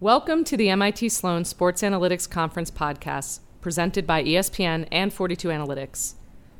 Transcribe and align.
Welcome 0.00 0.44
to 0.44 0.58
the 0.58 0.68
MIT 0.68 1.08
Sloan 1.08 1.46
Sports 1.46 1.80
Analytics 1.80 2.28
Conference 2.28 2.70
podcast, 2.70 3.40
presented 3.62 4.06
by 4.06 4.22
ESPN 4.22 4.86
and 4.92 5.10
42 5.10 5.48
Analytics. 5.48 6.16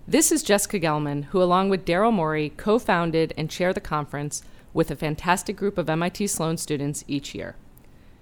This 0.08 0.32
is 0.32 0.42
Jessica 0.42 0.80
Gelman, 0.80 1.24
who, 1.24 1.42
along 1.42 1.68
with 1.68 1.84
Daryl 1.84 2.14
Morey, 2.14 2.54
co 2.56 2.78
founded 2.78 3.34
and 3.36 3.50
chair 3.50 3.74
the 3.74 3.80
conference 3.82 4.42
with 4.72 4.90
a 4.90 4.96
fantastic 4.96 5.54
group 5.54 5.76
of 5.76 5.90
MIT 5.90 6.28
Sloan 6.28 6.56
students 6.56 7.04
each 7.06 7.34
year. 7.34 7.56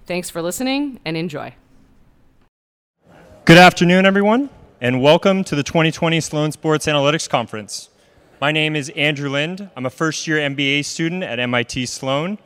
Thanks 0.05 0.29
for 0.29 0.41
listening 0.41 0.99
and 1.05 1.15
enjoy. 1.15 1.55
Good 3.45 3.57
afternoon, 3.57 4.05
everyone, 4.05 4.49
and 4.81 5.01
welcome 5.01 5.45
to 5.45 5.55
the 5.55 5.63
2020 5.63 6.19
Sloan 6.19 6.51
Sports 6.51 6.87
Analytics 6.87 7.29
Conference. 7.29 7.87
My 8.41 8.51
name 8.51 8.75
is 8.75 8.89
Andrew 8.97 9.29
Lind. 9.29 9.69
I'm 9.77 9.85
a 9.85 9.89
first 9.89 10.27
year 10.27 10.39
MBA 10.39 10.83
student 10.83 11.23
at 11.23 11.39
MIT 11.39 11.85
Sloan, 11.85 12.37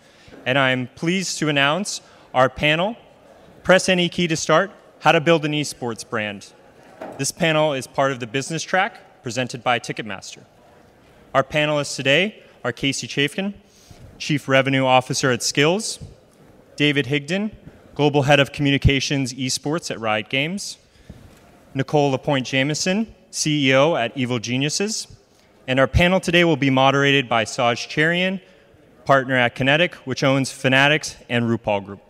and 0.46 0.60
I'm 0.60 0.86
pleased 0.94 1.40
to 1.40 1.50
announce 1.50 2.02
our 2.34 2.50
panel 2.50 2.96
Press 3.64 3.89
Any 3.89 4.09
Key 4.09 4.27
to 4.27 4.36
Start 4.36 4.71
How 5.00 5.11
to 5.11 5.21
Build 5.21 5.46
an 5.46 5.51
Esports 5.51 6.07
Brand. 6.07 6.54
This 7.18 7.32
panel 7.32 7.74
is 7.74 7.87
part 7.87 8.11
of 8.11 8.20
the 8.20 8.28
business 8.28 8.64
track 8.64 9.24
presented 9.24 9.64
by 9.64 9.79
Ticketmaster. 9.79 10.43
Our 11.34 11.43
panelists 11.43 11.96
today 11.96 12.43
are 12.64 12.71
Casey 12.71 13.07
Chafkin, 13.07 13.54
Chief 14.18 14.47
Revenue 14.47 14.86
Officer 14.86 15.32
at 15.32 15.39
Skillz, 15.39 16.01
David 16.75 17.07
Higdon, 17.07 17.51
Global 17.96 18.23
Head 18.23 18.39
of 18.39 18.51
Communications 18.51 19.34
Esports 19.34 19.92
at 19.92 20.00
Riot 20.00 20.29
Games, 20.29 20.78
Nicole 21.73 22.11
Lapointe 22.11 22.48
Jameson, 22.48 23.14
CEO 23.32 24.00
at 24.00 24.15
Evil 24.18 24.39
Geniuses, 24.39 25.07
and 25.68 25.79
our 25.79 25.87
panel 25.87 26.20
today 26.20 26.43
will 26.43 26.57
be 26.57 26.70
moderated 26.70 27.28
by 27.29 27.43
Saj 27.43 27.87
Cherian, 27.87 28.42
partner 29.06 29.36
at 29.36 29.56
Kynetic, 29.56 29.93
which 30.06 30.23
owns 30.23 30.51
Fanatics 30.51 31.15
and 31.29 31.46
RuPaul 31.46 31.86
Group. 31.86 32.02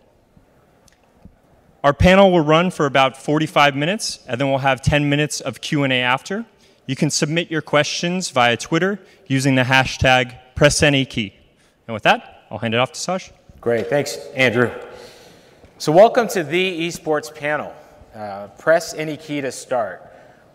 Our 1.82 1.94
panel 1.94 2.30
will 2.30 2.42
run 2.42 2.70
for 2.70 2.86
about 2.86 3.16
45 3.16 3.74
minutes, 3.74 4.20
and 4.28 4.40
then 4.40 4.48
we'll 4.48 4.58
have 4.58 4.82
10 4.82 5.08
minutes 5.08 5.40
of 5.40 5.60
Q&A 5.60 6.02
after. 6.02 6.44
You 6.86 6.94
can 6.94 7.10
submit 7.10 7.50
your 7.50 7.62
questions 7.62 8.30
via 8.30 8.56
Twitter 8.56 9.00
using 9.26 9.54
the 9.54 9.62
hashtag 9.62 10.38
PressAnyKey. 10.54 11.32
And 11.86 11.94
with 11.94 12.02
that, 12.02 12.44
I'll 12.50 12.58
hand 12.58 12.74
it 12.74 12.78
off 12.78 12.92
to 12.92 13.00
Saj. 13.00 13.32
Great, 13.60 13.88
thanks, 13.88 14.16
Andrew. 14.34 14.70
So 15.78 15.92
welcome 15.92 16.28
to 16.28 16.42
the 16.42 16.86
esports 16.86 17.34
panel. 17.34 17.74
Uh, 18.14 18.48
press 18.58 18.92
any 18.94 19.16
key 19.16 19.40
to 19.40 19.50
start 19.50 20.10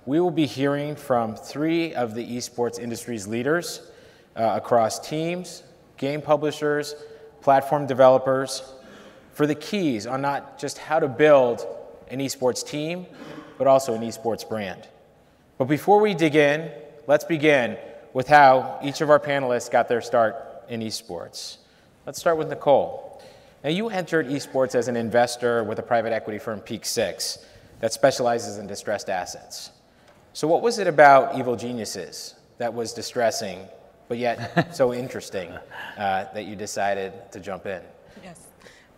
we 0.05 0.19
will 0.19 0.31
be 0.31 0.45
hearing 0.45 0.95
from 0.95 1.35
three 1.35 1.93
of 1.95 2.13
the 2.13 2.37
esports 2.37 2.79
industry's 2.79 3.27
leaders 3.27 3.81
uh, 4.35 4.51
across 4.55 4.99
teams, 4.99 5.63
game 5.97 6.21
publishers, 6.21 6.95
platform 7.41 7.87
developers 7.87 8.73
for 9.35 9.45
the 9.45 9.53
keys 9.53 10.07
on 10.07 10.21
not 10.21 10.57
just 10.57 10.77
how 10.77 10.97
to 10.97 11.09
build 11.09 11.67
an 12.09 12.19
esports 12.19 12.65
team, 12.65 13.05
but 13.57 13.67
also 13.67 13.93
an 13.93 14.01
esports 14.01 14.47
brand. 14.47 14.87
But 15.57 15.65
before 15.65 15.99
we 15.99 16.13
dig 16.13 16.35
in, 16.35 16.71
let's 17.05 17.25
begin 17.25 17.77
with 18.13 18.29
how 18.29 18.79
each 18.81 19.01
of 19.01 19.09
our 19.09 19.19
panelists 19.19 19.69
got 19.69 19.89
their 19.89 20.01
start 20.01 20.37
in 20.69 20.79
esports. 20.79 21.57
Let's 22.05 22.17
start 22.17 22.37
with 22.37 22.47
Nicole. 22.47 23.21
Now, 23.61 23.71
you 23.71 23.89
entered 23.89 24.27
esports 24.27 24.73
as 24.73 24.87
an 24.87 24.95
investor 24.95 25.65
with 25.65 25.79
a 25.79 25.83
private 25.83 26.13
equity 26.13 26.39
firm, 26.39 26.61
Peak 26.61 26.85
Six, 26.85 27.39
that 27.81 27.91
specializes 27.91 28.57
in 28.57 28.67
distressed 28.67 29.09
assets. 29.09 29.71
So, 30.31 30.47
what 30.47 30.61
was 30.61 30.79
it 30.79 30.87
about 30.87 31.37
Evil 31.37 31.57
Geniuses 31.57 32.35
that 32.57 32.73
was 32.73 32.93
distressing, 32.93 33.67
but 34.07 34.17
yet 34.17 34.73
so 34.73 34.93
interesting 34.93 35.51
uh, 35.97 36.25
that 36.33 36.45
you 36.45 36.55
decided 36.55 37.11
to 37.33 37.41
jump 37.41 37.65
in? 37.65 37.81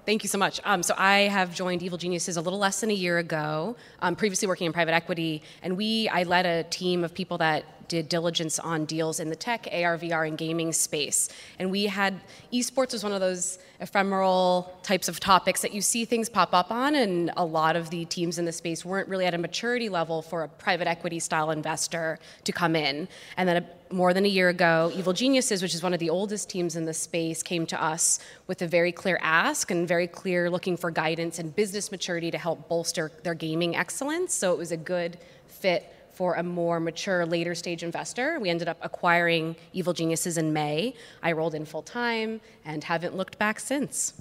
Thank 0.08 0.24
you 0.24 0.30
so 0.30 0.38
much. 0.38 0.62
Um, 0.64 0.84
so 0.84 0.94
I 0.98 1.24
have 1.24 1.54
joined 1.54 1.84
Evil 1.84 1.98
Geniuses 1.98 2.38
a 2.38 2.42
little 2.42 2.60
less 2.60 2.80
than 2.80 2.90
a 2.90 2.94
year 2.94 3.18
ago. 3.18 3.76
Um, 4.02 4.16
previously 4.16 4.48
working 4.48 4.66
in 4.66 4.72
private 4.72 4.94
equity, 4.94 5.44
and 5.62 5.76
we 5.76 6.08
I 6.08 6.24
led 6.24 6.46
a 6.46 6.64
team 6.64 7.04
of 7.04 7.14
people 7.14 7.38
that 7.40 7.66
did 7.88 8.10
diligence 8.10 8.60
on 8.60 8.86
deals 8.86 9.20
in 9.20 9.30
the 9.30 9.36
tech, 9.36 9.68
AR, 9.72 9.98
VR, 9.98 10.28
and 10.28 10.38
gaming 10.38 10.74
space. 10.74 11.30
And 11.60 11.72
we 11.72 11.86
had 11.86 12.20
esports 12.52 12.94
was 12.94 13.04
one 13.04 13.14
of 13.14 13.20
those 13.20 13.60
ephemeral 13.80 14.74
types 14.82 15.08
of 15.08 15.20
topics 15.20 15.62
that 15.62 15.74
you 15.74 15.82
see 15.82 16.04
things 16.04 16.30
pop 16.30 16.54
up 16.54 16.72
on, 16.72 16.96
and 16.96 17.32
a 17.38 17.46
lot 17.46 17.76
of 17.76 17.90
the 17.90 18.06
teams 18.06 18.40
in 18.40 18.46
the 18.46 18.52
space 18.52 18.84
weren't 18.84 19.08
really 19.08 19.26
at 19.26 19.34
a 19.34 19.38
maturity 19.38 19.90
level 19.90 20.22
for 20.22 20.44
a 20.44 20.48
private 20.48 20.88
equity 20.88 21.20
style 21.20 21.52
investor 21.52 22.18
to 22.44 22.52
come 22.52 22.76
in. 22.76 23.08
And 23.38 23.48
then 23.48 23.58
a, 23.58 23.94
more 23.94 24.14
than 24.14 24.26
a 24.26 24.30
year 24.30 24.50
ago, 24.50 24.92
Evil 24.96 25.14
Geniuses, 25.14 25.62
which 25.62 25.76
is 25.76 25.84
one 25.84 25.94
of 25.94 26.00
the 26.00 26.10
oldest 26.10 26.50
teams 26.50 26.76
in 26.76 26.86
the 26.86 26.94
space, 26.94 27.44
came 27.44 27.66
to 27.68 27.82
us 27.82 28.20
with 28.48 28.62
a 28.62 28.68
very 28.68 28.92
clear 28.92 29.20
ask 29.22 29.70
and 29.72 29.88
very 29.88 30.08
clear 30.08 30.50
looking 30.50 30.76
for 30.76 30.92
guidance 30.92 31.40
and 31.40 31.56
business 31.56 31.92
maturity 31.92 32.32
to 32.32 32.38
help 32.38 32.68
bolster 32.68 33.12
their 33.24 33.36
gaming 33.36 33.76
excellence. 33.76 34.34
So 34.34 34.54
it 34.54 34.58
was 34.58 34.72
a 34.72 34.78
good 34.78 35.18
fit 35.48 35.94
for 36.18 36.34
a 36.34 36.42
more 36.42 36.80
mature, 36.80 37.28
later 37.28 37.54
stage 37.54 37.84
investor. 37.84 38.40
We 38.40 38.50
ended 38.50 38.68
up 38.68 38.80
acquiring 38.82 39.56
Evil 39.72 39.94
Geniuses 39.94 40.40
in 40.40 40.52
May. 40.52 40.96
I 41.22 41.34
rolled 41.34 41.54
in 41.54 41.64
full 41.64 41.84
time 41.84 42.42
and 42.66 42.84
haven't 42.84 43.16
looked 43.16 43.38
back 43.38 43.60
since. 43.60 44.14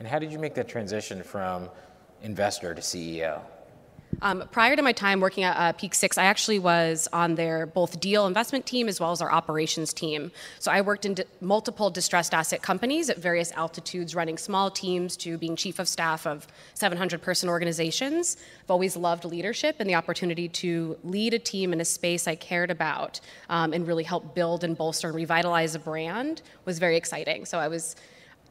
And 0.00 0.08
how 0.08 0.18
did 0.18 0.32
you 0.32 0.40
make 0.40 0.54
that 0.56 0.66
transition 0.66 1.22
from 1.22 1.70
investor 2.22 2.74
to 2.74 2.80
CEO? 2.80 3.40
Um, 4.22 4.44
prior 4.50 4.76
to 4.76 4.82
my 4.82 4.92
time 4.92 5.20
working 5.20 5.44
at 5.44 5.56
uh, 5.56 5.72
Peak 5.72 5.94
Six, 5.94 6.16
I 6.16 6.24
actually 6.24 6.58
was 6.58 7.06
on 7.12 7.34
their 7.34 7.66
both 7.66 8.00
deal 8.00 8.26
investment 8.26 8.64
team 8.64 8.88
as 8.88 8.98
well 8.98 9.12
as 9.12 9.20
our 9.20 9.30
operations 9.30 9.92
team. 9.92 10.32
So 10.58 10.70
I 10.70 10.80
worked 10.80 11.04
in 11.04 11.14
di- 11.14 11.24
multiple 11.40 11.90
distressed 11.90 12.32
asset 12.32 12.62
companies 12.62 13.10
at 13.10 13.18
various 13.18 13.52
altitudes, 13.52 14.14
running 14.14 14.38
small 14.38 14.70
teams 14.70 15.16
to 15.18 15.36
being 15.36 15.54
chief 15.54 15.78
of 15.78 15.86
staff 15.86 16.26
of 16.26 16.46
700 16.74 17.20
person 17.20 17.48
organizations. 17.48 18.36
I've 18.62 18.70
always 18.70 18.96
loved 18.96 19.24
leadership 19.24 19.76
and 19.80 19.88
the 19.88 19.94
opportunity 19.94 20.48
to 20.48 20.96
lead 21.04 21.34
a 21.34 21.38
team 21.38 21.72
in 21.72 21.80
a 21.80 21.84
space 21.84 22.26
I 22.26 22.36
cared 22.36 22.70
about 22.70 23.20
um, 23.50 23.72
and 23.72 23.86
really 23.86 24.04
help 24.04 24.34
build 24.34 24.64
and 24.64 24.76
bolster 24.76 25.08
and 25.08 25.16
revitalize 25.16 25.74
a 25.74 25.78
brand 25.78 26.42
was 26.64 26.78
very 26.78 26.96
exciting. 26.96 27.44
So 27.44 27.58
I 27.58 27.68
was 27.68 27.96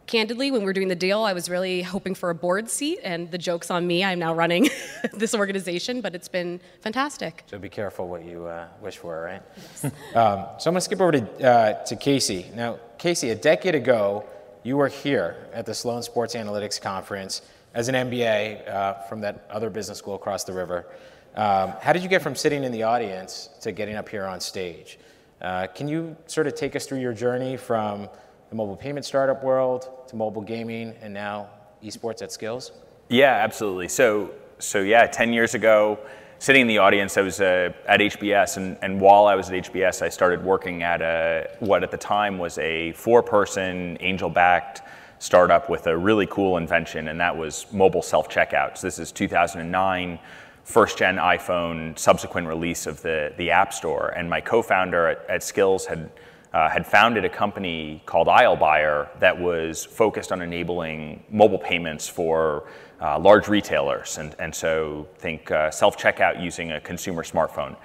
candidly, 0.08 0.52
when 0.52 0.62
we 0.62 0.66
were 0.66 0.74
doing 0.74 0.88
the 0.88 0.96
deal, 0.96 1.24
I 1.24 1.34
was 1.34 1.50
really 1.50 1.82
hoping 1.82 2.16
for 2.16 2.30
a 2.30 2.36
board 2.36 2.70
seat, 2.70 3.00
and 3.04 3.30
the 3.32 3.38
joke's 3.38 3.72
on 3.72 3.86
me. 3.86 4.04
I'm 4.04 4.20
now 4.20 4.34
running 4.34 4.70
this 5.14 5.34
organization, 5.34 6.02
but 6.02 6.16
it's 6.16 6.28
been 6.28 6.60
fantastic. 6.82 7.44
So 7.48 7.58
be 7.58 7.70
careful 7.70 8.08
what 8.08 8.24
you 8.24 8.46
uh, 8.46 8.68
wish 8.82 8.98
for, 8.98 9.22
right? 9.22 9.42
Yes. 9.58 9.86
um, 10.16 10.46
so 10.60 10.70
I'm 10.70 10.74
going 10.74 10.76
to 10.76 10.82
skip 10.82 11.02
over 11.02 11.12
to, 11.14 11.48
uh, 11.48 11.84
to 11.86 11.96
Casey. 11.96 12.52
Now, 12.56 12.80
Casey, 12.98 13.30
a 13.30 13.36
decade 13.36 13.76
ago, 13.76 14.26
you 14.64 14.78
were 14.78 14.88
here 14.88 15.48
at 15.54 15.66
the 15.66 15.74
Sloan 15.74 16.02
Sports 16.02 16.36
Analytics 16.36 16.82
Conference 16.82 17.42
as 17.74 17.88
an 17.88 17.96
MBA 17.96 18.68
uh, 18.68 18.94
from 19.04 19.22
that 19.22 19.46
other 19.50 19.70
business 19.70 19.98
school 19.98 20.16
across 20.16 20.44
the 20.44 20.54
river. 20.54 20.88
Um, 21.36 21.74
how 21.82 21.92
did 21.92 22.02
you 22.02 22.10
get 22.10 22.22
from 22.22 22.36
sitting 22.36 22.64
in 22.64 22.72
the 22.72 22.84
audience 22.84 23.50
to 23.62 23.72
getting 23.72 23.96
up 23.96 24.08
here 24.08 24.26
on 24.26 24.40
stage? 24.40 24.98
Uh, 25.42 25.68
can 25.68 25.88
you 25.88 26.16
sort 26.28 26.48
of 26.48 26.56
take 26.56 26.76
us 26.76 26.86
through 26.86 27.00
your 27.00 27.14
journey 27.14 27.58
from 27.58 28.10
the 28.50 28.56
mobile 28.56 28.76
payment 28.76 29.06
startup 29.06 29.44
world 29.44 29.90
to 30.08 30.16
mobile 30.16 30.42
gaming 30.42 30.94
and 31.02 31.14
now 31.14 31.50
esports 31.84 32.22
at 32.22 32.30
Skillz? 32.30 32.72
Yeah, 33.10 33.34
absolutely. 33.34 33.88
So, 33.88 34.32
so 34.60 34.82
yeah, 34.82 35.06
10 35.08 35.34
years 35.34 35.54
ago, 35.54 36.00
sitting 36.40 36.62
in 36.62 36.68
the 36.68 36.78
audience, 36.78 37.18
I 37.18 37.22
was 37.22 37.42
uh, 37.42 37.74
at 37.88 38.00
HBS, 38.00 38.58
and, 38.58 38.78
and 38.82 39.00
while 39.00 39.28
I 39.28 39.36
was 39.36 39.50
at 39.50 39.72
HBS, 39.72 40.02
I 40.02 40.10
started 40.10 40.44
working 40.44 40.84
at 40.84 41.02
a, 41.02 41.50
what 41.60 41.84
at 41.84 41.92
the 41.92 41.98
time 41.98 42.38
was 42.38 42.58
a 42.58 42.92
four 42.94 43.22
person, 43.24 43.98
angel 44.00 44.30
backed 44.30 44.82
startup 45.20 45.70
with 45.70 45.88
a 45.88 45.98
really 45.98 46.28
cool 46.28 46.58
invention, 46.58 47.08
and 47.08 47.20
that 47.20 47.36
was 47.36 47.66
mobile 47.72 48.02
self 48.02 48.30
checkouts. 48.30 48.82
This 48.82 49.00
is 49.00 49.12
2009 49.12 50.20
first 50.66 50.98
gen 50.98 51.18
iPhone 51.18 51.98
subsequent 51.98 52.48
release 52.48 52.88
of 52.88 53.02
the, 53.04 53.32
the 53.38 53.52
App 53.52 53.72
Store. 53.72 54.10
And 54.10 54.30
my 54.30 54.42
co 54.42 54.62
founder 54.62 55.08
at, 55.08 55.30
at 55.30 55.42
Skillz 55.42 55.86
had 55.86 56.10
uh, 56.56 56.70
had 56.70 56.88
founded 56.88 57.26
a 57.26 57.30
company 57.30 58.02
called 58.06 58.28
Aislebuyer 58.28 59.10
that 59.20 59.38
was 59.38 59.84
focused 59.84 60.32
on 60.32 60.42
enabling 60.42 61.22
mobile 61.30 61.60
payments 61.60 62.08
for 62.08 62.70
uh, 63.02 63.20
large 63.20 63.50
retailers. 63.50 64.18
And, 64.18 64.34
and 64.40 64.56
so 64.56 65.06
think 65.18 65.52
uh, 65.52 65.70
self 65.70 65.97
checkout 65.97 66.41
using 66.41 66.72
a 66.72 66.79
consumer 66.79 67.24
smartphone. 67.24 67.76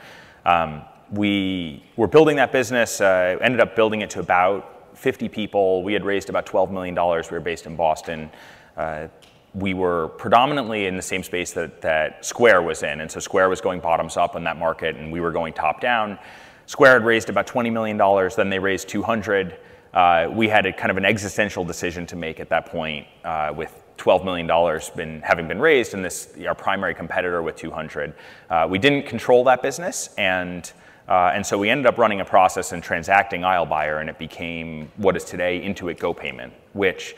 Um, 0.47 0.83
we 1.11 1.83
were 1.97 2.06
building 2.06 2.37
that 2.37 2.53
business, 2.53 3.00
uh, 3.00 3.37
ended 3.41 3.61
up 3.61 3.75
building 3.75 4.03
it 4.03 4.11
to 4.11 4.21
about 4.21 4.97
50 4.97 5.29
people. 5.29 5.83
We 5.83 5.93
had 5.93 6.05
raised 6.05 6.29
about 6.29 6.47
$12 6.47 6.71
million. 6.71 6.94
We 6.94 7.37
were 7.37 7.41
based 7.41 7.67
in 7.67 7.75
Boston. 7.75 8.31
Uh, 8.77 9.09
we 9.53 9.75
were 9.75 10.11
predominantly 10.11 10.87
in 10.87 10.94
the 10.94 11.03
same 11.03 11.25
space 11.25 11.53
that, 11.55 11.81
that 11.81 12.25
Square 12.25 12.62
was 12.62 12.85
in. 12.85 13.00
And 13.00 13.11
so 13.11 13.19
Square 13.19 13.49
was 13.49 13.61
going 13.61 13.81
bottoms 13.81 14.17
up 14.17 14.37
in 14.37 14.44
that 14.44 14.59
market, 14.59 14.94
and 14.94 15.11
we 15.11 15.19
were 15.19 15.33
going 15.33 15.55
top 15.55 15.81
down. 15.81 16.21
Square 16.70 16.93
had 16.93 17.05
raised 17.05 17.28
about 17.28 17.49
$20 17.49 17.72
million, 17.72 17.99
then 18.37 18.49
they 18.49 18.61
raised 18.61 18.88
200. 18.88 19.56
Uh, 19.93 20.28
we 20.31 20.46
had 20.46 20.67
a 20.67 20.72
kind 20.72 20.93
of 20.93 20.99
an 20.99 21.05
existential 21.05 21.64
decision 21.64 22.06
to 22.06 22.14
make 22.14 22.38
at 22.38 22.49
that 22.49 22.67
point 22.67 23.08
uh, 23.25 23.52
with 23.56 23.82
$12 23.96 24.25
million 24.25 24.46
been, 24.94 25.20
having 25.20 25.49
been 25.49 25.58
raised 25.58 25.94
and 25.94 26.05
this 26.05 26.28
our 26.46 26.55
primary 26.55 26.94
competitor 26.94 27.43
with 27.43 27.56
200. 27.56 28.14
Uh, 28.49 28.69
we 28.70 28.78
didn't 28.78 29.05
control 29.05 29.43
that 29.43 29.62
business 29.62 30.14
and 30.17 30.72
uh, 31.08 31.32
and 31.34 31.44
so 31.44 31.58
we 31.58 31.69
ended 31.69 31.87
up 31.87 31.99
running 31.99 32.20
a 32.20 32.25
process 32.25 32.70
and 32.70 32.84
transacting 32.84 33.40
Aislebuyer 33.40 34.00
and 34.00 34.08
it 34.08 34.17
became 34.17 34.93
what 34.96 35.17
is 35.17 35.25
today 35.25 35.61
Intuit 35.62 35.99
GoPayment, 35.99 36.52
which 36.75 37.17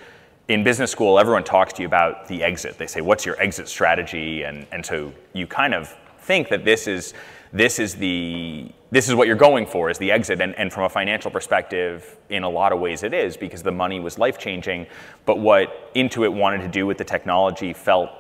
in 0.49 0.65
business 0.65 0.91
school, 0.91 1.19
everyone 1.19 1.45
talks 1.45 1.75
to 1.75 1.83
you 1.83 1.87
about 1.87 2.27
the 2.27 2.43
exit. 2.43 2.79
They 2.79 2.87
say, 2.87 3.03
"What's 3.03 3.27
your 3.27 3.39
exit 3.39 3.69
strategy?" 3.69 4.45
And 4.45 4.67
and 4.73 4.85
so 4.85 5.13
you 5.35 5.47
kind 5.47 5.75
of 5.75 5.95
think 6.21 6.49
that 6.49 6.65
this 6.65 6.87
is 6.87 7.13
this 7.53 7.79
is 7.79 7.95
the 7.97 8.73
this 8.93 9.09
is 9.09 9.15
what 9.15 9.27
you're 9.27 9.35
going 9.35 9.67
for 9.67 9.89
is 9.89 9.97
the 9.97 10.13
exit 10.13 10.41
and, 10.41 10.55
and 10.57 10.73
from 10.73 10.85
a 10.85 10.89
financial 10.89 11.31
perspective 11.31 12.19
in 12.29 12.45
a 12.45 12.49
lot 12.49 12.73
of 12.73 12.79
ways 12.79 13.03
it 13.03 13.15
is 13.15 13.37
because 13.37 13.63
the 13.63 13.73
money 13.73 13.99
was 13.99 14.19
life 14.19 14.39
changing 14.39 14.87
but 15.25 15.39
what 15.39 15.93
intuit 15.95 16.33
wanted 16.33 16.61
to 16.61 16.69
do 16.69 16.87
with 16.87 16.99
the 16.99 17.05
technology 17.05 17.73
felt 17.73 18.11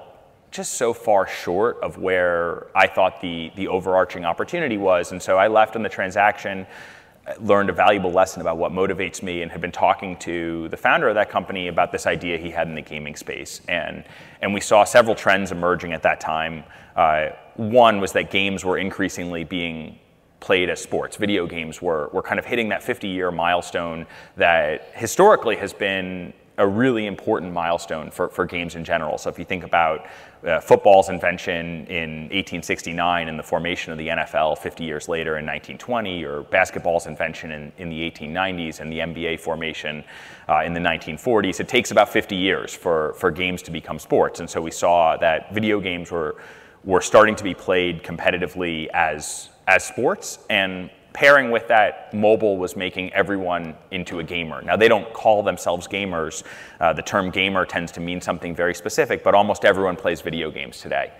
just 0.50 0.72
so 0.74 0.92
far 0.92 1.28
short 1.28 1.78
of 1.82 1.98
where 1.98 2.66
i 2.74 2.86
thought 2.86 3.20
the, 3.20 3.52
the 3.54 3.68
overarching 3.68 4.24
opportunity 4.24 4.78
was 4.78 5.12
and 5.12 5.22
so 5.22 5.36
i 5.36 5.46
left 5.46 5.76
on 5.76 5.82
the 5.82 5.88
transaction 5.88 6.66
learned 7.40 7.70
a 7.70 7.72
valuable 7.72 8.10
lesson 8.10 8.40
about 8.40 8.56
what 8.58 8.72
motivates 8.72 9.22
me 9.22 9.42
and 9.42 9.52
had 9.52 9.60
been 9.60 9.72
talking 9.72 10.16
to 10.16 10.68
the 10.70 10.76
founder 10.76 11.08
of 11.08 11.14
that 11.14 11.30
company 11.30 11.68
about 11.68 11.92
this 11.92 12.06
idea 12.06 12.36
he 12.36 12.50
had 12.50 12.66
in 12.66 12.74
the 12.74 12.82
gaming 12.82 13.14
space. 13.14 13.60
And, 13.68 14.04
and 14.40 14.52
we 14.52 14.60
saw 14.60 14.82
several 14.82 15.14
trends 15.14 15.52
emerging 15.52 15.92
at 15.92 16.02
that 16.02 16.20
time. 16.20 16.64
Uh, 16.96 17.28
one 17.54 18.00
was 18.00 18.12
that 18.12 18.32
games 18.32 18.64
were 18.64 18.76
increasingly 18.76 19.44
being 19.44 19.98
played 20.42 20.68
as 20.68 20.82
sports. 20.82 21.16
Video 21.16 21.46
games 21.46 21.80
were, 21.80 22.10
were 22.12 22.20
kind 22.20 22.38
of 22.38 22.44
hitting 22.44 22.68
that 22.68 22.82
50 22.82 23.08
year 23.08 23.30
milestone 23.30 24.06
that 24.36 24.90
historically 24.94 25.56
has 25.56 25.72
been 25.72 26.34
a 26.58 26.66
really 26.66 27.06
important 27.06 27.52
milestone 27.52 28.10
for, 28.10 28.28
for 28.28 28.44
games 28.44 28.74
in 28.74 28.84
general. 28.84 29.16
So 29.16 29.30
if 29.30 29.38
you 29.38 29.44
think 29.44 29.64
about 29.64 30.06
uh, 30.44 30.60
football's 30.60 31.08
invention 31.08 31.86
in 31.86 32.22
1869 32.24 33.28
and 33.28 33.38
the 33.38 33.42
formation 33.42 33.90
of 33.92 33.98
the 33.98 34.08
NFL 34.08 34.58
50 34.58 34.84
years 34.84 35.08
later 35.08 35.38
in 35.38 35.46
1920, 35.46 36.24
or 36.24 36.42
basketball's 36.42 37.06
invention 37.06 37.52
in, 37.52 37.72
in 37.78 37.88
the 37.88 38.10
1890s 38.10 38.80
and 38.80 38.92
the 38.92 38.98
NBA 38.98 39.40
formation 39.40 40.04
uh, 40.48 40.62
in 40.64 40.74
the 40.74 40.80
1940s, 40.80 41.60
it 41.60 41.68
takes 41.68 41.90
about 41.90 42.08
50 42.10 42.36
years 42.36 42.74
for, 42.74 43.14
for 43.14 43.30
games 43.30 43.62
to 43.62 43.70
become 43.70 43.98
sports. 43.98 44.40
And 44.40 44.50
so 44.50 44.60
we 44.60 44.70
saw 44.70 45.16
that 45.16 45.54
video 45.54 45.80
games 45.80 46.10
were, 46.10 46.36
were 46.84 47.00
starting 47.00 47.36
to 47.36 47.44
be 47.44 47.54
played 47.54 48.02
competitively 48.02 48.88
as, 48.88 49.48
as 49.66 49.84
sports. 49.84 50.38
And 50.50 50.90
pairing 51.12 51.50
with 51.50 51.68
that, 51.68 52.12
mobile 52.14 52.56
was 52.56 52.76
making 52.76 53.12
everyone 53.12 53.74
into 53.90 54.18
a 54.20 54.24
gamer. 54.24 54.62
Now, 54.62 54.76
they 54.76 54.88
don't 54.88 55.12
call 55.12 55.42
themselves 55.42 55.86
gamers. 55.86 56.42
Uh, 56.80 56.92
the 56.92 57.02
term 57.02 57.30
gamer 57.30 57.64
tends 57.66 57.92
to 57.92 58.00
mean 58.00 58.20
something 58.20 58.54
very 58.54 58.74
specific, 58.74 59.22
but 59.22 59.34
almost 59.34 59.64
everyone 59.64 59.96
plays 59.96 60.20
video 60.20 60.50
games 60.50 60.80
today. 60.80 61.12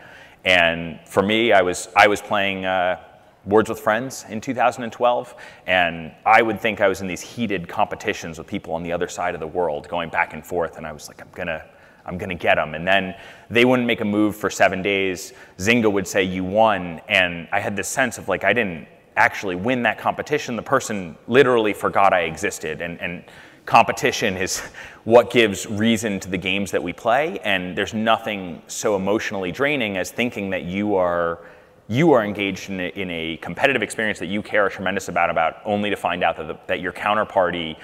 And 0.44 0.98
for 1.06 1.22
me, 1.22 1.52
I 1.52 1.62
was, 1.62 1.88
I 1.94 2.08
was 2.08 2.20
playing 2.20 2.64
uh, 2.64 3.00
Words 3.44 3.68
with 3.68 3.80
Friends 3.80 4.24
in 4.28 4.40
2012, 4.40 5.34
and 5.66 6.12
I 6.24 6.42
would 6.42 6.60
think 6.60 6.80
I 6.80 6.88
was 6.88 7.00
in 7.00 7.06
these 7.06 7.20
heated 7.20 7.68
competitions 7.68 8.38
with 8.38 8.46
people 8.46 8.72
on 8.74 8.82
the 8.82 8.92
other 8.92 9.08
side 9.08 9.34
of 9.34 9.40
the 9.40 9.46
world 9.46 9.88
going 9.88 10.10
back 10.10 10.32
and 10.32 10.46
forth, 10.46 10.76
and 10.76 10.86
I 10.86 10.92
was 10.92 11.08
like, 11.08 11.20
I'm 11.20 11.28
gonna, 11.32 11.64
I'm 12.04 12.19
gonna 12.19 12.34
get 12.34 12.56
them. 12.56 12.75
And 12.75 12.87
then 12.87 13.14
they 13.50 13.64
wouldn't 13.64 13.87
make 13.87 14.00
a 14.00 14.04
move 14.04 14.37
for 14.37 14.50
seven 14.50 14.82
days. 14.82 15.32
Zynga 15.58 15.90
would 15.90 16.06
say, 16.06 16.22
You 16.22 16.44
won. 16.44 17.00
And 17.08 17.49
I 17.52 17.60
had 17.60 17.76
this 17.76 17.88
sense 17.88 18.19
of 18.19 18.28
like, 18.28 18.44
I 18.44 18.52
didn't, 18.52 18.88
actually 19.16 19.56
win 19.56 19.82
that 19.82 19.99
competition, 19.99 20.56
the 20.56 20.62
person 20.62 21.16
literally 21.26 21.72
forgot 21.72 22.12
I 22.12 22.22
existed. 22.22 22.81
And, 22.81 23.00
and 23.00 23.25
competition 23.66 24.37
is 24.37 24.60
what 25.04 25.31
gives 25.31 25.66
reason 25.66 26.20
to 26.20 26.31
the 26.31 26.38
games 26.38 26.70
that 26.70 26.82
we 26.82 26.93
play. 26.93 27.38
And 27.40 27.76
there's 27.76 27.94
nothing 27.94 28.62
so 28.66 28.96
emotionally 28.96 29.52
draining 29.52 29.96
as 29.96 30.10
thinking 30.10 30.50
that 30.50 30.64
you 30.64 30.94
are 30.96 31.40
you 31.88 32.12
are 32.12 32.25
engaged 32.25 32.70
in 32.70 32.81
a, 32.81 32.88
in 32.90 33.10
a 33.10 33.37
competitive 33.38 33.82
experience 33.82 34.19
that 34.20 34.28
you 34.28 34.40
care 34.40 34.66
a 34.66 34.70
tremendous 34.70 35.08
about 35.08 35.28
about 35.28 35.56
only 35.64 35.90
to 35.90 35.96
find 35.96 36.22
out 36.22 36.37
that, 36.37 36.46
the, 36.46 36.56
that 36.69 36.81
your 36.81 36.93
counterparty 36.93 37.76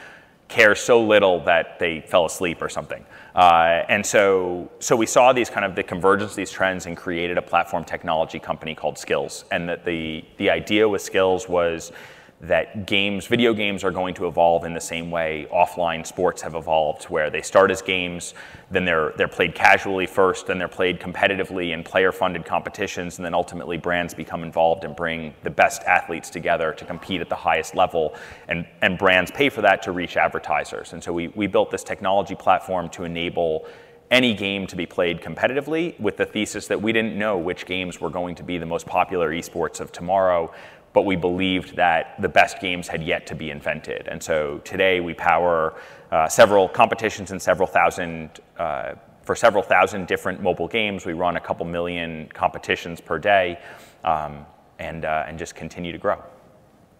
care 0.48 0.74
so 0.74 1.00
little 1.00 1.40
that 1.44 1.78
they 1.78 2.00
fell 2.00 2.24
asleep 2.24 2.62
or 2.62 2.68
something. 2.68 3.04
Uh, 3.34 3.84
and 3.88 4.04
so, 4.04 4.70
so 4.80 4.96
we 4.96 5.06
saw 5.06 5.32
these 5.32 5.50
kind 5.50 5.64
of 5.64 5.76
the 5.76 5.82
convergence 5.82 6.32
of 6.32 6.36
these 6.36 6.50
trends 6.50 6.86
and 6.86 6.96
created 6.96 7.38
a 7.38 7.42
platform 7.42 7.84
technology 7.84 8.38
company 8.38 8.74
called 8.74 8.96
Skillz. 8.96 9.44
And 9.52 9.68
that 9.68 9.84
the, 9.84 10.24
the 10.38 10.50
idea 10.50 10.88
with 10.88 11.02
Skillz 11.02 11.48
was 11.48 11.92
that 12.40 12.86
games, 12.86 13.26
video 13.26 13.52
games 13.52 13.82
are 13.82 13.90
going 13.90 14.14
to 14.14 14.28
evolve 14.28 14.64
in 14.64 14.72
the 14.72 14.80
same 14.80 15.10
way 15.10 15.48
offline 15.52 16.06
sports 16.06 16.40
have 16.40 16.54
evolved, 16.54 17.04
where 17.04 17.30
they 17.30 17.42
start 17.42 17.68
as 17.70 17.82
games, 17.82 18.32
then 18.70 18.84
they're, 18.84 19.12
they're 19.16 19.26
played 19.26 19.56
casually 19.56 20.06
first, 20.06 20.46
then 20.46 20.56
they're 20.56 20.68
played 20.68 21.00
competitively 21.00 21.72
in 21.72 21.82
player 21.82 22.12
funded 22.12 22.44
competitions, 22.44 23.18
and 23.18 23.24
then 23.24 23.34
ultimately 23.34 23.76
brands 23.76 24.14
become 24.14 24.44
involved 24.44 24.84
and 24.84 24.94
bring 24.94 25.34
the 25.42 25.50
best 25.50 25.82
athletes 25.82 26.30
together 26.30 26.72
to 26.72 26.84
compete 26.84 27.20
at 27.20 27.28
the 27.28 27.34
highest 27.34 27.74
level. 27.74 28.14
And, 28.46 28.64
and 28.82 28.96
brands 28.96 29.32
pay 29.32 29.48
for 29.48 29.62
that 29.62 29.82
to 29.82 29.92
reach 29.92 30.16
advertisers. 30.16 30.92
And 30.92 31.02
so 31.02 31.12
we, 31.12 31.28
we 31.28 31.48
built 31.48 31.72
this 31.72 31.82
technology 31.82 32.36
platform 32.36 32.88
to 32.90 33.02
enable 33.02 33.66
any 34.10 34.32
game 34.32 34.66
to 34.66 34.76
be 34.76 34.86
played 34.86 35.20
competitively 35.20 35.98
with 36.00 36.16
the 36.16 36.24
thesis 36.24 36.66
that 36.68 36.80
we 36.80 36.92
didn't 36.92 37.18
know 37.18 37.36
which 37.36 37.66
games 37.66 38.00
were 38.00 38.08
going 38.10 38.34
to 38.34 38.42
be 38.42 38.58
the 38.58 38.66
most 38.66 38.86
popular 38.86 39.30
esports 39.30 39.80
of 39.80 39.92
tomorrow 39.92 40.50
but 40.92 41.04
we 41.04 41.16
believed 41.16 41.76
that 41.76 42.20
the 42.20 42.28
best 42.28 42.60
games 42.60 42.88
had 42.88 43.02
yet 43.02 43.26
to 43.26 43.34
be 43.34 43.50
invented. 43.50 44.08
And 44.08 44.22
so 44.22 44.58
today 44.64 45.00
we 45.00 45.14
power 45.14 45.74
uh, 46.10 46.28
several 46.28 46.68
competitions 46.68 47.30
and 47.30 47.40
several 47.40 47.66
thousand, 47.66 48.40
uh, 48.58 48.94
for 49.22 49.36
several 49.36 49.62
thousand 49.62 50.06
different 50.06 50.42
mobile 50.42 50.68
games. 50.68 51.04
We 51.04 51.12
run 51.12 51.36
a 51.36 51.40
couple 51.40 51.66
million 51.66 52.28
competitions 52.32 53.00
per 53.00 53.18
day 53.18 53.60
um, 54.04 54.46
and, 54.78 55.04
uh, 55.04 55.24
and 55.26 55.38
just 55.38 55.54
continue 55.54 55.92
to 55.92 55.98
grow. 55.98 56.22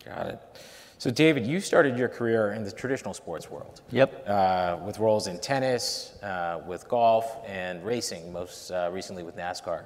Got 0.05 0.27
it. 0.27 0.41
So, 1.01 1.13
David, 1.13 1.47
you 1.47 1.61
started 1.61 1.97
your 1.97 2.09
career 2.09 2.55
in 2.55 2.65
the 2.65 2.73
traditional 2.73 3.15
sports 3.15 3.49
world. 3.49 3.83
Yep. 3.93 4.25
Uh, 4.27 4.79
with 4.85 4.99
roles 4.99 5.29
in 5.29 5.39
tennis, 5.39 6.15
uh, 6.25 6.61
with 6.67 6.89
golf, 6.89 7.39
and 7.47 7.85
racing, 7.85 8.33
most 8.33 8.73
uh, 8.73 8.91
recently 8.93 9.23
with 9.23 9.37
NASCAR. 9.37 9.85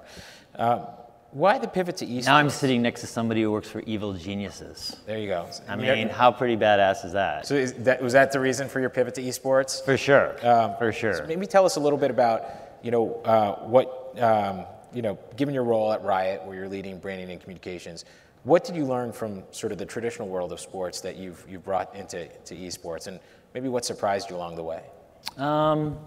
Why 1.32 1.56
the 1.56 1.66
pivot 1.66 1.96
to 1.96 2.06
esports? 2.06 2.26
Now 2.26 2.36
I'm 2.36 2.50
sitting 2.50 2.82
next 2.82 3.00
to 3.00 3.06
somebody 3.06 3.40
who 3.40 3.50
works 3.50 3.68
for 3.68 3.80
Evil 3.80 4.12
Geniuses. 4.12 4.96
There 5.06 5.18
you 5.18 5.28
go. 5.28 5.48
I 5.66 5.76
mean, 5.76 6.10
how 6.10 6.30
pretty 6.30 6.58
badass 6.58 7.06
is 7.06 7.12
that? 7.12 7.46
So 7.46 7.54
is 7.54 7.72
that, 7.72 8.02
was 8.02 8.12
that 8.12 8.32
the 8.32 8.40
reason 8.40 8.68
for 8.68 8.80
your 8.80 8.90
pivot 8.90 9.14
to 9.14 9.22
esports? 9.22 9.82
For 9.82 9.96
sure. 9.96 10.36
Um, 10.46 10.76
for 10.78 10.92
sure. 10.92 11.14
So 11.14 11.26
maybe 11.26 11.46
tell 11.46 11.64
us 11.64 11.76
a 11.76 11.80
little 11.80 11.98
bit 11.98 12.10
about, 12.10 12.44
you 12.82 12.90
know, 12.90 13.14
uh, 13.24 13.54
what, 13.60 14.14
um, 14.20 14.66
you 14.92 15.00
know, 15.00 15.18
given 15.36 15.54
your 15.54 15.64
role 15.64 15.90
at 15.90 16.02
Riot, 16.02 16.44
where 16.44 16.54
you're 16.54 16.68
leading 16.68 16.98
branding 16.98 17.30
and 17.30 17.40
communications, 17.40 18.04
what 18.44 18.62
did 18.62 18.76
you 18.76 18.84
learn 18.84 19.10
from 19.10 19.42
sort 19.52 19.72
of 19.72 19.78
the 19.78 19.86
traditional 19.86 20.28
world 20.28 20.52
of 20.52 20.60
sports 20.60 21.00
that 21.00 21.16
you've, 21.16 21.42
you've 21.48 21.64
brought 21.64 21.94
into 21.96 22.26
to 22.26 22.54
esports, 22.54 23.06
and 23.06 23.20
maybe 23.54 23.70
what 23.70 23.86
surprised 23.86 24.28
you 24.28 24.36
along 24.36 24.56
the 24.56 24.64
way? 24.64 24.82
Um, 25.38 25.98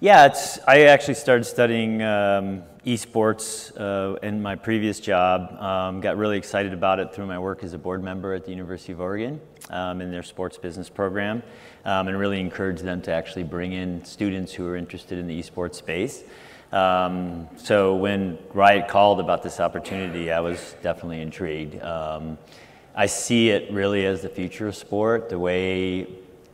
yeah, 0.00 0.26
it's, 0.26 0.58
I 0.66 0.82
actually 0.82 1.14
started 1.14 1.44
studying 1.44 2.02
um, 2.02 2.62
esports 2.88 3.70
uh, 3.78 4.18
in 4.22 4.40
my 4.40 4.54
previous 4.54 4.98
job. 4.98 5.60
Um, 5.60 6.00
got 6.00 6.16
really 6.16 6.38
excited 6.38 6.72
about 6.72 6.98
it 6.98 7.12
through 7.12 7.26
my 7.26 7.38
work 7.38 7.62
as 7.62 7.74
a 7.74 7.78
board 7.78 8.02
member 8.02 8.32
at 8.32 8.46
the 8.46 8.50
University 8.50 8.92
of 8.92 9.00
Oregon 9.02 9.42
um, 9.68 10.00
in 10.00 10.10
their 10.10 10.22
sports 10.22 10.56
business 10.56 10.88
program, 10.88 11.42
um, 11.84 12.08
and 12.08 12.18
really 12.18 12.40
encouraged 12.40 12.82
them 12.82 13.02
to 13.02 13.12
actually 13.12 13.42
bring 13.42 13.74
in 13.74 14.02
students 14.06 14.54
who 14.54 14.66
are 14.66 14.74
interested 14.74 15.18
in 15.18 15.26
the 15.26 15.38
esports 15.38 15.74
space. 15.74 16.24
Um, 16.72 17.48
so 17.58 17.94
when 17.94 18.38
Riot 18.54 18.88
called 18.88 19.20
about 19.20 19.42
this 19.42 19.60
opportunity, 19.60 20.32
I 20.32 20.40
was 20.40 20.74
definitely 20.82 21.20
intrigued. 21.20 21.82
Um, 21.82 22.38
I 22.94 23.04
see 23.04 23.50
it 23.50 23.70
really 23.70 24.06
as 24.06 24.22
the 24.22 24.30
future 24.30 24.66
of 24.66 24.74
sport, 24.74 25.28
the 25.28 25.38
way 25.38 26.06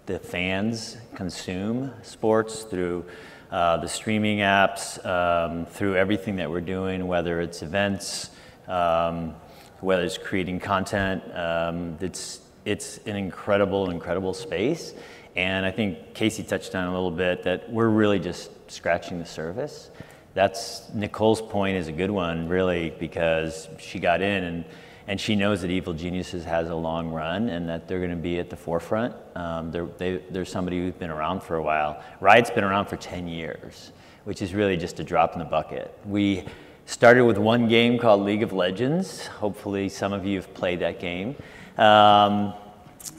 the 0.07 0.19
fans 0.19 0.97
consume 1.14 1.93
sports 2.03 2.64
through 2.64 3.05
uh, 3.54 3.76
the 3.76 3.87
streaming 3.87 4.38
apps, 4.38 4.99
um, 5.06 5.64
through 5.64 5.94
everything 5.94 6.34
that 6.34 6.50
we're 6.50 6.61
doing, 6.61 7.06
whether 7.06 7.40
it's 7.40 7.62
events, 7.62 8.30
um, 8.66 9.32
whether 9.78 10.02
it's 10.02 10.18
creating 10.18 10.58
content. 10.58 11.23
Um, 11.32 11.96
it's, 12.00 12.40
it's 12.64 12.99
an 13.06 13.14
incredible, 13.14 13.90
incredible 13.90 14.34
space. 14.34 14.94
And 15.37 15.64
I 15.64 15.70
think 15.70 16.14
Casey 16.14 16.42
touched 16.42 16.75
on 16.75 16.88
a 16.88 16.92
little 16.92 17.12
bit 17.12 17.44
that 17.44 17.70
we're 17.70 17.90
really 17.90 18.18
just 18.18 18.50
scratching 18.68 19.20
the 19.20 19.25
surface. 19.25 19.90
That's 20.34 20.92
Nicole's 20.92 21.40
point 21.40 21.76
is 21.76 21.87
a 21.87 21.92
good 21.92 22.11
one, 22.11 22.49
really, 22.49 22.90
because 22.99 23.68
she 23.78 24.00
got 24.00 24.20
in 24.20 24.42
and 24.42 24.64
and 25.06 25.20
she 25.20 25.37
knows 25.37 25.61
that 25.62 25.70
Evil 25.70 25.92
Geniuses 25.92 26.44
has 26.44 26.70
a 26.70 26.75
long 26.75 27.11
run 27.11 27.50
and 27.50 27.68
that 27.68 27.87
they're 27.87 27.99
going 27.99 28.11
to 28.11 28.16
be 28.16 28.38
at 28.38 28.49
the 28.49 28.56
forefront. 28.56 29.14
Um, 29.34 29.70
they're, 29.70 29.87
they, 29.87 30.16
they're 30.30 30.44
somebody 30.44 30.78
who's 30.78 30.94
been 30.94 31.11
around 31.11 31.42
for 31.42 31.56
a 31.56 31.62
while. 31.62 32.02
Riot's 32.20 32.50
been 32.50 32.64
around 32.64 32.87
for 32.87 32.96
10 32.96 33.28
years, 33.28 33.92
which 34.25 34.40
is 34.40 34.54
really 34.54 34.76
just 34.76 35.00
a 35.00 35.04
drop 35.04 35.34
in 35.34 35.40
the 35.40 35.44
bucket. 35.44 35.96
We 36.06 36.44
started 36.87 37.25
with 37.25 37.37
one 37.37 37.68
game 37.68 37.99
called 37.99 38.23
League 38.23 38.42
of 38.42 38.52
Legends. 38.52 39.26
Hopefully, 39.26 39.90
some 39.90 40.12
of 40.12 40.25
you 40.25 40.37
have 40.37 40.52
played 40.54 40.80
that 40.80 41.00
game. 41.00 41.37
Um, 41.76 42.54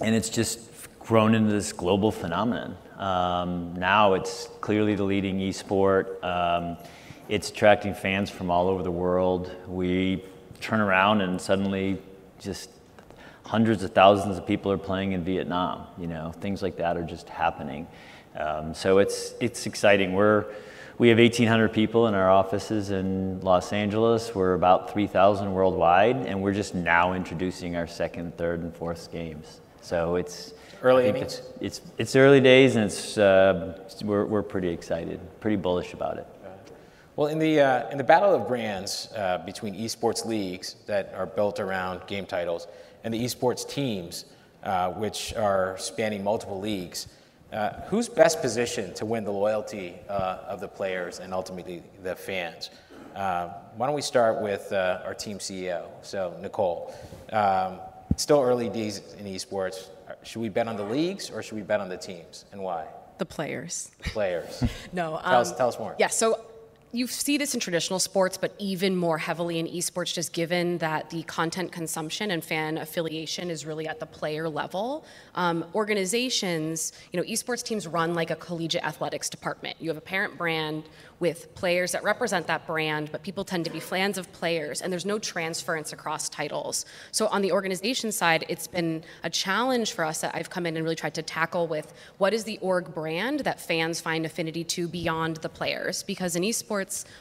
and 0.02 0.16
it's 0.16 0.30
just 0.30 0.62
grown 1.00 1.36
into 1.36 1.52
this 1.52 1.72
global 1.72 2.12
phenomenon. 2.12 2.78
Um, 2.98 3.74
now 3.76 4.14
it's 4.14 4.50
clearly 4.62 4.96
the 4.96 5.04
leading 5.04 5.40
esport. 5.40 6.24
Um, 6.24 6.78
it's 7.30 7.50
attracting 7.50 7.94
fans 7.94 8.30
from 8.30 8.50
all 8.50 8.68
over 8.68 8.82
the 8.82 8.92
world. 8.92 9.54
We 9.68 10.24
turn 10.66 10.82
around 10.82 11.22
and 11.22 11.40
suddenly 11.40 12.00
just 12.40 12.72
hundreds 13.46 13.84
of 13.84 13.92
thousands 13.92 14.38
of 14.38 14.48
people 14.48 14.72
are 14.72 14.80
playing 14.80 15.12
in 15.12 15.24
Vietnam. 15.24 15.86
You 16.00 16.08
know, 16.08 16.32
things 16.42 16.64
like 16.64 16.78
that 16.78 16.98
are 16.98 17.04
just 17.04 17.30
happening. 17.30 17.88
Um, 18.36 18.74
so 18.74 18.98
it's, 18.98 19.36
it's 19.40 19.68
exciting. 19.68 20.14
We're, 20.14 20.46
we 20.98 21.10
have 21.10 21.20
1,800 21.20 21.72
people 21.72 22.08
in 22.08 22.16
our 22.16 22.32
offices 22.32 22.90
in 22.90 23.40
Los 23.42 23.74
Angeles. 23.74 24.34
We're 24.34 24.56
about 24.56 24.92
3,000 24.92 25.54
worldwide, 25.54 26.18
and 26.26 26.42
we're 26.42 26.54
just 26.54 26.74
now 26.74 27.14
introducing 27.14 27.76
our 27.76 27.86
second, 27.86 28.36
third, 28.36 28.62
and 28.62 28.76
fourth 28.76 29.12
games. 29.12 29.62
So 29.82 30.16
it's 30.16 30.54
Early 30.82 31.08
innings? 31.08 31.42
It's, 31.62 31.80
it's, 31.80 31.82
it's 31.98 32.16
early 32.16 32.42
days, 32.42 32.76
and 32.76 32.86
it's, 32.86 33.18
uh, 33.18 33.80
we're, 34.04 34.26
we're 34.26 34.44
pretty 34.44 34.70
excited, 34.70 35.20
pretty 35.40 35.58
bullish 35.58 35.94
about 35.94 36.18
it. 36.18 36.28
Well, 37.16 37.28
in 37.28 37.40
the, 37.40 37.62
uh, 37.62 37.90
in 37.92 37.98
the 37.98 38.04
battle 38.04 38.34
of 38.36 38.46
brands 38.48 39.10
uh, 39.16 39.38
between 39.46 39.74
esports 39.76 40.26
leagues 40.26 40.76
that 40.86 41.14
are 41.16 41.26
built 41.26 41.62
around 41.62 42.06
game 42.08 42.26
titles 42.26 42.68
and 43.06 43.14
the 43.14 43.24
esports 43.24 43.68
teams, 43.68 44.26
uh, 44.64 44.92
which 44.92 45.34
are 45.36 45.78
spanning 45.78 46.24
multiple 46.26 46.60
leagues, 46.60 47.08
uh, 47.54 47.70
who's 47.88 48.10
best 48.10 48.42
positioned 48.42 48.98
to 48.98 49.06
win 49.06 49.24
the 49.24 49.32
loyalty 49.32 49.96
uh, 50.10 50.40
of 50.48 50.60
the 50.60 50.68
players 50.68 51.20
and 51.20 51.34
ultimately 51.34 51.82
the 52.04 52.16
fans? 52.16 52.70
Uh, 53.16 53.48
why 53.78 53.86
don't 53.86 53.96
we 53.96 54.02
start 54.02 54.42
with 54.42 54.74
our 54.74 55.14
team 55.14 55.38
CEO? 55.38 55.88
So, 56.02 56.36
Nicole, 56.42 56.94
um, 57.32 57.80
still 58.18 58.42
early 58.42 58.68
days 58.68 59.02
in 59.20 59.26
esports. 59.26 59.88
Should 60.24 60.42
we 60.42 60.50
bet 60.50 60.68
on 60.68 60.76
the 60.76 60.84
leagues 60.84 61.30
or 61.30 61.42
should 61.42 61.56
we 61.56 61.62
bet 61.62 61.80
on 61.80 61.88
the 61.88 61.96
teams, 61.98 62.44
and 62.52 62.62
why? 62.62 62.88
The 63.20 63.26
players. 63.26 63.90
Players. 64.04 64.62
no. 64.92 65.12
Tell, 65.24 65.34
Um, 65.36 65.36
us, 65.42 65.56
tell 65.56 65.70
us 65.70 65.80
more. 65.80 65.96
Yeah. 65.98 66.08
So 66.08 66.42
you 66.92 67.08
see 67.08 67.38
this 67.38 67.54
in 67.54 67.60
traditional 67.60 68.00
sports, 68.00 68.38
but 68.38 68.56
even 68.58 68.96
more 68.96 69.18
heavily 69.18 69.60
in 69.60 69.68
esports, 69.68 70.14
just 70.14 70.32
given 70.32 70.78
that 70.78 71.10
the 71.10 71.24
content 71.24 71.72
consumption 71.72 72.32
and 72.32 72.44
fan 72.44 72.78
affiliation 72.78 73.50
is 73.50 73.66
really 73.66 73.88
at 73.88 74.00
the 74.00 74.06
player 74.06 74.48
level. 74.48 75.06
Um, 75.36 75.66
organizations, 75.76 76.94
you 77.12 77.20
know, 77.20 77.26
esports 77.28 77.64
teams 77.64 77.86
run 77.86 78.14
like 78.14 78.32
a 78.32 78.36
collegiate 78.36 78.86
athletics 78.86 79.30
department. 79.30 79.76
You 79.80 79.90
have 79.90 79.98
a 79.98 80.02
parent 80.02 80.38
brand 80.38 80.84
with 81.20 81.54
players 81.56 81.94
that 81.94 82.04
represent 82.04 82.46
that 82.48 82.68
brand, 82.68 83.12
but 83.12 83.24
people 83.24 83.44
tend 83.44 83.66
to 83.66 83.72
be 83.72 83.80
fans 83.80 84.18
of 84.18 84.32
players, 84.34 84.82
and 84.82 84.92
there's 84.92 85.06
no 85.06 85.18
transference 85.18 85.94
across 85.94 86.28
titles. 86.30 86.86
So 87.12 87.28
on 87.28 87.42
the 87.42 87.52
organization 87.52 88.12
side, 88.12 88.46
it's 88.50 88.68
been 88.68 89.04
a 89.24 89.30
challenge 89.30 89.94
for 89.94 90.04
us 90.04 90.22
that 90.22 90.36
I've 90.36 90.50
come 90.50 90.66
in 90.66 90.76
and 90.76 90.84
really 90.84 90.96
tried 90.96 91.16
to 91.16 91.22
tackle 91.22 91.68
with 91.68 91.94
what 92.18 92.34
is 92.34 92.44
the 92.44 92.58
org 92.60 92.94
brand 92.94 93.42
that 93.42 93.60
fans 93.60 94.02
find 94.02 94.26
affinity 94.26 94.64
to 94.66 94.88
beyond 94.88 95.38
the 95.38 95.50
players? 95.50 96.04
Because 96.04 96.36
in 96.36 96.44
esports, 96.44 96.75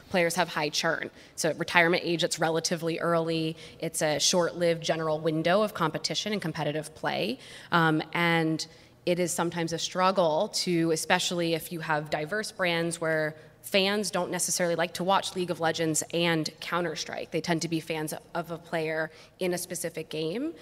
players 0.09 0.35
have 0.35 0.49
high 0.49 0.69
churn. 0.69 1.09
So 1.35 1.49
at 1.49 1.59
retirement 1.59 2.03
age, 2.05 2.23
it's 2.23 2.39
relatively 2.39 2.99
early. 2.99 3.55
It's 3.79 4.01
a 4.01 4.19
short-lived 4.19 4.83
general 4.83 5.19
window 5.19 5.61
of 5.61 5.73
competition 5.73 6.33
and 6.33 6.41
competitive 6.41 6.93
play, 6.95 7.39
um, 7.71 8.01
and 8.13 8.65
it 9.05 9.19
is 9.19 9.31
sometimes 9.31 9.71
a 9.71 9.77
struggle 9.77 10.49
to, 10.49 10.91
especially 10.91 11.53
if 11.53 11.71
you 11.71 11.79
have 11.79 12.09
diverse 12.09 12.51
brands 12.51 12.99
where 12.99 13.35
fans 13.61 14.11
don't 14.11 14.31
necessarily 14.31 14.75
like 14.75 14.93
to 14.93 15.03
watch 15.03 15.35
League 15.35 15.51
of 15.51 15.59
Legends 15.59 16.03
and 16.13 16.49
Counter 16.59 16.95
Strike. 16.95 17.31
They 17.31 17.41
tend 17.41 17.61
to 17.63 17.67
be 17.67 17.79
fans 17.79 18.13
of 18.33 18.51
a 18.51 18.57
player 18.57 19.11
in 19.39 19.53
a 19.53 19.57
specific 19.57 20.09
game. 20.09 20.53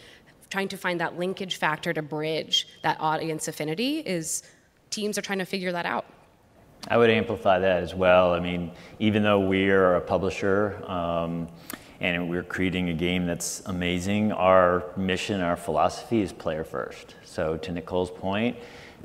Trying 0.49 0.67
to 0.69 0.77
find 0.77 0.99
that 0.99 1.17
linkage 1.17 1.55
factor 1.55 1.93
to 1.93 2.01
bridge 2.01 2.67
that 2.81 2.97
audience 2.99 3.47
affinity 3.47 3.99
is 3.99 4.43
teams 4.89 5.17
are 5.17 5.21
trying 5.21 5.39
to 5.39 5.45
figure 5.45 5.71
that 5.71 5.85
out. 5.85 6.05
I 6.87 6.97
would 6.97 7.09
amplify 7.09 7.59
that 7.59 7.81
as 7.81 7.95
well. 7.95 8.33
I 8.33 8.39
mean, 8.39 8.71
even 8.99 9.23
though 9.23 9.39
we're 9.39 9.95
a 9.95 10.01
publisher 10.01 10.83
um, 10.85 11.47
and 12.01 12.29
we're 12.29 12.43
creating 12.43 12.89
a 12.89 12.93
game 12.93 13.25
that's 13.25 13.61
amazing, 13.67 14.33
our 14.33 14.83
mission, 14.97 15.39
our 15.39 15.55
philosophy 15.55 16.21
is 16.21 16.33
player 16.33 16.65
first. 16.65 17.15
So, 17.23 17.55
to 17.57 17.71
Nicole's 17.71 18.11
point, 18.11 18.57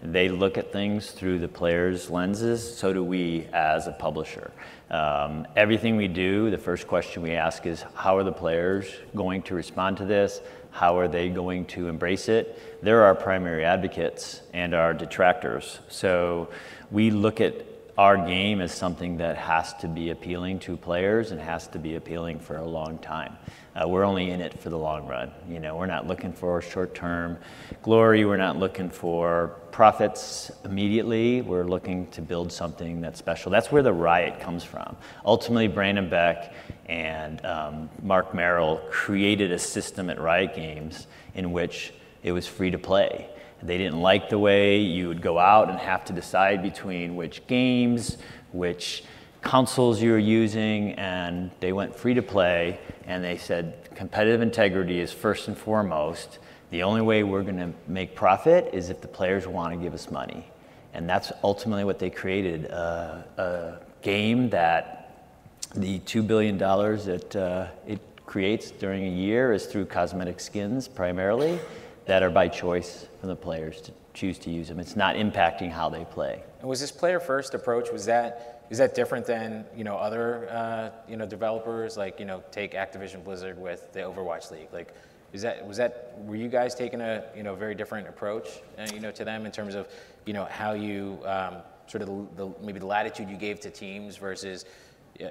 they 0.02 0.28
look 0.28 0.58
at 0.58 0.72
things 0.72 1.10
through 1.12 1.38
the 1.38 1.48
players' 1.48 2.10
lenses, 2.10 2.76
so 2.76 2.92
do 2.92 3.02
we 3.02 3.46
as 3.52 3.86
a 3.86 3.92
publisher. 3.92 4.50
Um, 4.90 5.46
everything 5.56 5.96
we 5.96 6.08
do, 6.08 6.50
the 6.50 6.58
first 6.58 6.86
question 6.86 7.22
we 7.22 7.32
ask 7.32 7.66
is 7.66 7.84
how 7.94 8.16
are 8.16 8.24
the 8.24 8.32
players 8.32 8.90
going 9.14 9.42
to 9.42 9.54
respond 9.54 9.96
to 9.98 10.04
this? 10.04 10.40
How 10.70 10.98
are 10.98 11.08
they 11.08 11.28
going 11.28 11.64
to 11.66 11.88
embrace 11.88 12.28
it? 12.28 12.60
They're 12.82 13.02
our 13.04 13.14
primary 13.14 13.64
advocates 13.64 14.42
and 14.52 14.74
our 14.74 14.94
detractors. 14.94 15.80
So 15.88 16.48
we 16.90 17.10
look 17.10 17.40
at 17.40 17.67
our 17.98 18.16
game 18.16 18.60
is 18.60 18.70
something 18.70 19.16
that 19.16 19.36
has 19.36 19.74
to 19.74 19.88
be 19.88 20.10
appealing 20.10 20.60
to 20.60 20.76
players 20.76 21.32
and 21.32 21.40
has 21.40 21.66
to 21.66 21.80
be 21.80 21.96
appealing 21.96 22.38
for 22.38 22.56
a 22.56 22.64
long 22.64 22.96
time. 22.98 23.36
Uh, 23.74 23.88
we're 23.88 24.04
only 24.04 24.30
in 24.30 24.40
it 24.40 24.56
for 24.60 24.70
the 24.70 24.78
long 24.78 25.04
run. 25.08 25.32
You 25.48 25.58
know, 25.58 25.76
we're 25.76 25.86
not 25.86 26.06
looking 26.06 26.32
for 26.32 26.62
short-term 26.62 27.38
glory. 27.82 28.24
We're 28.24 28.36
not 28.36 28.56
looking 28.56 28.88
for 28.88 29.56
profits 29.72 30.52
immediately. 30.64 31.42
We're 31.42 31.64
looking 31.64 32.06
to 32.12 32.22
build 32.22 32.52
something 32.52 33.00
that's 33.00 33.18
special. 33.18 33.50
That's 33.50 33.72
where 33.72 33.82
the 33.82 33.92
riot 33.92 34.38
comes 34.38 34.62
from. 34.62 34.96
Ultimately, 35.24 35.66
Brandon 35.66 36.08
Beck 36.08 36.54
and 36.86 37.44
um, 37.44 37.90
Mark 38.00 38.32
Merrill 38.32 38.80
created 38.92 39.50
a 39.50 39.58
system 39.58 40.08
at 40.08 40.20
Riot 40.20 40.54
Games 40.54 41.08
in 41.34 41.50
which 41.50 41.92
it 42.22 42.30
was 42.30 42.46
free 42.46 42.70
to 42.70 42.78
play. 42.78 43.28
They 43.62 43.78
didn't 43.78 44.00
like 44.00 44.28
the 44.28 44.38
way 44.38 44.78
you 44.78 45.08
would 45.08 45.20
go 45.20 45.38
out 45.38 45.68
and 45.68 45.78
have 45.78 46.04
to 46.06 46.12
decide 46.12 46.62
between 46.62 47.16
which 47.16 47.46
games, 47.46 48.18
which 48.52 49.04
consoles 49.42 50.00
you 50.00 50.12
were 50.12 50.18
using, 50.18 50.92
and 50.92 51.50
they 51.60 51.72
went 51.72 51.94
free 51.94 52.14
to 52.14 52.22
play. 52.22 52.78
And 53.06 53.24
they 53.24 53.36
said 53.36 53.88
competitive 53.94 54.42
integrity 54.42 55.00
is 55.00 55.12
first 55.12 55.48
and 55.48 55.58
foremost. 55.58 56.38
The 56.70 56.82
only 56.82 57.00
way 57.00 57.24
we're 57.24 57.42
going 57.42 57.58
to 57.58 57.72
make 57.86 58.14
profit 58.14 58.70
is 58.72 58.90
if 58.90 59.00
the 59.00 59.08
players 59.08 59.46
want 59.46 59.72
to 59.74 59.80
give 59.80 59.94
us 59.94 60.10
money. 60.10 60.46
And 60.94 61.08
that's 61.08 61.32
ultimately 61.42 61.84
what 61.84 61.98
they 61.98 62.10
created 62.10 62.66
a, 62.66 63.24
a 63.36 64.02
game 64.02 64.50
that 64.50 65.26
the 65.74 65.98
$2 66.00 66.26
billion 66.26 66.58
that 66.58 67.36
uh, 67.36 67.68
it 67.86 68.00
creates 68.24 68.70
during 68.70 69.04
a 69.04 69.10
year 69.10 69.52
is 69.52 69.66
through 69.66 69.86
cosmetic 69.86 70.38
skins 70.38 70.86
primarily 70.86 71.58
that 72.06 72.22
are 72.22 72.30
by 72.30 72.46
choice 72.48 73.07
for 73.20 73.26
the 73.26 73.36
players 73.36 73.80
to 73.82 73.92
choose 74.14 74.38
to 74.40 74.50
use 74.50 74.68
them. 74.68 74.78
It's 74.78 74.96
not 74.96 75.16
impacting 75.16 75.70
how 75.70 75.88
they 75.88 76.04
play. 76.04 76.42
And 76.60 76.68
was 76.68 76.80
this 76.80 76.92
player 76.92 77.20
first 77.20 77.54
approach 77.54 77.90
was 77.92 78.06
that 78.06 78.64
is 78.70 78.78
that 78.78 78.94
different 78.94 79.26
than 79.26 79.64
you 79.76 79.84
know 79.84 79.96
other 79.96 80.48
uh, 80.50 80.90
you 81.08 81.16
know 81.16 81.26
developers 81.26 81.96
like 81.96 82.20
you 82.20 82.26
know 82.26 82.42
take 82.50 82.72
Activision 82.72 83.24
Blizzard 83.24 83.58
with 83.58 83.92
the 83.92 84.00
Overwatch 84.00 84.50
League 84.50 84.68
like 84.72 84.94
is 85.32 85.42
that 85.42 85.66
was 85.66 85.76
that 85.76 86.14
were 86.24 86.36
you 86.36 86.48
guys 86.48 86.74
taking 86.74 87.00
a 87.00 87.24
you 87.36 87.42
know 87.42 87.54
very 87.54 87.74
different 87.74 88.08
approach 88.08 88.60
uh, 88.78 88.86
you 88.92 89.00
know 89.00 89.10
to 89.10 89.24
them 89.24 89.46
in 89.46 89.52
terms 89.52 89.74
of 89.74 89.88
you 90.26 90.32
know 90.32 90.44
how 90.44 90.72
you 90.72 91.18
um, 91.24 91.56
sort 91.86 92.02
of 92.02 92.08
the, 92.08 92.44
the, 92.44 92.54
maybe 92.62 92.78
the 92.78 92.86
latitude 92.86 93.28
you 93.28 93.36
gave 93.36 93.60
to 93.60 93.70
teams 93.70 94.16
versus 94.16 94.64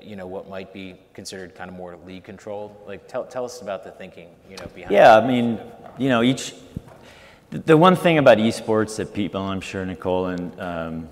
you 0.02 0.16
know 0.16 0.28
what 0.28 0.50
might 0.50 0.74
be 0.74 0.96
considered 1.14 1.56
kind 1.56 1.70
of 1.70 1.76
more 1.76 1.98
league 2.06 2.24
controlled 2.24 2.76
like 2.86 3.08
tell, 3.08 3.26
tell 3.26 3.46
us 3.46 3.62
about 3.62 3.84
the 3.84 3.92
thinking 3.92 4.30
you 4.50 4.58
know 4.58 4.66
behind 4.76 4.92
yeah 4.92 5.18
i 5.18 5.26
mean 5.26 5.60
you 5.98 6.10
know 6.10 6.22
each 6.22 6.56
the 7.50 7.78
one 7.78 7.96
thing 7.96 8.18
about 8.18 8.40
esports 8.40 8.98
that 8.98 9.14
people, 9.14 9.42
I'm 9.42 9.62
sure 9.62 9.86
Nicole 9.86 10.28
and, 10.28 10.60
um, 10.60 11.10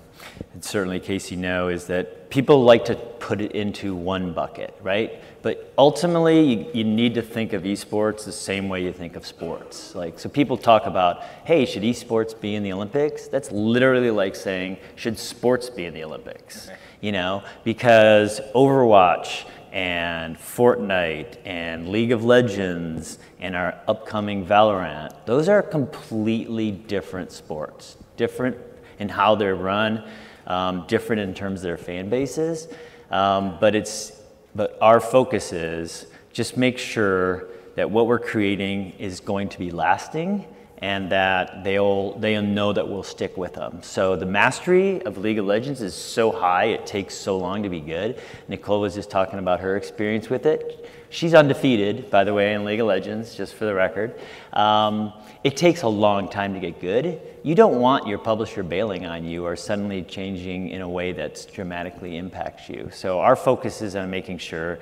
and, 0.52 0.62
certainly 0.62 1.00
Casey 1.00 1.36
know, 1.36 1.68
is 1.68 1.86
that 1.86 2.28
people 2.30 2.62
like 2.62 2.84
to 2.86 2.94
put 2.94 3.40
it 3.40 3.52
into 3.52 3.94
one 3.94 4.32
bucket, 4.32 4.76
right? 4.82 5.22
But 5.40 5.72
ultimately, 5.78 6.40
you, 6.40 6.66
you, 6.74 6.84
need 6.84 7.14
to 7.14 7.22
think 7.22 7.52
of 7.52 7.62
esports 7.62 8.24
the 8.24 8.32
same 8.32 8.68
way 8.68 8.82
you 8.82 8.92
think 8.92 9.16
of 9.16 9.26
sports. 9.26 9.94
Like, 9.94 10.18
so 10.18 10.28
people 10.28 10.58
talk 10.58 10.86
about, 10.86 11.22
hey, 11.44 11.64
should 11.64 11.82
esports 11.82 12.38
be 12.38 12.54
in 12.54 12.62
the 12.62 12.72
Olympics? 12.72 13.28
That's 13.28 13.50
literally 13.52 14.10
like 14.10 14.34
saying, 14.34 14.78
should 14.96 15.18
sports 15.18 15.70
be 15.70 15.84
in 15.84 15.94
the 15.94 16.04
Olympics? 16.04 16.68
You 17.00 17.12
know, 17.12 17.44
because 17.64 18.40
Overwatch 18.54 19.46
and 19.72 20.36
Fortnite 20.36 21.36
and 21.44 21.88
League 21.88 22.12
of 22.12 22.24
Legends 22.24 23.18
and 23.40 23.54
our 23.54 23.78
upcoming 23.88 24.46
Valorant, 24.46 25.12
those 25.26 25.48
are 25.48 25.62
completely 25.62 26.70
different 26.70 27.32
sports, 27.32 27.96
different 28.16 28.56
in 28.98 29.08
how 29.08 29.34
they're 29.34 29.54
run, 29.54 30.04
um, 30.46 30.84
different 30.88 31.20
in 31.20 31.34
terms 31.34 31.60
of 31.60 31.64
their 31.64 31.76
fan 31.76 32.08
bases. 32.08 32.68
Um, 33.10 33.58
but 33.60 33.74
it's 33.74 34.12
but 34.54 34.78
our 34.80 35.00
focus 35.00 35.52
is 35.52 36.06
just 36.32 36.56
make 36.56 36.78
sure 36.78 37.48
that 37.74 37.90
what 37.90 38.06
we're 38.06 38.18
creating 38.18 38.92
is 38.98 39.20
going 39.20 39.50
to 39.50 39.58
be 39.58 39.70
lasting 39.70 40.46
and 40.78 41.10
that 41.10 41.64
they'll 41.64 42.18
they'll 42.18 42.42
know 42.42 42.72
that 42.72 42.88
we'll 42.88 43.02
stick 43.02 43.36
with 43.36 43.54
them. 43.54 43.82
So 43.82 44.16
the 44.16 44.26
mastery 44.26 45.02
of 45.02 45.18
League 45.18 45.38
of 45.38 45.46
Legends 45.46 45.82
is 45.82 45.94
so 45.94 46.30
high; 46.30 46.66
it 46.66 46.86
takes 46.86 47.14
so 47.14 47.38
long 47.38 47.62
to 47.62 47.68
be 47.68 47.80
good. 47.80 48.20
Nicole 48.48 48.80
was 48.80 48.94
just 48.94 49.10
talking 49.10 49.38
about 49.38 49.60
her 49.60 49.76
experience 49.76 50.28
with 50.28 50.46
it. 50.46 50.88
She's 51.08 51.34
undefeated, 51.34 52.10
by 52.10 52.24
the 52.24 52.34
way, 52.34 52.52
in 52.54 52.64
League 52.64 52.80
of 52.80 52.88
Legends, 52.88 53.34
just 53.34 53.54
for 53.54 53.64
the 53.64 53.74
record. 53.74 54.18
Um, 54.52 55.12
it 55.44 55.56
takes 55.56 55.82
a 55.82 55.88
long 55.88 56.28
time 56.28 56.52
to 56.54 56.60
get 56.60 56.80
good. 56.80 57.20
You 57.42 57.54
don't 57.54 57.80
want 57.80 58.06
your 58.06 58.18
publisher 58.18 58.62
bailing 58.62 59.06
on 59.06 59.24
you 59.24 59.46
or 59.46 59.54
suddenly 59.54 60.02
changing 60.02 60.70
in 60.70 60.82
a 60.82 60.88
way 60.88 61.12
that 61.12 61.46
dramatically 61.54 62.16
impacts 62.16 62.68
you. 62.68 62.90
So 62.92 63.20
our 63.20 63.36
focus 63.36 63.82
is 63.82 63.94
on 63.94 64.10
making 64.10 64.38
sure 64.38 64.78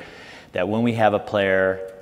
that 0.52 0.66
when 0.66 0.82
we 0.82 0.94
have 0.94 1.12
a 1.12 1.18
player 1.18 1.93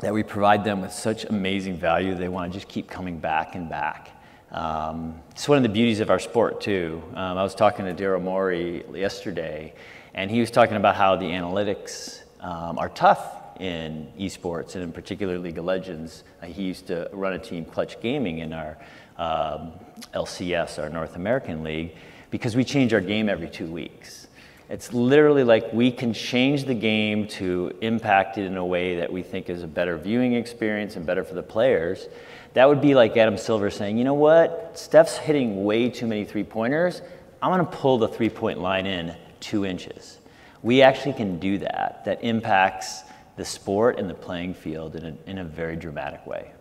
that 0.00 0.14
we 0.14 0.22
provide 0.22 0.64
them 0.64 0.80
with 0.80 0.92
such 0.92 1.24
amazing 1.24 1.76
value, 1.76 2.14
they 2.14 2.28
want 2.28 2.52
to 2.52 2.58
just 2.58 2.68
keep 2.68 2.88
coming 2.88 3.18
back 3.18 3.54
and 3.54 3.68
back. 3.68 4.10
Um, 4.50 5.20
it's 5.30 5.48
one 5.48 5.58
of 5.58 5.62
the 5.62 5.68
beauties 5.68 6.00
of 6.00 6.08
our 6.08 6.18
sport 6.18 6.60
too. 6.60 7.02
Um, 7.10 7.36
I 7.36 7.42
was 7.42 7.54
talking 7.54 7.84
to 7.84 7.92
Daryl 7.92 8.22
Morey 8.22 8.84
yesterday, 8.94 9.74
and 10.14 10.30
he 10.30 10.40
was 10.40 10.50
talking 10.50 10.76
about 10.76 10.94
how 10.94 11.16
the 11.16 11.26
analytics 11.26 12.22
um, 12.40 12.78
are 12.78 12.88
tough 12.88 13.34
in 13.60 14.06
esports, 14.18 14.74
and 14.74 14.84
in 14.84 14.92
particular 14.92 15.36
League 15.36 15.58
of 15.58 15.64
Legends. 15.64 16.22
Uh, 16.40 16.46
he 16.46 16.62
used 16.62 16.86
to 16.86 17.10
run 17.12 17.32
a 17.32 17.38
team, 17.38 17.64
Clutch 17.64 18.00
Gaming, 18.00 18.38
in 18.38 18.52
our 18.52 18.78
um, 19.18 19.72
LCS, 20.14 20.80
our 20.80 20.88
North 20.88 21.16
American 21.16 21.64
League, 21.64 21.96
because 22.30 22.54
we 22.54 22.62
change 22.62 22.94
our 22.94 23.00
game 23.00 23.28
every 23.28 23.48
two 23.48 23.66
weeks. 23.66 24.27
It's 24.68 24.92
literally 24.92 25.44
like 25.44 25.72
we 25.72 25.90
can 25.90 26.12
change 26.12 26.64
the 26.64 26.74
game 26.74 27.26
to 27.28 27.72
impact 27.80 28.36
it 28.36 28.44
in 28.44 28.56
a 28.58 28.64
way 28.64 28.96
that 28.96 29.10
we 29.10 29.22
think 29.22 29.48
is 29.48 29.62
a 29.62 29.66
better 29.66 29.96
viewing 29.96 30.34
experience 30.34 30.96
and 30.96 31.06
better 31.06 31.24
for 31.24 31.34
the 31.34 31.42
players. 31.42 32.06
That 32.52 32.68
would 32.68 32.80
be 32.80 32.94
like 32.94 33.16
Adam 33.16 33.38
Silver 33.38 33.70
saying, 33.70 33.96
you 33.96 34.04
know 34.04 34.14
what, 34.14 34.78
Steph's 34.78 35.16
hitting 35.16 35.64
way 35.64 35.88
too 35.88 36.06
many 36.06 36.24
three 36.24 36.44
pointers. 36.44 37.00
I'm 37.40 37.50
going 37.52 37.64
to 37.64 37.76
pull 37.76 37.98
the 37.98 38.08
three 38.08 38.28
point 38.28 38.60
line 38.60 38.86
in 38.86 39.16
two 39.40 39.64
inches. 39.64 40.18
We 40.62 40.82
actually 40.82 41.14
can 41.14 41.38
do 41.38 41.58
that. 41.58 42.02
That 42.04 42.22
impacts 42.22 43.04
the 43.36 43.44
sport 43.44 43.98
and 43.98 44.10
the 44.10 44.14
playing 44.14 44.52
field 44.54 44.96
in 44.96 45.06
a, 45.06 45.30
in 45.30 45.38
a 45.38 45.44
very 45.44 45.76
dramatic 45.76 46.26
way. 46.26 46.52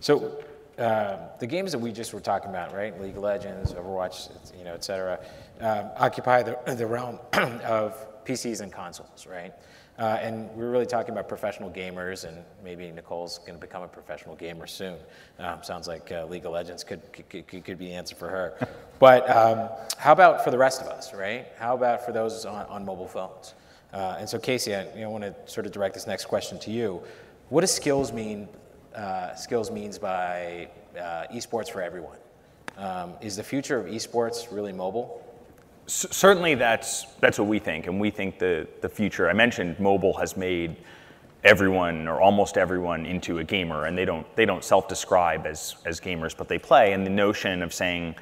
So, 0.00 0.38
uh, 0.76 1.28
the 1.38 1.46
games 1.46 1.72
that 1.72 1.78
we 1.78 1.92
just 1.92 2.12
were 2.12 2.20
talking 2.20 2.48
about, 2.50 2.74
right? 2.74 2.98
League 3.00 3.16
of 3.16 3.22
Legends, 3.22 3.74
Overwatch, 3.74 4.30
you 4.58 4.64
know, 4.64 4.72
et 4.72 4.82
cetera, 4.82 5.20
uh, 5.60 5.88
occupy 5.96 6.42
the, 6.42 6.58
the 6.74 6.86
realm 6.86 7.18
of 7.32 8.24
PCs 8.24 8.60
and 8.60 8.72
consoles, 8.72 9.26
right? 9.26 9.52
Uh, 9.98 10.18
and 10.22 10.48
we're 10.52 10.70
really 10.70 10.86
talking 10.86 11.12
about 11.12 11.28
professional 11.28 11.70
gamers, 11.70 12.24
and 12.24 12.38
maybe 12.64 12.90
Nicole's 12.90 13.38
going 13.38 13.52
to 13.52 13.58
become 13.58 13.82
a 13.82 13.88
professional 13.88 14.34
gamer 14.34 14.66
soon. 14.66 14.96
Um, 15.38 15.62
sounds 15.62 15.86
like 15.86 16.10
uh, 16.10 16.24
League 16.24 16.46
of 16.46 16.52
Legends 16.52 16.82
could, 16.82 17.02
could, 17.12 17.28
could, 17.28 17.64
could, 17.64 17.78
be 17.78 17.86
the 17.86 17.92
answer 17.92 18.14
for 18.14 18.28
her. 18.28 18.68
but 18.98 19.28
um, 19.28 19.68
how 19.98 20.12
about 20.12 20.42
for 20.42 20.50
the 20.50 20.56
rest 20.56 20.80
of 20.80 20.86
us, 20.86 21.12
right? 21.12 21.48
How 21.58 21.74
about 21.74 22.04
for 22.06 22.12
those 22.12 22.46
on, 22.46 22.64
on 22.66 22.84
mobile 22.84 23.08
phones? 23.08 23.54
Uh, 23.92 24.16
and 24.18 24.26
so, 24.26 24.38
Casey, 24.38 24.74
I 24.74 24.84
you 24.94 25.02
know, 25.02 25.10
want 25.10 25.24
to 25.24 25.34
sort 25.44 25.66
of 25.66 25.72
direct 25.72 25.94
this 25.94 26.06
next 26.06 26.26
question 26.26 26.58
to 26.60 26.70
you. 26.70 27.02
What 27.50 27.60
does 27.60 27.78
Skillz 27.78 28.10
mean? 28.10 28.48
Uh, 28.94 29.32
Skillz 29.34 29.70
means 29.70 29.98
by 29.98 30.68
uh, 30.96 31.26
esports 31.30 31.70
for 31.70 31.82
everyone. 31.82 32.18
Um, 32.78 33.14
is 33.20 33.36
the 33.36 33.42
future 33.42 33.78
of 33.78 33.86
esports 33.86 34.50
really 34.50 34.72
mobile? 34.72 35.22
Certainly, 35.90 36.54
that's 36.54 37.06
that's 37.18 37.36
what 37.36 37.48
we 37.48 37.58
think, 37.58 37.88
and 37.88 38.00
we 38.00 38.10
think 38.10 38.38
the 38.38 38.68
the 38.80 38.88
future. 38.88 39.28
I 39.28 39.32
mentioned 39.32 39.80
mobile 39.80 40.14
has 40.18 40.36
made 40.36 40.76
everyone 41.42 42.06
or 42.06 42.20
almost 42.20 42.56
everyone 42.56 43.06
into 43.06 43.38
a 43.38 43.44
gamer, 43.44 43.86
and 43.86 43.98
they 43.98 44.04
don't 44.04 44.24
they 44.36 44.46
don't 44.46 44.62
self-describe 44.62 45.46
as 45.46 45.74
as 45.84 46.00
gamers, 46.00 46.36
but 46.36 46.46
they 46.46 46.58
play. 46.58 46.92
And 46.92 47.04
the 47.04 47.10
notion 47.10 47.60
of 47.60 47.74
saying 47.74 48.14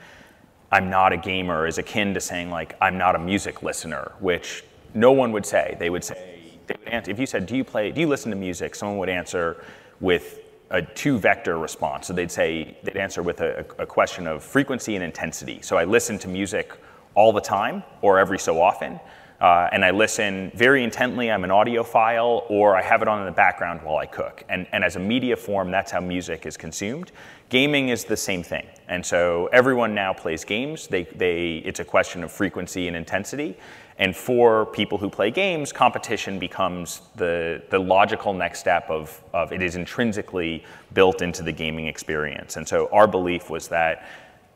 I'm 0.72 0.88
not 0.88 1.12
a 1.12 1.18
gamer 1.18 1.66
is 1.66 1.76
akin 1.76 2.14
to 2.14 2.20
saying 2.20 2.50
like 2.50 2.75
I'm 2.80 2.96
not 2.96 3.14
a 3.14 3.18
music 3.18 3.62
listener, 3.62 4.12
which 4.18 4.64
no 4.94 5.12
one 5.12 5.32
would 5.32 5.44
say. 5.44 5.76
They 5.78 5.90
would 5.90 6.04
say, 6.04 6.40
they 6.66 6.76
would 6.78 6.88
answer, 6.88 7.10
if 7.10 7.18
you 7.18 7.26
said, 7.26 7.46
do 7.46 7.56
you 7.56 7.64
play, 7.64 7.90
do 7.90 8.00
you 8.00 8.08
listen 8.08 8.30
to 8.30 8.37
music? 8.37 8.75
Someone 8.75 8.98
would 8.98 9.08
answer 9.08 9.62
with 10.00 10.40
a 10.70 10.82
two 10.82 11.18
vector 11.18 11.58
response. 11.58 12.06
So 12.06 12.12
they'd 12.12 12.30
say, 12.30 12.76
they'd 12.82 12.96
answer 12.96 13.22
with 13.22 13.40
a, 13.40 13.60
a 13.78 13.87
question 13.87 14.26
of 14.26 14.42
frequency 14.42 14.94
and 14.94 15.04
intensity. 15.04 15.60
So 15.62 15.76
I 15.76 15.84
listen 15.84 16.18
to 16.20 16.28
music 16.28 16.72
all 17.18 17.32
the 17.32 17.40
time 17.40 17.82
or 18.00 18.20
every 18.20 18.38
so 18.38 18.62
often. 18.62 19.00
Uh, 19.40 19.68
and 19.72 19.84
I 19.84 19.90
listen 19.90 20.52
very 20.54 20.82
intently. 20.84 21.30
I'm 21.30 21.44
an 21.44 21.50
audiophile, 21.50 22.48
or 22.48 22.76
I 22.76 22.82
have 22.82 23.02
it 23.02 23.08
on 23.08 23.20
in 23.20 23.26
the 23.26 23.32
background 23.46 23.80
while 23.82 23.96
I 23.96 24.06
cook. 24.06 24.44
And, 24.48 24.66
and 24.72 24.84
as 24.84 24.96
a 24.96 25.00
media 25.00 25.37
form, 25.37 25.70
that's 25.70 25.90
how 25.90 26.00
music 26.00 26.46
is 26.46 26.56
consumed. 26.56 27.10
Gaming 27.48 27.88
is 27.88 28.04
the 28.04 28.16
same 28.16 28.42
thing. 28.42 28.66
And 28.88 29.04
so 29.04 29.48
everyone 29.52 29.94
now 29.94 30.12
plays 30.12 30.44
games. 30.44 30.87
They, 30.87 31.04
they, 31.04 31.62
it's 31.64 31.80
a 31.80 31.84
question 31.84 32.22
of 32.25 32.30
frequency 32.30 32.88
and 32.88 32.96
intensity. 32.96 33.56
And 33.98 34.14
for 34.14 34.66
people 34.66 34.96
who 34.98 35.10
play 35.10 35.30
games, 35.30 35.72
competition 35.72 36.38
becomes 36.38 37.02
the, 37.16 37.62
the 37.70 37.78
logical 37.78 38.32
next 38.32 38.60
step 38.60 38.88
of, 38.90 39.20
of 39.33 39.52
it 39.52 39.61
is 39.61 39.74
intrinsically 39.74 40.64
built 40.94 41.20
into 41.20 41.42
the 41.42 41.52
gaming 41.52 41.87
experience. 41.88 42.57
And 42.57 42.66
so 42.66 42.88
our 42.92 43.09
belief 43.09 43.50
was 43.50 43.68
that 43.68 44.07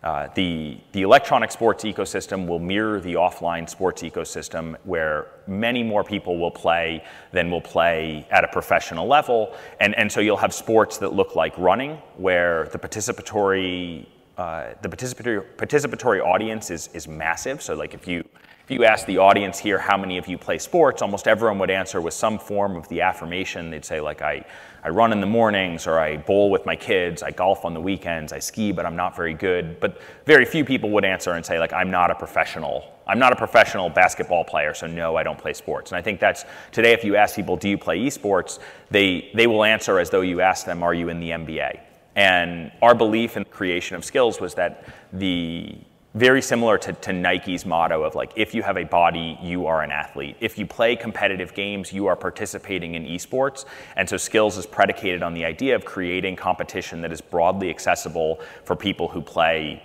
uh, 0.03 0.29
the, 0.35 0.79
the 0.93 1.03
electronic 1.03 1.53
sports 1.53 1.85
ecosystem 1.85 2.47
will 2.47 2.59
mirror 2.59 3.01
the 3.01 3.15
offline 3.15 3.69
sports 3.69 4.03
ecosystem 4.03 4.77
where 4.85 5.29
many 5.47 5.83
more 5.83 6.03
people 6.03 6.39
will 6.39 6.51
play 6.51 7.05
than 7.31 7.51
will 7.51 7.61
play 7.61 8.27
at 8.31 8.43
a 8.43 8.49
professional 8.49 9.07
level. 9.07 9.55
And, 9.81 9.95
and 9.97 10.11
so 10.11 10.21
you'll 10.21 10.37
have 10.39 10.53
sports 10.53 10.99
that 10.99 11.13
look 11.13 11.37
like 11.37 11.57
running, 11.57 11.99
where 12.17 12.69
the 12.73 12.79
participatory, 12.79 14.07
uh, 14.37 14.75
the 14.83 14.89
participatory, 14.89 15.45
participatory 15.57 16.21
audience 16.21 16.71
is, 16.71 16.89
is 16.95 17.07
massive. 17.07 17.63
So 17.63 17.75
like 17.75 17.95
if 17.95 18.09
you 18.09 18.25
if 18.65 18.71
you 18.71 18.85
ask 18.85 19.07
the 19.07 19.19
audience 19.19 19.59
here 19.59 19.77
how 19.77 19.97
many 19.97 20.19
of 20.19 20.29
you 20.29 20.39
play 20.39 20.57
sports, 20.59 21.03
almost 21.03 21.27
everyone 21.27 21.59
would 21.59 21.71
answer 21.71 22.01
with 22.01 22.15
some 22.15 22.39
form 22.39 22.77
of 22.77 22.89
the 22.89 23.01
affirmation. 23.01 23.71
They'd 23.71 23.85
say, 23.85 24.01
like, 24.01 24.23
I, 24.23 24.45
I 24.85 24.89
run 24.89 25.13
in 25.13 25.21
the 25.21 25.27
mornings, 25.27 25.87
or 25.87 26.01
I 26.01 26.17
bowl 26.17 26.51
with 26.51 26.67
my 26.67 26.75
kids, 26.75 27.23
I 27.23 27.31
golf 27.31 27.65
on 27.65 27.73
the 27.73 27.81
weekends, 27.81 28.33
I 28.33 28.41
ski, 28.41 28.73
but 28.73 28.85
I'm 28.85 28.97
not 28.97 29.15
very 29.15 29.33
good. 29.33 29.79
But 29.79 30.01
very 30.27 30.45
few 30.45 30.65
people 30.65 30.91
would 30.91 31.05
answer 31.05 31.33
and 31.33 31.47
say, 31.47 31.61
like, 31.61 31.73
I'm 31.73 31.91
not 31.91 32.11
a 32.11 32.17
professional. 32.17 32.85
I'm 33.07 33.19
not 33.19 33.33
a 33.33 33.37
professional 33.37 33.89
basketball 33.91 34.45
player, 34.45 34.75
so 34.75 34.89
no, 34.89 35.17
I 35.17 35.23
don't 35.23 35.39
play 35.39 35.53
sports. 35.53 35.93
And 35.93 35.99
I 35.99 36.03
think 36.03 36.19
that's 36.19 36.45
today, 36.73 36.93
if 36.93 37.05
you 37.05 37.15
ask 37.15 37.37
people, 37.37 37.57
do 37.57 37.69
you 37.69 37.79
play 37.79 38.01
esports, 38.01 38.59
they, 38.91 39.31
they 39.35 39.47
will 39.47 39.63
answer 39.63 40.01
as 40.01 40.11
though 40.11 40.21
you 40.21 40.41
ask 40.41 40.67
them, 40.67 40.83
are 40.83 40.95
you 40.95 41.09
in 41.11 41.21
the 41.21 41.31
NBA? 41.31 41.81
And 42.17 42.73
our 42.83 42.95
belief 42.95 43.37
in 43.37 43.45
the 43.45 43.51
creation 43.51 43.97
of 43.97 44.03
Skillz 44.03 44.41
was 44.41 44.55
that 44.55 44.85
the 45.13 45.79
very 46.15 46.43
similar 46.43 46.77
to, 46.77 46.93
to, 46.93 47.13
Nike's 47.13 47.65
motto 47.65 48.03
of 48.03 48.15
like, 48.15 48.33
if 48.37 48.55
you 48.55 48.63
have 48.63 48.77
a 48.77 48.85
body, 48.85 49.39
you 49.43 49.67
are 49.67 49.83
an 49.83 49.91
athlete. 49.91 50.37
If 50.41 50.59
you 50.59 50.67
play 50.67 50.95
competitive 50.95 51.55
games, 51.55 51.93
you 51.93 52.07
are 52.07 52.17
participating 52.17 52.95
in 52.95 53.05
esports. 53.05 53.65
And 53.97 54.09
so 54.09 54.17
Skillz 54.17 54.59
is 54.59 54.67
predicated 54.67 55.23
on 55.23 55.33
the 55.33 55.45
idea 55.45 55.75
of 55.75 55.85
creating 55.85 56.37
competition 56.37 57.01
that 57.03 57.13
is 57.13 57.23
broadly 57.23 57.71
accessible 57.71 58.41
for 58.65 58.77
people 58.77 59.09
who 59.09 59.23
play 59.23 59.83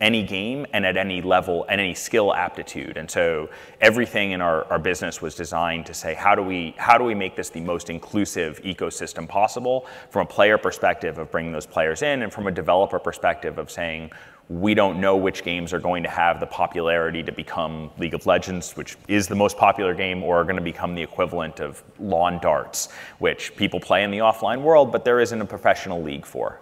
any 0.00 0.22
game 0.22 0.66
and 0.72 0.86
at 0.86 0.96
any 0.96 1.20
level 1.20 1.66
and 1.68 1.80
any 1.80 1.94
skill 1.94 2.32
aptitude. 2.34 2.96
And 2.96 3.10
so 3.10 3.50
everything 3.80 4.30
in 4.30 4.40
our, 4.40 4.64
our 4.72 4.78
business 4.78 5.20
was 5.20 5.34
designed 5.34 5.86
to 5.86 5.94
say, 5.94 6.14
how 6.14 6.34
do 6.34 6.42
we 6.42 6.74
how 6.78 6.96
do 6.96 7.04
we 7.04 7.14
make 7.14 7.36
this 7.36 7.50
the 7.50 7.60
most 7.60 7.90
inclusive 7.90 8.62
ecosystem 8.62 9.28
possible 9.28 9.86
from 10.08 10.22
a 10.22 10.28
player 10.28 10.56
perspective 10.56 11.18
of 11.18 11.30
bringing 11.30 11.52
those 11.52 11.66
players 11.66 12.00
in 12.00 12.22
and 12.22 12.32
from 12.32 12.46
a 12.46 12.50
developer 12.50 12.98
perspective 12.98 13.58
of 13.58 13.70
saying, 13.70 14.10
we 14.50 14.74
don't 14.74 15.00
know 15.00 15.16
which 15.16 15.44
games 15.44 15.72
are 15.72 15.78
going 15.78 16.02
to 16.02 16.10
have 16.10 16.40
the 16.40 16.46
popularity 16.46 17.22
to 17.22 17.30
become 17.30 17.88
League 17.98 18.14
of 18.14 18.26
Legends, 18.26 18.76
which 18.76 18.96
is 19.06 19.28
the 19.28 19.34
most 19.36 19.56
popular 19.56 19.94
game, 19.94 20.24
or 20.24 20.40
are 20.40 20.44
going 20.44 20.56
to 20.56 20.62
become 20.62 20.96
the 20.96 21.02
equivalent 21.02 21.60
of 21.60 21.84
lawn 22.00 22.40
darts, 22.40 22.88
which 23.20 23.54
people 23.54 23.78
play 23.78 24.02
in 24.02 24.10
the 24.10 24.18
offline 24.18 24.62
world, 24.62 24.90
but 24.90 25.04
there 25.04 25.20
isn't 25.20 25.40
a 25.40 25.44
professional 25.44 26.02
league 26.02 26.26
for. 26.26 26.60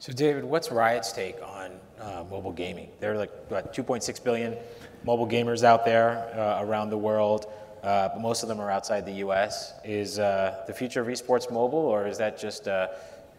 So, 0.00 0.12
David, 0.12 0.44
what's 0.44 0.72
Riot's 0.72 1.12
take 1.12 1.36
on 1.40 1.78
uh, 2.00 2.24
mobile 2.28 2.52
gaming? 2.52 2.88
There 2.98 3.14
are 3.14 3.18
like 3.18 3.30
what 3.48 3.72
2.6 3.72 4.24
billion 4.24 4.56
mobile 5.04 5.28
gamers 5.28 5.62
out 5.62 5.84
there 5.84 6.28
uh, 6.36 6.64
around 6.64 6.90
the 6.90 6.98
world, 6.98 7.46
uh, 7.84 8.08
but 8.08 8.20
most 8.20 8.42
of 8.42 8.48
them 8.48 8.58
are 8.58 8.70
outside 8.70 9.06
the 9.06 9.18
U.S. 9.24 9.74
Is 9.84 10.18
uh, 10.18 10.64
the 10.66 10.74
future 10.74 11.00
of 11.00 11.06
esports 11.06 11.52
mobile, 11.52 11.78
or 11.78 12.08
is 12.08 12.18
that 12.18 12.36
just 12.36 12.66
uh, 12.66 12.88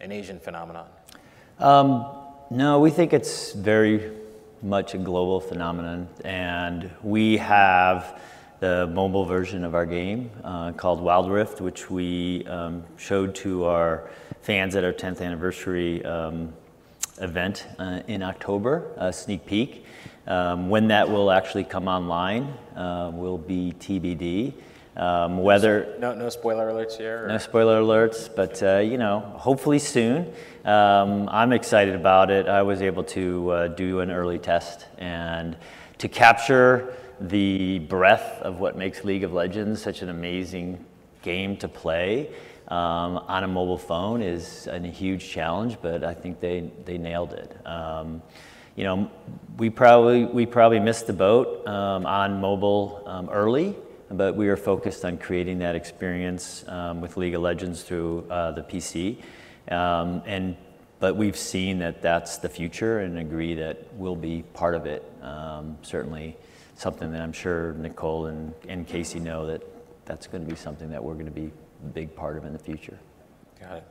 an 0.00 0.10
Asian 0.10 0.40
phenomenon? 0.40 0.86
Um, 1.58 2.19
no, 2.50 2.80
we 2.80 2.90
think 2.90 3.12
it's 3.12 3.52
very 3.52 4.10
much 4.60 4.94
a 4.94 4.98
global 4.98 5.40
phenomenon, 5.40 6.08
and 6.24 6.90
we 7.00 7.36
have 7.36 8.20
the 8.58 8.88
mobile 8.88 9.24
version 9.24 9.64
of 9.64 9.76
our 9.76 9.86
game 9.86 10.30
uh, 10.42 10.72
called 10.72 11.00
Wild 11.00 11.30
Rift, 11.30 11.60
which 11.60 11.88
we 11.88 12.44
um, 12.46 12.82
showed 12.96 13.36
to 13.36 13.66
our 13.66 14.10
fans 14.42 14.74
at 14.74 14.82
our 14.82 14.92
10th 14.92 15.22
anniversary 15.22 16.04
um, 16.04 16.52
event 17.20 17.68
uh, 17.78 18.00
in 18.08 18.20
October, 18.20 18.90
a 18.96 19.12
sneak 19.12 19.46
peek. 19.46 19.86
Um, 20.26 20.68
when 20.68 20.88
that 20.88 21.08
will 21.08 21.30
actually 21.30 21.64
come 21.64 21.86
online 21.86 22.52
uh, 22.74 23.12
will 23.14 23.38
be 23.38 23.74
TBD. 23.78 24.54
Um, 25.00 25.38
whether 25.38 25.96
no, 25.98 26.12
no 26.12 26.28
spoiler 26.28 26.70
alerts 26.70 26.98
here. 26.98 27.24
Or? 27.24 27.28
No 27.28 27.38
spoiler 27.38 27.80
alerts, 27.80 28.28
but 28.36 28.62
uh, 28.62 28.80
you 28.80 28.98
know, 28.98 29.20
hopefully 29.20 29.78
soon. 29.78 30.30
Um, 30.66 31.26
I'm 31.30 31.54
excited 31.54 31.94
about 31.94 32.30
it. 32.30 32.48
I 32.48 32.60
was 32.60 32.82
able 32.82 33.04
to 33.04 33.50
uh, 33.50 33.68
do 33.68 34.00
an 34.00 34.10
early 34.10 34.38
test 34.38 34.84
and 34.98 35.56
to 35.96 36.08
capture 36.08 36.94
the 37.18 37.78
breadth 37.78 38.42
of 38.42 38.60
what 38.60 38.76
makes 38.76 39.02
League 39.02 39.24
of 39.24 39.32
Legends 39.32 39.80
such 39.80 40.02
an 40.02 40.10
amazing 40.10 40.84
game 41.22 41.56
to 41.56 41.68
play 41.68 42.28
um, 42.68 43.16
on 43.26 43.42
a 43.42 43.48
mobile 43.48 43.78
phone 43.78 44.20
is 44.20 44.66
a 44.66 44.78
huge 44.80 45.30
challenge, 45.30 45.78
but 45.80 46.04
I 46.04 46.12
think 46.12 46.40
they, 46.40 46.70
they 46.84 46.98
nailed 46.98 47.32
it. 47.32 47.66
Um, 47.66 48.20
you 48.76 48.84
know, 48.84 49.10
we 49.56 49.70
probably, 49.70 50.26
we 50.26 50.44
probably 50.44 50.78
missed 50.78 51.06
the 51.06 51.14
boat 51.14 51.66
um, 51.66 52.04
on 52.04 52.38
mobile 52.42 53.02
um, 53.06 53.30
early 53.30 53.76
but 54.10 54.34
we 54.34 54.48
are 54.48 54.56
focused 54.56 55.04
on 55.04 55.16
creating 55.18 55.60
that 55.60 55.76
experience 55.76 56.64
um, 56.66 57.00
with 57.00 57.16
League 57.16 57.34
of 57.34 57.42
Legends 57.42 57.82
through 57.82 58.26
uh, 58.28 58.50
the 58.50 58.62
PC. 58.62 59.18
Um, 59.72 60.22
and 60.26 60.56
but 60.98 61.16
we've 61.16 61.36
seen 61.36 61.78
that 61.78 62.02
that's 62.02 62.36
the 62.38 62.48
future 62.48 63.00
and 63.00 63.18
agree 63.18 63.54
that 63.54 63.86
we'll 63.94 64.16
be 64.16 64.42
part 64.52 64.74
of 64.74 64.84
it. 64.84 65.10
Um, 65.22 65.78
certainly, 65.80 66.36
something 66.74 67.10
that 67.12 67.22
I'm 67.22 67.32
sure 67.32 67.72
Nicole 67.74 68.26
and, 68.26 68.52
and 68.68 68.86
Casey 68.86 69.18
know 69.18 69.46
that 69.46 69.62
that's 70.04 70.26
going 70.26 70.44
to 70.44 70.50
be 70.50 70.56
something 70.56 70.90
that 70.90 71.02
we're 71.02 71.14
going 71.14 71.26
to 71.26 71.30
be 71.30 71.50
a 71.84 71.88
big 71.88 72.14
part 72.14 72.36
of 72.36 72.44
in 72.44 72.52
the 72.52 72.58
future. 72.58 72.98
Got 73.60 73.78
it. 73.78 73.84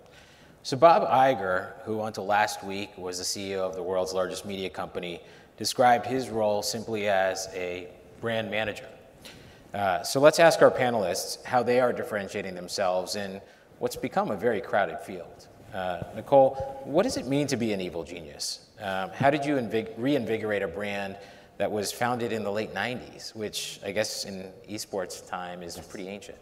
So 0.61 0.75
Bob 0.75 1.09
Iger, 1.09 1.71
who 1.85 2.01
until 2.03 2.25
last 2.25 2.63
week 2.63 2.95
was 2.97 3.17
the 3.17 3.23
CEO 3.23 3.59
of 3.59 3.75
the 3.75 3.81
world's 3.81 4.13
largest 4.13 4.45
media 4.45 4.69
company, 4.69 5.21
described 5.57 6.05
his 6.05 6.29
role 6.29 6.61
simply 6.61 7.07
as 7.07 7.47
a 7.53 7.87
brand 8.21 8.51
manager. 8.51 8.87
Uh, 9.73 10.01
so 10.03 10.19
let's 10.19 10.39
ask 10.39 10.61
our 10.61 10.71
panelists 10.71 11.43
how 11.43 11.61
they 11.61 11.79
are 11.79 11.93
differentiating 11.93 12.55
themselves 12.55 13.15
in 13.15 13.39
what's 13.77 13.95
become 13.95 14.31
a 14.31 14.35
very 14.35 14.61
crowded 14.61 14.99
field. 14.99 15.47
Uh, 15.73 16.01
Nicole, 16.15 16.55
what 16.83 17.03
does 17.03 17.17
it 17.17 17.27
mean 17.27 17.45
to 17.47 17.57
be 17.57 17.73
an 17.73 17.81
evil 17.81 18.03
genius? 18.03 18.67
Um, 18.81 19.11
how 19.11 19.29
did 19.29 19.45
you 19.45 19.55
invig- 19.55 19.93
reinvigorate 19.97 20.63
a 20.63 20.67
brand 20.67 21.17
that 21.57 21.71
was 21.71 21.91
founded 21.91 22.31
in 22.31 22.43
the 22.43 22.51
late 22.51 22.73
90s, 22.73 23.35
which 23.35 23.79
I 23.85 23.91
guess 23.91 24.25
in 24.25 24.51
esports 24.67 25.27
time 25.27 25.61
is 25.61 25.77
pretty 25.77 26.07
ancient? 26.07 26.37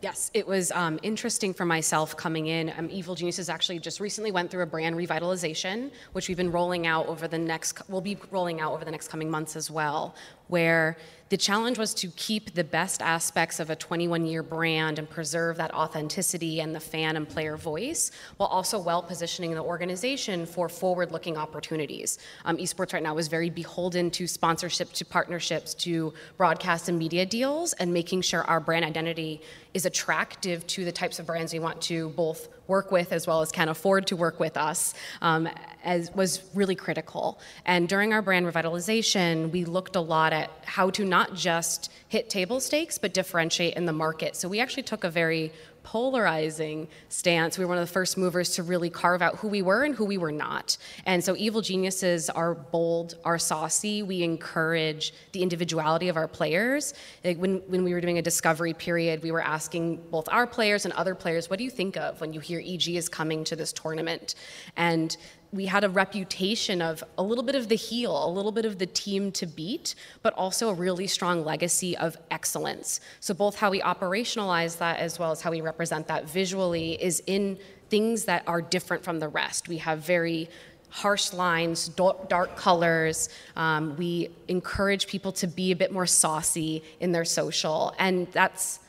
Yes, 0.00 0.30
it 0.32 0.46
was 0.46 0.70
um, 0.72 1.00
interesting 1.02 1.52
for 1.52 1.64
myself 1.64 2.16
coming 2.16 2.46
in. 2.46 2.72
Um, 2.78 2.88
Evil 2.88 3.16
Geniuses 3.16 3.48
actually 3.48 3.80
just 3.80 3.98
recently 3.98 4.30
went 4.30 4.48
through 4.48 4.62
a 4.62 4.66
brand 4.66 4.94
revitalization, 4.94 5.90
which 6.12 6.28
we've 6.28 6.36
been 6.36 6.52
rolling 6.52 6.86
out 6.86 7.08
over 7.08 7.26
the 7.26 7.38
next, 7.38 7.82
we'll 7.88 8.00
be 8.00 8.16
rolling 8.30 8.60
out 8.60 8.72
over 8.72 8.84
the 8.84 8.92
next 8.92 9.08
coming 9.08 9.28
months 9.28 9.56
as 9.56 9.72
well, 9.72 10.14
where 10.48 10.96
the 11.28 11.36
challenge 11.36 11.78
was 11.78 11.92
to 11.92 12.08
keep 12.12 12.54
the 12.54 12.64
best 12.64 13.02
aspects 13.02 13.60
of 13.60 13.68
a 13.68 13.76
21 13.76 14.24
year 14.24 14.42
brand 14.42 14.98
and 14.98 15.08
preserve 15.08 15.58
that 15.58 15.74
authenticity 15.74 16.60
and 16.60 16.74
the 16.74 16.80
fan 16.80 17.16
and 17.16 17.28
player 17.28 17.56
voice, 17.56 18.10
while 18.38 18.48
also 18.48 18.78
well 18.78 19.02
positioning 19.02 19.52
the 19.54 19.62
organization 19.62 20.46
for 20.46 20.68
forward 20.68 21.12
looking 21.12 21.36
opportunities. 21.36 22.18
Um, 22.46 22.56
esports 22.56 22.94
right 22.94 23.02
now 23.02 23.18
is 23.18 23.28
very 23.28 23.50
beholden 23.50 24.10
to 24.12 24.26
sponsorship, 24.26 24.92
to 24.94 25.04
partnerships, 25.04 25.74
to 25.74 26.14
broadcast 26.38 26.88
and 26.88 26.98
media 26.98 27.26
deals, 27.26 27.74
and 27.74 27.92
making 27.92 28.22
sure 28.22 28.42
our 28.44 28.60
brand 28.60 28.84
identity 28.84 29.42
is 29.74 29.84
attractive 29.84 30.66
to 30.68 30.84
the 30.84 30.92
types 30.92 31.18
of 31.18 31.26
brands 31.26 31.52
we 31.52 31.58
want 31.58 31.80
to 31.82 32.08
both 32.10 32.48
work 32.68 32.92
with 32.92 33.12
as 33.12 33.26
well 33.26 33.40
as 33.40 33.50
can 33.50 33.68
afford 33.68 34.06
to 34.06 34.14
work 34.14 34.38
with 34.38 34.56
us 34.56 34.94
um, 35.22 35.48
as 35.82 36.14
was 36.14 36.42
really 36.54 36.76
critical. 36.76 37.40
And 37.64 37.88
during 37.88 38.12
our 38.12 38.22
brand 38.22 38.46
revitalization, 38.46 39.50
we 39.50 39.64
looked 39.64 39.96
a 39.96 40.00
lot 40.00 40.32
at 40.32 40.50
how 40.64 40.90
to 40.90 41.04
not 41.04 41.34
just 41.34 41.90
hit 42.08 42.30
table 42.30 42.60
stakes, 42.60 42.98
but 42.98 43.12
differentiate 43.12 43.74
in 43.74 43.86
the 43.86 43.92
market. 43.92 44.36
So 44.36 44.48
we 44.48 44.60
actually 44.60 44.84
took 44.84 45.02
a 45.02 45.10
very 45.10 45.52
polarizing 45.88 46.86
stance. 47.08 47.56
We 47.56 47.64
were 47.64 47.70
one 47.70 47.78
of 47.78 47.88
the 47.88 47.92
first 47.92 48.18
movers 48.18 48.50
to 48.56 48.62
really 48.62 48.90
carve 48.90 49.22
out 49.22 49.36
who 49.36 49.48
we 49.48 49.62
were 49.62 49.84
and 49.84 49.94
who 49.94 50.04
we 50.04 50.18
were 50.18 50.30
not. 50.30 50.76
And 51.06 51.24
so 51.24 51.34
evil 51.34 51.62
geniuses 51.62 52.28
are 52.28 52.54
bold, 52.54 53.16
are 53.24 53.38
saucy. 53.38 54.02
We 54.02 54.22
encourage 54.22 55.14
the 55.32 55.42
individuality 55.42 56.10
of 56.10 56.18
our 56.18 56.28
players. 56.28 56.92
Like 57.24 57.38
when, 57.38 57.62
when 57.68 57.84
we 57.84 57.94
were 57.94 58.02
doing 58.02 58.18
a 58.18 58.22
discovery 58.22 58.74
period, 58.74 59.22
we 59.22 59.30
were 59.30 59.40
asking 59.40 59.96
both 60.10 60.28
our 60.30 60.46
players 60.46 60.84
and 60.84 60.92
other 60.92 61.14
players, 61.14 61.48
what 61.48 61.58
do 61.58 61.64
you 61.64 61.70
think 61.70 61.96
of 61.96 62.20
when 62.20 62.34
you 62.34 62.40
hear 62.40 62.60
EG 62.62 62.88
is 62.88 63.08
coming 63.08 63.42
to 63.44 63.56
this 63.56 63.72
tournament? 63.72 64.34
And 64.76 65.16
we 65.52 65.66
had 65.66 65.84
a 65.84 65.88
reputation 65.88 66.82
of 66.82 67.02
a 67.16 67.22
little 67.22 67.44
bit 67.44 67.54
of 67.54 67.68
the 67.68 67.74
heel, 67.74 68.26
a 68.26 68.30
little 68.30 68.52
bit 68.52 68.64
of 68.64 68.78
the 68.78 68.86
team 68.86 69.32
to 69.32 69.46
beat, 69.46 69.94
but 70.22 70.34
also 70.34 70.68
a 70.68 70.74
really 70.74 71.06
strong 71.06 71.44
legacy 71.44 71.96
of 71.96 72.16
excellence. 72.30 73.00
So, 73.20 73.34
both 73.34 73.56
how 73.56 73.70
we 73.70 73.80
operationalize 73.80 74.78
that 74.78 74.98
as 74.98 75.18
well 75.18 75.30
as 75.30 75.40
how 75.40 75.50
we 75.50 75.60
represent 75.60 76.06
that 76.08 76.28
visually 76.28 77.02
is 77.02 77.22
in 77.26 77.58
things 77.88 78.24
that 78.24 78.42
are 78.46 78.60
different 78.60 79.02
from 79.02 79.18
the 79.18 79.28
rest. 79.28 79.68
We 79.68 79.78
have 79.78 80.00
very 80.00 80.50
harsh 80.90 81.32
lines, 81.32 81.88
dark 81.88 82.56
colors. 82.56 83.28
Um, 83.56 83.96
we 83.96 84.30
encourage 84.48 85.06
people 85.06 85.32
to 85.32 85.46
be 85.46 85.72
a 85.72 85.76
bit 85.76 85.92
more 85.92 86.06
saucy 86.06 86.82
in 87.00 87.12
their 87.12 87.24
social, 87.24 87.94
and 87.98 88.26
that's 88.32 88.80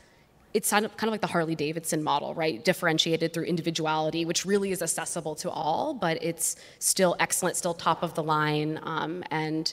it's 0.54 0.72
kind 0.72 0.86
of 0.86 1.10
like 1.10 1.22
the 1.22 1.28
Harley 1.28 1.56
Davidson 1.56 2.04
model, 2.04 2.34
right? 2.34 2.64
Differentiated 2.64 3.34
through 3.34 3.44
individuality, 3.44 4.26
which 4.26 4.46
really 4.46 4.72
is 4.72 4.82
accessible 4.82 5.36
to 5.36 5.50
all, 5.50 5.94
but 5.94 6.22
it's 6.24 6.56
still 6.80 7.16
excellent, 7.20 7.56
still 7.56 7.74
top 7.76 8.02
of 8.02 8.16
the 8.16 8.24
line. 8.24 8.80
Um, 8.84 9.24
and 9.30 9.72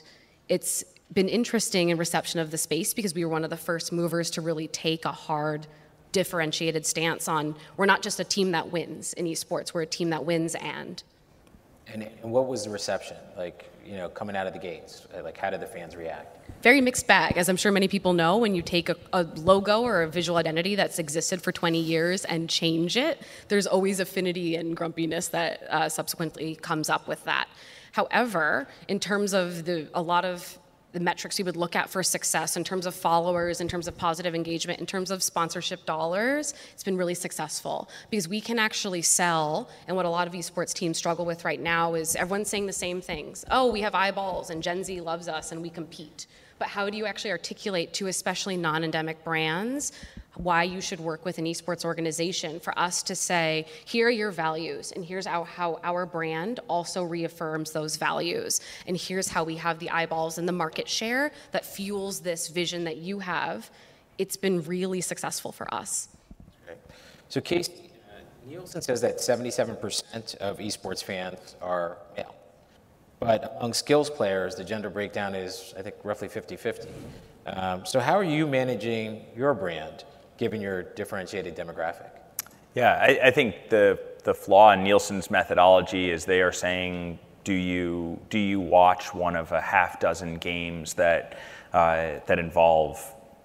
it's 0.49 0.83
been 1.13 1.29
interesting 1.29 1.89
in 1.89 1.97
reception 1.97 2.39
of 2.39 2.51
the 2.51 2.57
space 2.57 2.93
because 2.93 3.15
we 3.15 3.25
were 3.25 3.31
one 3.31 3.43
of 3.43 3.49
the 3.49 3.57
first 3.57 3.91
movers 3.91 4.29
to 4.31 4.41
really 4.41 4.67
take 4.67 5.05
a 5.05 5.11
hard, 5.11 5.65
differentiated 6.11 6.85
stance 6.85 7.27
on 7.27 7.55
we're 7.75 7.85
not 7.85 8.01
just 8.01 8.19
a 8.19 8.23
team 8.23 8.51
that 8.51 8.71
wins 8.71 9.13
in 9.13 9.25
esports, 9.25 9.73
we're 9.73 9.81
a 9.81 9.85
team 9.85 10.09
that 10.11 10.25
wins 10.25 10.55
and. 10.55 11.03
And, 11.87 12.03
and 12.03 12.31
what 12.31 12.47
was 12.47 12.65
the 12.65 12.69
reception 12.69 13.17
like? 13.37 13.69
You 13.87 13.95
know, 13.95 14.09
coming 14.09 14.35
out 14.35 14.47
of 14.47 14.53
the 14.53 14.59
gates, 14.59 15.07
like 15.23 15.37
how 15.37 15.49
did 15.49 15.61
the 15.61 15.65
fans 15.65 15.95
react? 15.95 16.37
very 16.61 16.81
mixed 16.81 17.07
bag, 17.07 17.37
as 17.37 17.49
I'm 17.49 17.55
sure 17.55 17.71
many 17.71 17.87
people 17.87 18.13
know. 18.13 18.37
When 18.37 18.55
you 18.55 18.61
take 18.61 18.89
a, 18.89 18.95
a, 19.13 19.23
logo 19.23 19.83
or 19.83 20.01
a 20.01 20.07
visual 20.07 20.37
identity 20.37 20.75
that's 20.75 20.99
existed 20.99 21.41
for 21.41 21.51
20 21.51 21.79
years 21.79 22.25
and 22.25 22.49
change 22.49 22.97
it, 22.97 23.21
there's 23.47 23.67
always 23.67 23.99
affinity 23.99 24.55
and 24.55 24.75
grumpiness 24.75 25.29
that 25.29 25.63
uh, 25.69 25.89
subsequently 25.89 26.55
comes 26.55 26.89
up 26.89 27.07
with 27.07 27.23
that. 27.25 27.47
However, 27.91 28.67
in 28.87 28.99
terms 28.99 29.33
of 29.33 29.65
the, 29.65 29.87
a 29.93 30.01
lot 30.01 30.25
of 30.25 30.57
the 30.97 31.03
metrics 31.03 31.37
you 31.37 31.45
would 31.45 31.55
look 31.55 31.75
at 31.75 31.91
for 31.91 32.01
success 32.01 32.57
in 32.57 32.63
terms 32.63 32.87
of 32.87 32.95
followers, 32.95 33.61
in 33.61 33.67
terms 33.67 33.87
of 33.87 33.95
positive 33.95 34.33
engagement, 34.33 34.79
in 34.79 34.87
terms 34.87 35.11
of 35.11 35.21
sponsorship 35.21 35.85
dollars, 35.85 36.55
it's 36.73 36.83
been 36.83 36.97
really 36.97 37.13
successful 37.13 37.87
because 38.09 38.27
we 38.27 38.41
can 38.41 38.57
actually 38.57 39.03
sell. 39.03 39.69
And 39.87 39.95
what 39.95 40.07
a 40.07 40.09
lot 40.09 40.25
of 40.25 40.33
esports 40.33 40.73
teams 40.73 40.97
struggle 40.97 41.23
with 41.23 41.45
right 41.45 41.61
now 41.61 41.93
is 41.93 42.15
everyone's 42.15 42.49
saying 42.49 42.65
the 42.65 42.73
same 42.73 42.99
things. 42.99 43.45
Oh, 43.51 43.71
we 43.71 43.81
have 43.81 43.93
eyeballs, 43.93 44.49
and 44.49 44.63
Gen 44.63 44.83
Z 44.83 44.99
loves 45.01 45.27
us, 45.27 45.51
and 45.51 45.61
we 45.61 45.69
compete 45.69 46.25
but 46.59 46.67
how 46.67 46.89
do 46.89 46.97
you 46.97 47.05
actually 47.05 47.31
articulate 47.31 47.93
to 47.93 48.07
especially 48.07 48.57
non-endemic 48.57 49.23
brands 49.23 49.91
why 50.37 50.63
you 50.63 50.79
should 50.81 50.99
work 50.99 51.25
with 51.25 51.39
an 51.39 51.45
esports 51.45 51.83
organization 51.83 52.59
for 52.59 52.77
us 52.77 53.01
to 53.03 53.15
say 53.15 53.65
here 53.85 54.07
are 54.07 54.11
your 54.11 54.31
values 54.31 54.91
and 54.91 55.03
here's 55.03 55.25
how, 55.25 55.43
how 55.43 55.79
our 55.83 56.05
brand 56.05 56.59
also 56.67 57.03
reaffirms 57.03 57.71
those 57.71 57.95
values 57.95 58.61
and 58.85 58.95
here's 58.97 59.27
how 59.27 59.43
we 59.43 59.55
have 59.55 59.79
the 59.79 59.89
eyeballs 59.89 60.37
and 60.37 60.47
the 60.47 60.53
market 60.53 60.87
share 60.87 61.31
that 61.51 61.65
fuels 61.65 62.19
this 62.19 62.47
vision 62.49 62.83
that 62.83 62.97
you 62.97 63.19
have 63.19 63.69
it's 64.17 64.37
been 64.37 64.61
really 64.63 65.01
successful 65.01 65.51
for 65.51 65.71
us 65.73 66.09
okay. 66.65 66.79
so 67.29 67.41
casey 67.41 67.89
uh, 68.09 68.19
nielsen 68.47 68.81
says 68.81 69.01
that 69.01 69.17
77% 69.17 70.35
of 70.37 70.59
esports 70.59 71.03
fans 71.03 71.55
are 71.61 71.97
male 72.15 72.36
but 73.19 73.55
among 73.59 73.71
Skillz 73.71 74.13
players, 74.13 74.55
the 74.55 74.63
gender 74.63 74.89
breakdown 74.89 75.33
is, 75.33 75.73
I 75.77 75.81
think, 75.81 75.95
roughly 76.03 76.27
50 76.27 76.55
50. 76.55 76.89
Um, 77.47 77.85
so, 77.85 77.99
how 77.99 78.15
are 78.15 78.23
you 78.23 78.45
managing 78.45 79.25
your 79.35 79.53
brand 79.53 80.03
given 80.37 80.61
your 80.61 80.83
differentiated 80.83 81.55
demographic? 81.55 82.09
Yeah, 82.75 82.99
I, 83.01 83.19
I, 83.27 83.31
think 83.31 83.69
the, 83.69 83.97
the 84.23 84.33
flaw 84.33 84.73
in 84.73 84.83
Nielsen's 84.83 85.31
methodology 85.31 86.11
is 86.11 86.25
they 86.25 86.41
are 86.41 86.51
saying, 86.51 87.17
do 87.43 87.53
you, 87.53 88.19
do 88.29 88.37
you 88.37 88.59
watch 88.59 89.13
one 89.15 89.35
of 89.35 89.51
a 89.51 89.61
half 89.61 89.99
dozen 89.99 90.35
games 90.37 90.93
that, 90.93 91.39
uh, 91.73 92.19
that 92.27 92.37
involve 92.37 93.01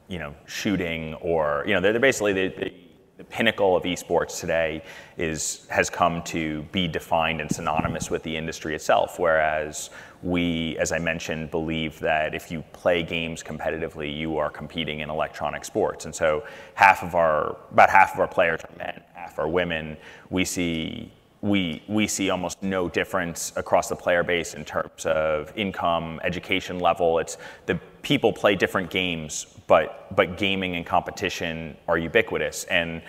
you 0.09 0.19
know, 0.19 0.35
shooting 0.45 1.15
or, 1.15 1.65
you 1.67 1.73
know, 1.73 1.81
they're, 1.81 1.93
they're 1.93 2.01
basically, 2.01 2.35
they, 2.35 2.49
they 2.49 2.75
the 3.23 3.29
pinnacle 3.29 3.77
of 3.77 3.85
esports 3.85 4.41
today 4.41 4.83
is 5.17 5.65
has 5.71 5.89
come 5.89 6.23
to 6.23 6.63
be 6.73 6.89
defined 6.89 7.41
and 7.41 7.49
synonymous 7.51 8.11
with 8.11 8.25
the 8.25 8.37
industry 8.37 8.75
itself. 8.75 9.21
Whereas 9.21 9.91
we 10.25 10.77
as 10.79 10.91
i 10.91 10.99
mentioned 10.99 11.51
believe 11.51 11.99
that 12.01 12.35
if 12.35 12.51
you 12.51 12.63
play 12.73 13.03
games 13.03 13.43
competitively 13.43 14.09
you 14.23 14.39
are 14.39 14.51
competing 14.51 15.01
in 15.01 15.09
electronic 15.09 15.65
sports. 15.65 16.05
And 16.05 16.13
so 16.13 16.45
half 16.75 17.05
of 17.05 17.15
our 17.15 17.57
about 17.71 17.91
half 17.91 18.15
of 18.15 18.19
our 18.19 18.29
players 18.29 18.61
are 18.65 18.77
men 18.77 19.01
half 19.15 19.39
are 19.39 19.49
women. 19.49 19.97
We 20.31 20.45
see 20.45 21.13
we, 21.43 21.83
we 21.89 22.07
see 22.07 22.31
almost 22.31 22.63
no 22.63 22.89
difference 22.89 23.53
across 23.57 23.89
the 23.89 23.97
player 23.97 24.23
base 24.23 24.55
in 24.55 24.65
terms 24.65 25.05
of 25.07 25.53
income, 25.57 26.21
education 26.23 26.79
level. 26.79 27.19
It's 27.19 27.37
the 27.67 27.81
people 28.03 28.33
play 28.33 28.55
different 28.55 28.91
games, 28.91 29.47
but 29.73 30.15
but 30.15 30.37
gaming 30.37 30.77
and 30.77 30.85
competition 30.85 31.75
are 31.89 31.97
ubiquitous. 31.97 32.65
And 32.65 33.01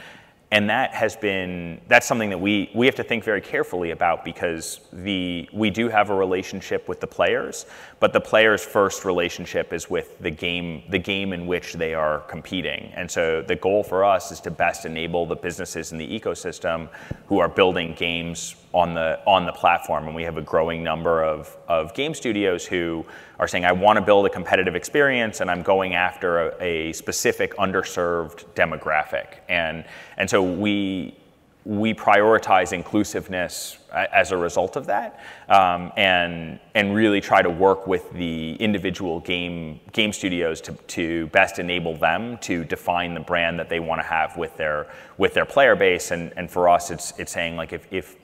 and 0.50 0.70
that 0.70 0.94
has 0.94 1.14
been 1.18 1.82
that's 1.90 2.08
something 2.08 2.30
that 2.30 2.38
we 2.38 2.72
we 2.74 2.86
have 2.86 2.96
to 2.96 3.04
think 3.04 3.22
very 3.22 3.42
carefully 3.42 3.92
about 3.92 4.24
because 4.24 4.80
the 4.94 5.50
we 5.52 5.70
do 5.70 5.90
have 5.90 6.10
a 6.10 6.16
relationship 6.16 6.88
with 6.88 7.02
the 7.02 7.08
players 7.18 7.66
but 8.00 8.14
the 8.14 8.22
players 8.22 8.64
first 8.64 9.04
relationship 9.04 9.74
is 9.74 9.90
with 9.90 10.18
the 10.20 10.32
game 10.32 10.84
the 10.90 11.00
game 11.14 11.34
in 11.34 11.48
which 11.48 11.74
they 11.74 11.94
are 11.94 12.20
competing 12.36 12.94
and 12.96 13.12
so 13.12 13.42
the 13.42 13.58
goal 13.58 13.84
for 13.84 14.06
us 14.06 14.32
is 14.32 14.40
to 14.40 14.52
best 14.52 14.86
enable 14.86 15.26
the 15.26 15.36
businesses 15.36 15.92
in 15.92 15.98
the 15.98 16.20
ecosystem 16.20 16.88
who 17.26 17.40
are 17.40 17.50
building 17.50 17.94
games 17.96 18.56
on 18.74 18.94
the 18.96 19.20
on 19.26 19.46
the 19.46 19.52
platform 19.52 20.08
and 20.08 20.16
we 20.16 20.24
have 20.24 20.38
a 20.38 20.42
growing 20.42 20.84
number 20.84 21.24
of 21.24 21.56
of 21.68 21.94
game 21.94 22.14
studios 22.14 22.66
who 22.66 23.06
are 23.40 23.48
saying 23.48 23.66
I 23.66 23.72
want 23.72 23.98
to 23.98 24.02
build 24.02 24.26
a 24.26 24.30
competitive 24.30 24.76
experience 24.76 25.42
and 25.42 25.52
I'm 25.52 25.62
going 25.62 25.94
after 25.94 26.50
a, 26.50 26.64
a 26.64 26.94
specific 26.94 27.56
underserved 27.58 28.46
demographic 28.56 29.38
and 29.48 29.86
and 30.18 30.30
so 30.30 30.42
we 30.42 31.16
we 31.66 31.94
prioritize 31.94 32.74
inclusiveness 32.74 33.78
as 33.94 34.32
a 34.32 34.38
result 34.38 34.76
of 34.76 34.86
that, 34.88 35.22
um, 35.48 35.92
and 35.96 36.60
and 36.76 36.94
really 36.94 37.22
try 37.22 37.42
to 37.42 37.50
work 37.50 37.88
with 37.88 38.12
the 38.14 38.56
individual 38.56 39.22
game 39.22 39.80
game 39.94 40.12
studios 40.12 40.60
to, 40.60 40.74
to 40.74 41.28
best 41.28 41.60
enable 41.60 41.96
them 41.96 42.38
to 42.40 42.66
define 42.66 43.14
the 43.14 43.20
brand 43.20 43.58
that 43.60 43.70
they 43.70 43.80
want 43.80 44.02
to 44.02 44.08
have 44.08 44.36
with 44.36 44.58
their 44.58 44.88
with 45.18 45.34
their 45.34 45.46
player 45.46 45.76
base. 45.76 46.12
And 46.12 46.34
and 46.36 46.52
for 46.52 46.68
us, 46.68 46.92
it's 46.92 47.14
it's 47.18 47.32
saying 47.32 47.56
like 47.56 47.72
if 47.72 47.88
if 47.92 48.18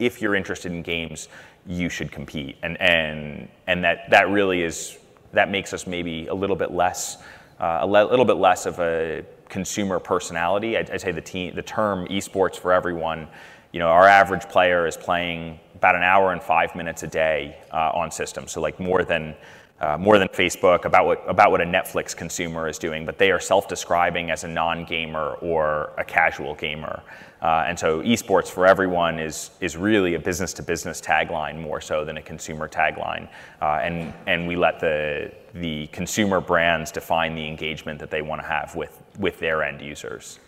if 0.00 0.20
you're 0.20 0.34
interested 0.34 0.72
in 0.72 0.82
games, 0.82 1.28
you 1.66 1.88
should 1.88 2.10
compete, 2.10 2.56
and 2.62 2.80
and 2.80 3.48
and 3.68 3.84
that 3.84 4.10
that 4.10 4.28
really 4.30 4.62
is 4.62 4.98
that 5.32 5.48
makes 5.50 5.72
us 5.72 5.86
maybe 5.86 6.26
a 6.26 6.34
little 6.34 6.56
bit 6.56 6.72
less 6.72 7.18
uh, 7.60 7.78
a 7.82 7.86
le- 7.86 8.10
little 8.10 8.24
bit 8.24 8.36
less 8.36 8.66
of 8.66 8.80
a 8.80 9.24
consumer 9.48 9.98
personality. 9.98 10.78
I'd, 10.78 10.90
I'd 10.90 11.00
say 11.00 11.12
the, 11.12 11.20
team, 11.20 11.54
the 11.54 11.62
term 11.62 12.06
esports 12.08 12.56
for 12.56 12.72
everyone, 12.72 13.28
you 13.72 13.78
know, 13.78 13.88
our 13.88 14.06
average 14.06 14.48
player 14.48 14.86
is 14.86 14.96
playing 14.96 15.60
about 15.74 15.94
an 15.94 16.02
hour 16.02 16.32
and 16.32 16.42
five 16.42 16.74
minutes 16.74 17.02
a 17.02 17.06
day 17.06 17.58
uh, 17.72 17.90
on 17.94 18.10
systems. 18.10 18.52
So 18.52 18.60
like 18.60 18.80
more 18.80 19.04
than 19.04 19.36
uh, 19.80 19.96
more 19.96 20.18
than 20.18 20.28
Facebook 20.28 20.84
about 20.84 21.06
what 21.06 21.24
about 21.26 21.50
what 21.50 21.60
a 21.60 21.64
Netflix 21.64 22.14
consumer 22.14 22.68
is 22.68 22.78
doing, 22.78 23.06
but 23.06 23.16
they 23.16 23.30
are 23.30 23.40
self-describing 23.40 24.30
as 24.30 24.44
a 24.44 24.48
non-gamer 24.48 25.34
or 25.40 25.92
a 25.96 26.04
casual 26.04 26.54
gamer. 26.54 27.02
Uh, 27.40 27.64
and 27.66 27.78
so 27.78 28.02
esports 28.02 28.48
for 28.48 28.66
everyone 28.66 29.18
is 29.18 29.50
is 29.60 29.76
really 29.76 30.14
a 30.14 30.18
business-to-business 30.18 31.00
tagline 31.00 31.58
more 31.58 31.80
so 31.80 32.04
than 32.04 32.18
a 32.18 32.22
consumer 32.22 32.68
tagline. 32.68 33.26
Uh, 33.62 33.80
and 33.82 34.12
and 34.26 34.46
we 34.46 34.54
let 34.54 34.78
the 34.80 35.32
the 35.54 35.86
consumer 35.88 36.40
brands 36.40 36.92
define 36.92 37.34
the 37.34 37.46
engagement 37.46 37.98
that 37.98 38.10
they 38.10 38.20
want 38.20 38.40
to 38.42 38.46
have 38.46 38.76
with 38.76 39.02
with 39.18 39.38
their 39.40 39.62
end 39.62 39.80
users. 39.80 40.38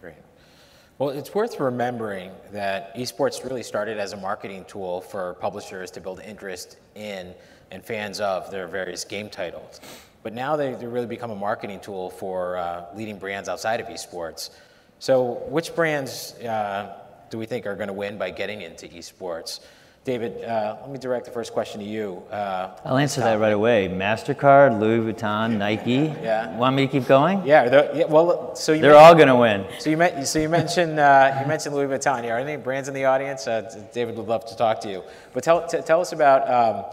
Great. 0.00 0.16
Well, 0.98 1.10
it's 1.10 1.32
worth 1.32 1.60
remembering 1.60 2.32
that 2.50 2.92
esports 2.96 3.44
really 3.44 3.62
started 3.62 3.98
as 3.98 4.12
a 4.12 4.16
marketing 4.16 4.64
tool 4.66 5.00
for 5.00 5.34
publishers 5.34 5.92
to 5.92 6.00
build 6.00 6.18
interest 6.20 6.78
in 6.96 7.32
and 7.70 7.84
fans 7.84 8.20
of 8.20 8.50
their 8.50 8.66
various 8.66 9.04
game 9.04 9.28
titles. 9.28 9.80
But 10.22 10.32
now 10.32 10.56
they, 10.56 10.74
they 10.74 10.86
really 10.86 11.06
become 11.06 11.30
a 11.30 11.36
marketing 11.36 11.80
tool 11.80 12.10
for 12.10 12.56
uh, 12.56 12.86
leading 12.94 13.18
brands 13.18 13.48
outside 13.48 13.80
of 13.80 13.86
esports. 13.86 14.50
So, 14.98 15.44
which 15.48 15.74
brands 15.74 16.34
uh, 16.42 16.96
do 17.30 17.38
we 17.38 17.46
think 17.46 17.66
are 17.66 17.76
going 17.76 17.88
to 17.88 17.92
win 17.92 18.18
by 18.18 18.30
getting 18.30 18.62
into 18.62 18.88
esports? 18.88 19.60
David, 20.06 20.44
uh, 20.44 20.76
let 20.82 20.90
me 20.90 20.98
direct 20.98 21.24
the 21.24 21.32
first 21.32 21.52
question 21.52 21.80
to 21.80 21.86
you. 21.86 22.22
Uh, 22.30 22.70
I'll 22.84 22.96
answer 22.96 23.20
that 23.22 23.40
right 23.40 23.52
away. 23.52 23.88
Mastercard, 23.88 24.78
Louis 24.78 25.12
Vuitton, 25.12 25.58
Nike. 25.58 26.14
Yeah. 26.22 26.56
Want 26.56 26.76
me 26.76 26.86
to 26.86 26.92
keep 26.92 27.08
going? 27.08 27.44
Yeah, 27.44 27.90
yeah 27.92 28.04
well, 28.04 28.54
so 28.54 28.72
you 28.72 28.82
they're 28.82 28.94
all 28.94 29.16
going 29.16 29.26
to 29.26 29.34
win. 29.34 29.66
So 29.80 29.90
you, 29.90 29.96
met, 29.96 30.28
so 30.28 30.38
you 30.38 30.48
mentioned 30.48 31.00
uh, 31.00 31.38
you 31.40 31.48
mentioned 31.48 31.74
Louis 31.74 31.88
Vuitton. 31.88 32.18
Are 32.18 32.22
there 32.22 32.38
any 32.38 32.56
brands 32.56 32.86
in 32.86 32.94
the 32.94 33.04
audience? 33.04 33.48
Uh, 33.48 33.84
David 33.92 34.16
would 34.16 34.28
love 34.28 34.46
to 34.46 34.56
talk 34.56 34.80
to 34.82 34.88
you. 34.88 35.02
But 35.32 35.42
tell 35.42 35.66
t- 35.66 35.80
tell 35.80 36.00
us 36.00 36.12
about 36.12 36.48
um, 36.48 36.84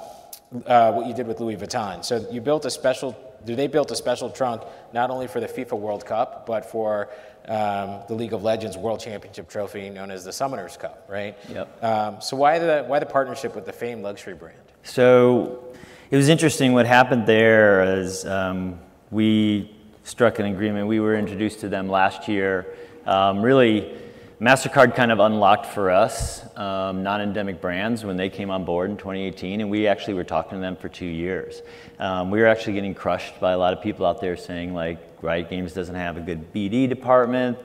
uh, 0.66 0.92
what 0.94 1.08
you 1.08 1.14
did 1.14 1.28
with 1.28 1.40
Louis 1.40 1.56
Vuitton. 1.56 2.04
So 2.04 2.26
you 2.32 2.42
built 2.42 2.66
a 2.66 2.72
special. 2.72 3.18
Do 3.46 3.56
they 3.56 3.68
built 3.68 3.92
a 3.92 3.96
special 3.96 4.30
trunk 4.30 4.64
not 4.94 5.10
only 5.10 5.28
for 5.28 5.42
the 5.42 5.48
FIFA 5.48 5.78
World 5.78 6.06
Cup, 6.06 6.46
but 6.46 6.66
for 6.66 7.10
um, 7.48 8.02
the 8.08 8.14
League 8.14 8.34
of 8.34 8.44
Legends 8.44 8.78
World 8.78 9.02
Championship 9.02 9.50
trophy 9.50 9.90
known 9.90 10.12
as 10.12 10.24
the 10.24 10.32
Summoners 10.32 10.80
Cup, 10.80 11.06
right? 11.10 11.38
Yep. 11.50 11.84
Um, 11.84 12.22
so 12.22 12.38
why 12.38 12.60
the 12.60 12.84
why 12.88 13.00
the 13.00 13.06
partnership 13.06 13.56
with 13.56 13.66
the 13.66 13.74
famed 13.74 14.04
luxury 14.04 14.34
brand? 14.34 14.58
So 14.84 15.74
it 16.10 16.16
was 16.16 16.30
interesting. 16.30 16.74
What 16.74 16.86
happened 16.86 17.26
there 17.26 18.00
is 18.00 18.26
um, 18.26 18.80
we 19.12 19.76
struck 20.04 20.40
an 20.40 20.46
agreement. 20.46 20.88
We 20.88 21.00
were 21.00 21.16
introduced 21.16 21.60
to 21.62 21.70
them 21.70 21.90
last 21.90 22.28
year. 22.28 22.68
Um, 23.06 23.42
really, 23.42 23.94
Mastercard 24.44 24.94
kind 24.94 25.10
of 25.10 25.22
unlocked 25.22 25.68
for 25.68 25.90
us 25.90 26.44
um, 26.58 27.02
non-endemic 27.02 27.62
brands 27.62 28.04
when 28.04 28.18
they 28.18 28.30
came 28.30 28.52
on 28.52 28.66
board 28.66 28.90
in 28.90 28.98
2018, 28.98 29.62
and 29.62 29.70
we 29.70 29.88
actually 29.88 30.16
were 30.16 30.26
talking 30.26 30.58
to 30.58 30.60
them 30.60 30.76
for 30.76 30.90
two 30.90 31.06
years. 31.06 31.62
Um, 31.98 32.30
we 32.30 32.42
were 32.42 32.48
actually 32.48 32.74
getting 32.74 32.94
crushed 32.94 33.40
by 33.40 33.54
a 33.54 33.58
lot 33.58 33.72
of 33.72 33.82
people 33.82 34.06
out 34.06 34.20
there 34.20 34.36
saying 34.36 34.74
like 34.74 35.00
Riot 35.22 35.50
Games 35.50 35.72
doesn't 35.72 35.96
have 35.96 36.18
a 36.18 36.20
good 36.20 36.52
BD 36.52 36.90
department. 36.90 37.58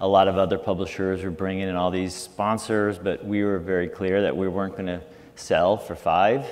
A 0.00 0.08
lot 0.08 0.26
of 0.26 0.36
other 0.36 0.58
publishers 0.58 1.22
were 1.22 1.30
bringing 1.30 1.68
in 1.68 1.76
all 1.76 1.92
these 1.92 2.12
sponsors, 2.12 2.98
but 2.98 3.24
we 3.24 3.44
were 3.44 3.60
very 3.60 3.86
clear 3.86 4.22
that 4.22 4.36
we 4.36 4.48
weren't 4.48 4.72
going 4.72 4.86
to 4.86 5.02
sell 5.36 5.76
for 5.76 5.94
five 5.94 6.44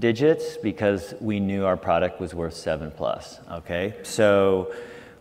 digits 0.00 0.56
because 0.56 1.14
we 1.20 1.38
knew 1.38 1.64
our 1.64 1.76
product 1.76 2.20
was 2.20 2.34
worth 2.34 2.54
seven 2.54 2.90
plus. 2.90 3.38
Okay, 3.52 3.94
so 4.02 4.74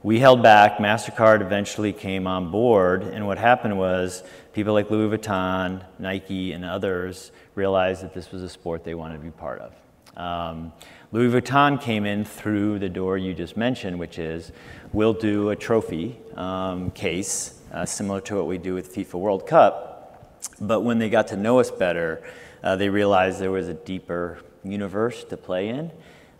we 0.03 0.19
held 0.19 0.41
back. 0.41 0.77
MasterCard 0.77 1.41
eventually 1.41 1.93
came 1.93 2.25
on 2.25 2.49
board, 2.49 3.03
and 3.03 3.27
what 3.27 3.37
happened 3.37 3.77
was 3.77 4.23
people 4.53 4.73
like 4.73 4.89
Louis 4.89 5.15
Vuitton, 5.15 5.83
Nike, 5.99 6.53
and 6.53 6.65
others 6.65 7.31
realized 7.53 8.03
that 8.03 8.13
this 8.13 8.31
was 8.31 8.41
a 8.41 8.49
sport 8.49 8.83
they 8.83 8.95
wanted 8.95 9.17
to 9.17 9.23
be 9.23 9.31
part 9.31 9.61
of. 9.61 9.73
Um, 10.17 10.73
Louis 11.11 11.41
Vuitton 11.41 11.79
came 11.79 12.05
in 12.05 12.25
through 12.25 12.79
the 12.79 12.89
door 12.89 13.17
you 13.17 13.33
just 13.33 13.55
mentioned, 13.55 13.99
which 13.99 14.17
is 14.17 14.51
we'll 14.91 15.13
do 15.13 15.51
a 15.51 15.55
trophy 15.55 16.17
um, 16.35 16.89
case 16.91 17.59
uh, 17.71 17.85
similar 17.85 18.21
to 18.21 18.35
what 18.35 18.47
we 18.47 18.57
do 18.57 18.73
with 18.73 18.95
FIFA 18.95 19.13
World 19.15 19.45
Cup. 19.45 20.41
But 20.59 20.81
when 20.81 20.97
they 20.97 21.09
got 21.09 21.27
to 21.27 21.37
know 21.37 21.59
us 21.59 21.69
better, 21.69 22.23
uh, 22.63 22.75
they 22.75 22.89
realized 22.89 23.39
there 23.39 23.51
was 23.51 23.67
a 23.67 23.73
deeper 23.73 24.39
universe 24.63 25.23
to 25.25 25.37
play 25.37 25.69
in. 25.69 25.91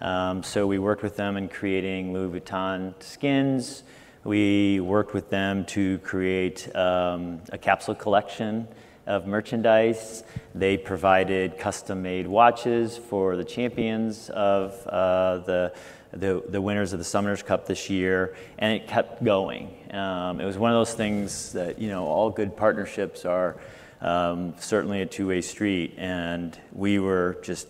Um, 0.02 0.42
so 0.42 0.66
we 0.66 0.80
worked 0.80 1.04
with 1.04 1.16
them 1.16 1.38
in 1.38 1.48
creating 1.48 2.12
Louis 2.12 2.40
Vuitton 2.40 2.94
skins. 3.04 3.84
We 4.24 4.80
worked 4.80 5.14
with 5.14 5.30
them 5.30 5.66
to 5.66 6.00
create 6.00 6.76
um, 6.76 7.42
a 7.52 7.58
capsule 7.58 7.96
collection 7.96 8.68
of 9.06 9.28
merchandise. 9.28 10.24
They 10.56 10.78
provided 10.78 11.58
custom 11.58 12.02
made 12.02 12.28
watches 12.28 12.98
for 12.98 13.36
the 13.36 13.44
champions 13.44 14.30
of 14.30 14.76
uh, 14.88 15.38
the, 15.40 15.74
the, 16.14 16.44
the, 16.48 16.62
winners 16.62 16.94
of 16.94 17.00
the 17.00 17.06
Summoners 17.06 17.46
Cup 17.46 17.68
this 17.68 17.90
year, 17.90 18.36
and 18.58 18.74
it 18.74 18.88
kept 18.88 19.24
going. 19.24 19.76
Um, 19.92 20.40
it 20.40 20.46
was 20.46 20.58
one 20.58 20.72
of 20.72 20.76
those 20.76 20.94
things 20.94 21.54
that, 21.54 21.80
you 21.80 21.90
know, 21.90 22.06
all 22.06 22.30
good 22.30 22.58
partnerships 22.58 23.26
are 23.26 23.58
um, 24.02 24.56
certainly 24.60 25.02
a 25.02 25.06
two 25.06 25.28
way 25.28 25.42
street, 25.42 25.94
and 25.98 26.58
we 26.74 27.00
were 27.00 27.38
just 27.44 27.68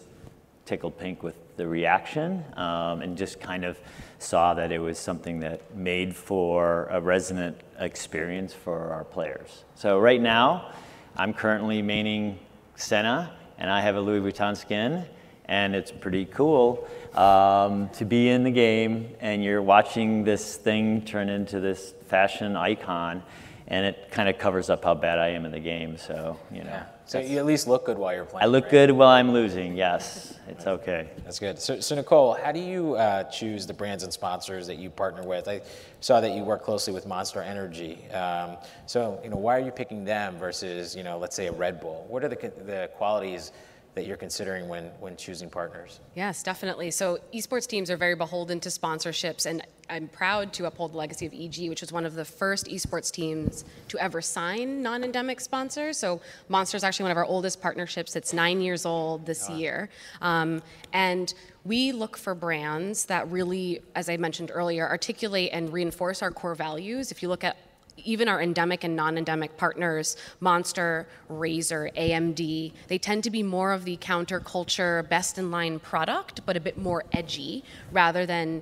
tickled 0.66 0.98
pink 0.98 1.24
with 1.24 1.36
the 1.62 1.68
reaction 1.68 2.44
um, 2.58 3.04
and 3.04 3.16
just 3.16 3.40
kind 3.40 3.64
of 3.64 3.80
saw 4.18 4.56
that 4.56 4.72
it 4.72 4.80
was 4.80 4.98
something 4.98 5.42
that 5.42 5.76
made 5.76 6.16
for 6.16 6.88
a 6.90 7.00
resonant 7.00 7.56
experience 7.78 8.52
for 8.52 8.92
our 8.92 9.04
players. 9.04 9.64
So, 9.76 10.00
right 10.00 10.20
now, 10.20 10.72
I'm 11.16 11.36
currently 11.36 11.84
maining 11.84 12.38
Senna, 12.76 13.32
and 13.60 13.70
I 13.70 13.82
have 13.82 13.96
a 13.96 14.02
Louis 14.02 14.22
Vuitton 14.22 14.58
skin, 14.58 15.06
and 15.46 15.76
it's 15.76 15.92
pretty 15.92 16.26
cool 16.26 16.88
um, 17.14 17.90
to 17.90 18.06
be 18.06 18.30
in 18.30 18.44
the 18.44 18.52
game 18.52 19.14
and 19.20 19.44
you're 19.44 19.62
watching 19.62 20.24
this 20.24 20.56
thing 20.56 21.04
turn 21.04 21.30
into 21.30 21.60
this 21.60 21.94
fashion 22.08 22.56
icon, 22.56 23.22
and 23.68 23.86
it 23.86 24.10
kind 24.10 24.30
of 24.30 24.40
covers 24.40 24.72
up 24.72 24.84
how 24.84 24.96
bad 24.96 25.20
I 25.20 25.30
am 25.30 25.46
in 25.46 25.52
the 25.52 25.60
game. 25.60 25.98
So 25.98 26.40
you 26.52 26.64
know. 26.64 26.72
Yeah. 26.72 26.86
So 27.12 27.20
you 27.20 27.40
at 27.40 27.46
least 27.46 27.68
look 27.68 27.86
good 27.86 27.98
while 27.98 28.16
you're 28.16 28.24
playing. 28.24 28.44
I 28.44 28.46
look 28.46 28.64
right? 28.64 28.72
good 28.72 28.92
while 28.92 29.10
I'm 29.10 29.34
losing. 29.34 29.76
Yes, 29.76 30.40
it's 30.48 30.66
okay. 30.66 31.10
That's 31.26 31.40
good. 31.40 31.60
So, 31.60 31.82
so 31.82 31.94
Nicole, 31.94 32.36
how 32.36 32.54
do 32.54 32.60
you 32.62 32.96
uh, 32.96 33.24
choose 33.26 33.68
the 33.68 33.74
brands 33.74 34.06
and 34.06 34.14
sponsors 34.14 34.66
that 34.68 34.78
you 34.78 34.90
partner 34.90 35.22
with? 35.22 35.50
I 35.50 35.60
saw 36.00 36.22
that 36.22 36.32
you 36.32 36.44
work 36.44 36.64
closely 36.64 36.94
with 36.94 37.06
Monster 37.06 37.42
Energy. 37.42 38.10
Um, 38.12 38.56
so, 38.86 39.20
you 39.26 39.30
know, 39.30 39.36
why 39.36 39.58
are 39.58 39.60
you 39.60 39.72
picking 39.72 40.06
them 40.06 40.38
versus, 40.38 40.96
you 40.96 41.04
know, 41.04 41.18
let's 41.18 41.36
say 41.36 41.48
a 41.48 41.52
Red 41.52 41.82
Bull? 41.82 42.06
What 42.08 42.24
are 42.24 42.30
the 42.30 42.38
the 42.66 42.90
qualities 42.96 43.52
that 43.94 44.06
you're 44.06 44.18
considering 44.18 44.68
when, 44.68 44.86
when 45.00 45.18
choosing 45.18 45.50
partners? 45.50 46.00
Yes, 46.16 46.44
definitely. 46.44 46.92
So 46.92 47.20
esports 47.34 47.68
teams 47.68 47.92
are 47.92 47.98
very 47.98 48.16
beholden 48.16 48.60
to 48.62 48.70
sponsorships, 48.70 49.46
and 49.46 49.66
I'm 49.90 50.08
proud 50.08 50.54
to 50.54 50.66
uphold 50.66 50.94
the 50.94 50.98
legacy 50.98 51.26
of 51.26 51.34
EG, 51.34 51.68
which 51.68 51.82
was 51.82 51.92
one 51.92 52.06
of 52.06 52.16
the 52.16 52.24
first 52.24 52.68
esports 52.68 53.12
teams 53.12 53.66
to 53.90 53.98
ever 53.98 54.22
sign 54.22 54.82
non-endemic 54.82 55.42
sponsors. 55.42 55.98
So 55.98 56.22
Monster 56.48 56.78
is 56.78 56.86
actually 56.86 57.04
one 57.04 57.12
of 57.12 57.18
our 57.18 57.26
oldest 57.26 57.62
partnerships. 57.62 58.16
It's 58.16 58.32
nine 58.32 58.62
years 58.62 58.86
old 58.86 59.26
this 59.26 59.50
year, 59.50 59.90
um, 60.22 60.62
and 60.94 61.34
we 61.66 61.92
look 61.92 62.18
for 62.18 62.34
brands 62.34 63.06
that 63.06 63.30
really, 63.30 63.82
as 63.94 64.10
I 64.10 64.18
mentioned 64.18 64.52
earlier, 64.54 64.88
articulate 64.88 65.50
and 65.52 65.72
reinforce 65.72 66.22
our 66.22 66.32
core 66.32 66.56
values. 66.56 67.12
If 67.12 67.22
you 67.22 67.28
look 67.28 67.44
at 67.44 67.58
even 68.06 68.28
our 68.28 68.42
endemic 68.42 68.84
and 68.84 68.96
non-endemic 68.96 69.58
partners, 69.58 70.18
Monster, 70.40 71.08
Razer, 71.30 71.94
AMD, 71.96 72.74
they 72.88 72.98
tend 72.98 73.24
to 73.24 73.30
be 73.30 73.44
more 73.44 73.72
of 73.72 73.86
the 73.86 73.98
counterculture, 73.98 75.08
best 75.10 75.38
in 75.38 75.52
line 75.52 75.80
product, 75.80 76.46
but 76.46 76.58
a 76.58 76.60
bit 76.60 76.78
more 76.78 77.04
edgy 77.14 77.64
rather 77.92 78.26
than 78.26 78.62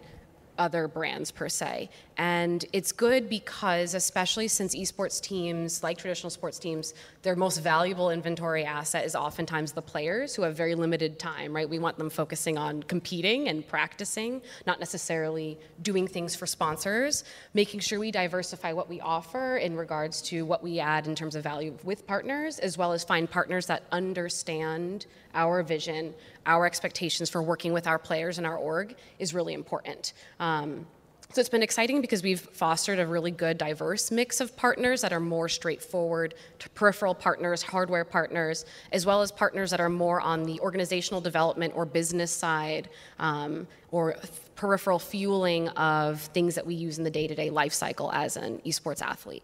other 0.60 0.88
brands 0.88 1.32
per 1.32 1.50
se. 1.50 1.90
And 2.18 2.66
it's 2.74 2.92
good 2.92 3.30
because, 3.30 3.94
especially 3.94 4.50
since 4.50 4.76
esports 4.76 5.22
teams, 5.22 5.82
like 5.82 5.98
traditional 5.98 6.30
sports 6.30 6.60
teams, 6.60 6.94
their 7.22 7.36
most 7.36 7.60
valuable 7.60 8.12
inventory 8.12 8.66
asset 8.66 9.06
is 9.06 9.16
oftentimes 9.16 9.72
the 9.72 9.82
players 9.82 10.36
who 10.36 10.42
have 10.42 10.56
very 10.56 10.76
limited 10.76 11.18
time, 11.18 11.56
right? 11.56 11.68
We 11.68 11.80
want 11.80 11.98
them 11.98 12.10
focusing 12.10 12.58
on 12.58 12.84
competing 12.84 13.48
and 13.48 13.66
practicing, 13.66 14.42
not 14.68 14.80
necessarily 14.80 15.58
doing 15.82 16.08
things 16.08 16.36
for 16.36 16.46
sponsors, 16.46 17.24
making 17.54 17.80
sure 17.80 17.98
we 18.00 18.12
diversify 18.12 18.74
what 18.74 18.90
we 18.90 19.00
offer 19.00 19.58
in 19.58 19.78
regards 19.78 20.22
to 20.24 20.46
what 20.46 20.62
we 20.62 20.80
add 20.80 21.08
in 21.08 21.16
terms 21.16 21.36
of 21.36 21.44
value 21.44 21.78
with 21.86 22.06
partners, 22.06 22.60
as 22.60 22.78
well 22.78 22.92
as 22.92 23.04
find 23.06 23.32
partners 23.32 23.66
that 23.68 23.84
understand 23.94 25.06
our 25.34 25.64
vision, 25.64 26.14
our 26.46 26.66
expectations 26.66 27.30
for 27.30 27.42
working 27.42 27.74
with 27.74 27.88
our 27.88 28.00
players 28.00 28.38
and 28.38 28.48
our 28.48 28.58
org 28.58 28.96
is 29.20 29.34
really 29.34 29.54
important. 29.54 30.14
Um, 30.40 30.88
so 31.32 31.40
it's 31.40 31.50
been 31.50 31.62
exciting 31.62 32.02
because 32.02 32.24
we've 32.24 32.40
fostered 32.42 32.98
a 32.98 33.06
really 33.06 33.30
good, 33.30 33.60
diverse 33.60 34.10
mix 34.10 34.42
of 34.42 34.58
partners 34.58 35.02
that 35.02 35.14
are 35.14 35.20
more 35.20 35.48
straightforward, 35.48 36.34
to 36.58 36.70
peripheral 36.72 37.14
partners, 37.14 37.62
hardware 37.62 38.04
partners, 38.04 38.66
as 38.92 39.06
well 39.06 39.22
as 39.22 39.32
partners 39.32 39.70
that 39.70 39.80
are 39.80 39.90
more 39.90 40.20
on 40.22 40.42
the 40.42 40.60
organizational 40.62 41.22
development 41.22 41.74
or 41.76 41.86
business 41.86 42.32
side, 42.32 42.90
um, 43.20 43.68
or 43.92 44.16
peripheral 44.56 44.98
fueling 44.98 45.68
of 45.70 46.20
things 46.20 46.56
that 46.56 46.66
we 46.66 46.74
use 46.74 46.98
in 46.98 47.04
the 47.04 47.12
day-to-day 47.12 47.52
life 47.52 47.74
cycle 47.74 48.12
as 48.12 48.36
an 48.36 48.60
esports 48.66 49.04
athlete. 49.04 49.44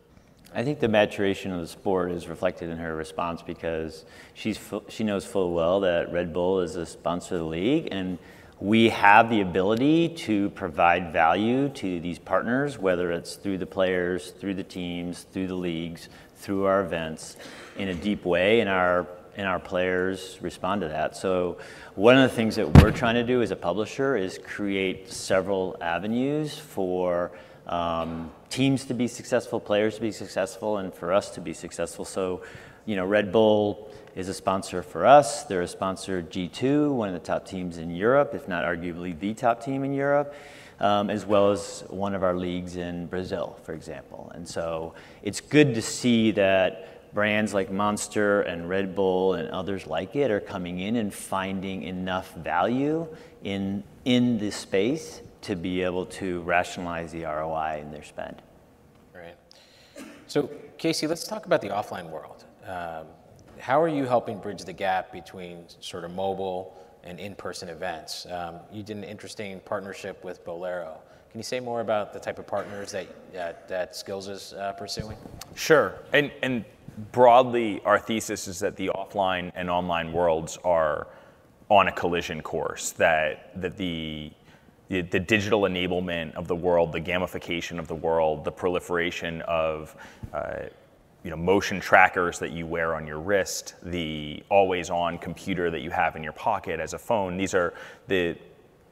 I 0.56 0.64
think 0.64 0.80
the 0.80 0.88
maturation 0.88 1.52
of 1.52 1.60
the 1.60 1.68
sport 1.68 2.14
is 2.14 2.30
reflected 2.30 2.70
in 2.70 2.78
her 2.78 2.96
response 2.96 3.42
because 3.42 4.06
she's 4.34 4.58
she 4.88 5.04
knows 5.04 5.26
full 5.26 5.52
well 5.52 5.82
that 5.82 6.14
Red 6.14 6.32
Bull 6.32 6.62
is 6.62 6.78
a 6.78 6.86
sponsor 6.86 7.36
of 7.36 7.42
the 7.42 7.48
league, 7.48 7.90
and 7.92 8.18
we 8.62 8.88
have 8.88 9.30
the 9.30 9.42
ability 9.42 10.08
to 10.08 10.50
provide 10.52 11.12
value 11.12 11.68
to 11.68 12.00
these 12.00 12.20
partners, 12.20 12.80
whether 12.80 13.12
it's 13.12 13.36
through 13.36 13.58
the 13.58 13.66
players, 13.66 14.32
through 14.32 14.54
the 14.54 14.64
teams, 14.64 15.24
through 15.24 15.48
the 15.48 15.56
leagues, 15.56 16.08
through 16.38 16.64
our 16.64 16.80
events, 16.80 17.36
in 17.78 17.90
a 17.90 17.94
deep 17.94 18.24
way, 18.24 18.62
and 18.62 18.70
our 18.70 19.08
and 19.36 19.46
our 19.46 19.60
players 19.60 20.38
respond 20.40 20.80
to 20.80 20.88
that. 20.88 21.18
So 21.18 21.58
one 21.96 22.16
of 22.16 22.30
the 22.30 22.34
things 22.34 22.56
that 22.56 22.82
we're 22.82 22.92
trying 22.92 23.16
to 23.16 23.26
do 23.26 23.42
as 23.42 23.52
a 23.52 23.58
publisher 23.58 24.16
is 24.16 24.40
create 24.42 25.12
several 25.12 25.76
avenues 25.82 26.58
for 26.58 27.34
um, 27.68 28.32
teams 28.50 28.86
to 28.86 28.94
be 28.94 29.08
successful, 29.08 29.60
players 29.60 29.96
to 29.96 30.02
be 30.02 30.12
successful, 30.12 30.78
and 30.78 30.94
for 30.94 31.14
us 31.14 31.30
to 31.32 31.42
be 31.42 31.54
successful. 31.54 32.06
So, 32.06 32.42
you 32.86 32.96
know, 32.96 33.06
Red 33.06 33.32
Bull 33.32 33.90
is 34.16 34.30
a 34.30 34.34
sponsor 34.34 34.82
for 34.84 35.06
us. 35.06 35.44
They're 35.44 35.62
a 35.62 35.68
sponsor 35.68 36.22
G2, 36.22 36.94
one 36.94 37.08
of 37.10 37.14
the 37.14 37.26
top 37.26 37.46
teams 37.46 37.78
in 37.78 37.92
Europe, 37.92 38.34
if 38.34 38.48
not 38.48 38.64
arguably 38.64 39.18
the 39.18 39.34
top 39.34 39.64
team 39.64 39.84
in 39.84 39.94
Europe. 39.94 40.34
Um, 40.78 41.10
as 41.10 41.26
well 41.26 41.52
as 41.52 41.86
one 41.88 42.14
of 42.14 42.22
our 42.22 42.36
leagues 42.36 42.76
in 42.76 43.06
Brazil, 43.06 43.58
for 43.64 43.72
example. 43.72 44.30
And 44.36 44.46
so 44.46 44.94
it's 45.24 45.40
good 45.40 45.74
to 45.76 45.82
see 45.82 46.32
that 46.32 47.14
brands 47.14 47.54
like 47.54 47.72
Monster 47.72 48.42
and 48.42 48.68
Red 48.68 48.94
Bull 48.94 49.36
and 49.36 49.50
others 49.52 49.88
like 49.88 50.18
it 50.18 50.30
are 50.32 50.42
coming 50.42 50.82
in 50.82 50.98
and 50.98 51.14
finding 51.14 51.84
enough 51.84 52.36
value 52.36 53.08
in, 53.42 53.86
in 54.04 54.38
this 54.38 54.58
space 54.58 55.22
to 55.46 55.56
be 55.56 55.84
able 55.84 56.08
to 56.08 56.42
rationalize 56.42 57.12
the 57.12 57.24
ROI 57.24 57.80
in 57.80 57.92
their 57.92 58.04
spend. 58.04 58.42
Right. 59.14 59.36
So, 60.26 60.50
Casey, 60.80 61.06
let's 61.06 61.28
talk 61.28 61.46
about 61.46 61.62
the 61.62 61.70
offline 61.70 62.10
world. 62.10 62.46
Um, 62.66 63.06
how 63.60 63.80
are 63.80 63.88
you 63.88 64.06
helping 64.06 64.40
bridge 64.40 64.64
the 64.64 64.74
gap 64.74 65.12
between 65.12 65.66
sort 65.80 66.04
of 66.04 66.12
mobile 66.16 66.76
and 67.04 67.20
in-person 67.20 67.70
events? 67.70 68.26
Um, 68.26 68.56
you 68.72 68.82
did 68.82 68.98
an 68.98 69.04
interesting 69.04 69.60
partnership 69.60 70.24
with 70.24 70.44
Bowlero. 70.44 70.98
Can 71.30 71.40
you 71.40 71.44
say 71.44 71.60
more 71.60 71.82
about 71.82 72.12
the 72.12 72.20
type 72.20 72.40
of 72.40 72.48
partners 72.48 72.92
that 72.94 73.06
that, 73.32 73.68
that 73.68 73.94
Skillz 73.94 74.28
is 74.28 74.54
uh, 74.54 74.74
pursuing? 74.74 75.18
Sure. 75.54 75.94
And 76.12 76.32
and 76.42 76.66
broadly, 77.12 77.82
our 77.86 78.00
thesis 78.00 78.48
is 78.48 78.60
that 78.60 78.78
the 78.78 78.88
offline 78.96 79.52
and 79.54 79.70
online 79.70 80.12
worlds 80.12 80.58
are 80.64 81.08
on 81.70 81.88
a 81.88 81.92
collision 81.92 82.42
course. 82.42 82.92
That 82.94 83.52
that 83.62 83.78
the 83.78 84.32
the, 84.88 85.02
the, 85.02 85.20
digital 85.20 85.62
enablement 85.62 86.34
of 86.36 86.48
the 86.48 86.56
world, 86.56 86.92
the 86.92 87.02
gamification 87.02 87.80
of 87.80 87.88
the 87.88 87.96
world, 87.96 88.44
the 88.44 88.52
proliferation 88.52 89.42
of 89.44 89.96
uh, 90.34 90.64
you 91.26 91.32
know, 91.32 91.38
motion 91.38 91.80
trackers 91.80 92.38
that 92.38 92.52
you 92.52 92.68
wear 92.68 92.94
on 92.94 93.08
your 93.08 93.20
wrist, 93.20 93.74
the 93.82 94.44
always-on 94.50 95.18
computer 95.18 95.72
that 95.72 95.82
you 95.82 95.90
have 95.90 96.16
in 96.16 96.24
your 96.24 96.34
pocket 96.34 96.80
as 96.80 96.94
a 96.94 97.00
phone. 97.00 97.36
These 97.36 97.56
are 97.56 97.74
the 98.08 98.38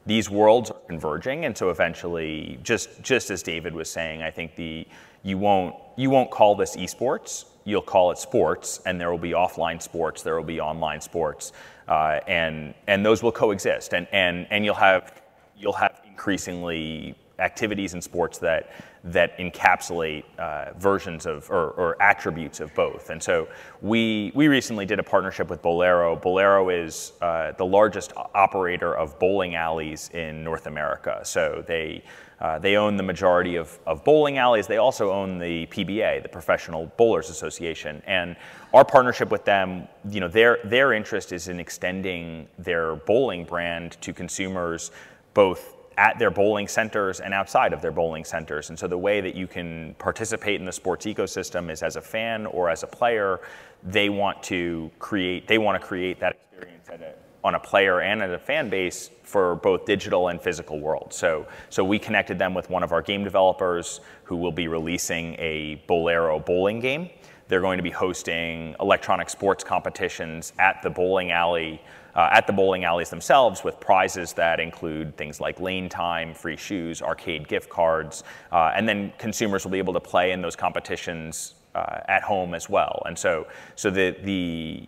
these 0.06 0.28
worlds 0.28 0.70
are 0.70 0.80
converging, 0.88 1.44
and 1.44 1.56
so 1.56 1.70
eventually, 1.70 2.58
just 2.64 3.00
just 3.02 3.30
as 3.30 3.42
David 3.42 3.72
was 3.72 3.88
saying, 3.88 4.22
I 4.22 4.32
think 4.32 4.56
the 4.56 4.86
you 5.22 5.38
won't 5.38 5.76
you 5.96 6.10
won't 6.10 6.30
call 6.30 6.56
this 6.56 6.76
esports. 6.76 7.44
You'll 7.64 7.82
call 7.82 8.10
it 8.10 8.18
sports, 8.18 8.80
and 8.84 9.00
there 9.00 9.10
will 9.12 9.18
be 9.18 9.30
offline 9.30 9.80
sports. 9.80 10.22
There 10.22 10.36
will 10.36 10.42
be 10.42 10.60
online 10.60 11.00
sports, 11.00 11.52
uh, 11.86 12.18
and 12.26 12.74
and 12.88 13.06
those 13.06 13.22
will 13.22 13.32
coexist. 13.32 13.94
And 13.94 14.08
and 14.10 14.48
and 14.50 14.64
you'll 14.64 14.74
have 14.74 15.22
you'll 15.64 15.72
have 15.72 16.02
increasingly 16.06 17.16
activities 17.38 17.94
and 17.94 18.04
sports 18.04 18.38
that 18.38 18.70
that 19.02 19.36
encapsulate 19.38 20.24
uh, 20.38 20.72
versions 20.78 21.26
of 21.26 21.50
or, 21.50 21.70
or, 21.72 22.00
attributes 22.00 22.60
of 22.60 22.74
both. 22.74 23.10
And 23.10 23.22
so 23.22 23.48
we 23.82 24.30
we 24.34 24.46
recently 24.48 24.86
did 24.86 24.98
a 24.98 25.02
partnership 25.02 25.50
with 25.50 25.60
Bowlero. 25.60 26.20
Bowlero 26.22 26.72
is 26.72 27.12
uh, 27.20 27.52
the 27.52 27.66
largest 27.66 28.12
operator 28.34 28.94
of 28.96 29.18
bowling 29.18 29.56
alleys 29.56 30.10
in 30.14 30.44
North 30.44 30.66
America. 30.66 31.20
So 31.24 31.64
they 31.66 32.04
uh, 32.40 32.58
they 32.58 32.76
own 32.76 32.96
the 32.96 33.02
majority 33.02 33.56
of, 33.56 33.78
of 33.86 34.04
bowling 34.04 34.38
alleys. 34.38 34.66
They 34.66 34.78
also 34.78 35.10
own 35.10 35.38
the 35.38 35.66
PBA, 35.66 36.22
the 36.22 36.28
Professional 36.28 36.92
Bowlers 36.96 37.30
Association. 37.30 38.02
And 38.06 38.36
our 38.72 38.84
partnership 38.84 39.30
with 39.30 39.44
them, 39.44 39.88
you 40.10 40.20
know, 40.20 40.28
their 40.28 40.58
their 40.64 40.92
interest 40.92 41.32
is 41.32 41.48
in 41.48 41.60
extending 41.60 42.48
their 42.58 42.96
bowling 42.96 43.44
brand 43.44 43.92
to 44.02 44.12
consumers 44.12 44.90
both 45.34 45.74
at 45.96 46.18
their 46.18 46.30
bowling 46.30 46.66
centers 46.68 47.20
and 47.20 47.32
outside 47.32 47.72
of 47.72 47.80
their 47.80 47.92
bowling 47.92 48.24
centers. 48.24 48.70
And 48.70 48.78
so 48.78 48.88
the 48.88 48.98
way 48.98 49.20
that 49.20 49.34
you 49.34 49.46
can 49.46 49.94
participate 49.98 50.60
in 50.60 50.64
the 50.64 50.72
sports 50.72 51.06
ecosystem 51.06 51.70
is 51.70 51.82
as 51.82 51.96
a 51.96 52.00
fan 52.00 52.46
or 52.46 52.70
as 52.70 52.82
a 52.82 52.86
player, 52.86 53.40
they 53.82 54.08
want 54.08 54.42
to 54.44 54.90
create 54.98 55.46
they 55.46 55.58
want 55.58 55.80
to 55.80 55.86
create 55.86 56.18
that 56.20 56.36
experience 56.52 56.88
a, 56.88 57.14
on 57.46 57.54
a 57.54 57.60
player 57.60 58.00
and 58.00 58.22
at 58.22 58.30
a 58.30 58.38
fan 58.38 58.70
base 58.70 59.10
for 59.22 59.56
both 59.56 59.84
digital 59.84 60.28
and 60.28 60.40
physical 60.40 60.80
world. 60.80 61.12
So 61.12 61.46
so 61.70 61.84
we 61.84 61.98
connected 61.98 62.38
them 62.38 62.54
with 62.54 62.70
one 62.70 62.82
of 62.82 62.92
our 62.92 63.02
game 63.02 63.22
developers 63.22 64.00
who 64.24 64.36
will 64.36 64.52
be 64.52 64.68
releasing 64.68 65.34
a 65.34 65.82
Bowlero 65.88 66.44
bowling 66.44 66.80
game. 66.80 67.10
They're 67.46 67.60
going 67.60 67.76
to 67.76 67.82
be 67.82 67.90
hosting 67.90 68.74
electronic 68.80 69.28
sports 69.28 69.62
competitions 69.62 70.54
at 70.58 70.82
the 70.82 70.88
bowling 70.88 71.30
alley 71.30 71.82
uh, 72.14 72.28
at 72.32 72.46
the 72.46 72.52
bowling 72.52 72.84
alleys 72.84 73.10
themselves 73.10 73.64
with 73.64 73.78
prizes 73.80 74.32
that 74.32 74.60
include 74.60 75.16
things 75.16 75.40
like 75.40 75.60
lane 75.60 75.88
time, 75.88 76.34
free 76.34 76.56
shoes, 76.56 77.02
arcade 77.02 77.48
gift 77.48 77.68
cards, 77.68 78.24
uh, 78.52 78.72
and 78.74 78.88
then 78.88 79.12
consumers 79.18 79.64
will 79.64 79.72
be 79.72 79.78
able 79.78 79.92
to 79.92 80.00
play 80.00 80.32
in 80.32 80.40
those 80.42 80.56
competitions 80.56 81.54
uh, 81.74 82.00
at 82.08 82.22
home 82.22 82.54
as 82.54 82.68
well. 82.68 83.02
And 83.06 83.18
so, 83.18 83.46
so 83.74 83.90
the, 83.90 84.16
the, 84.22 84.86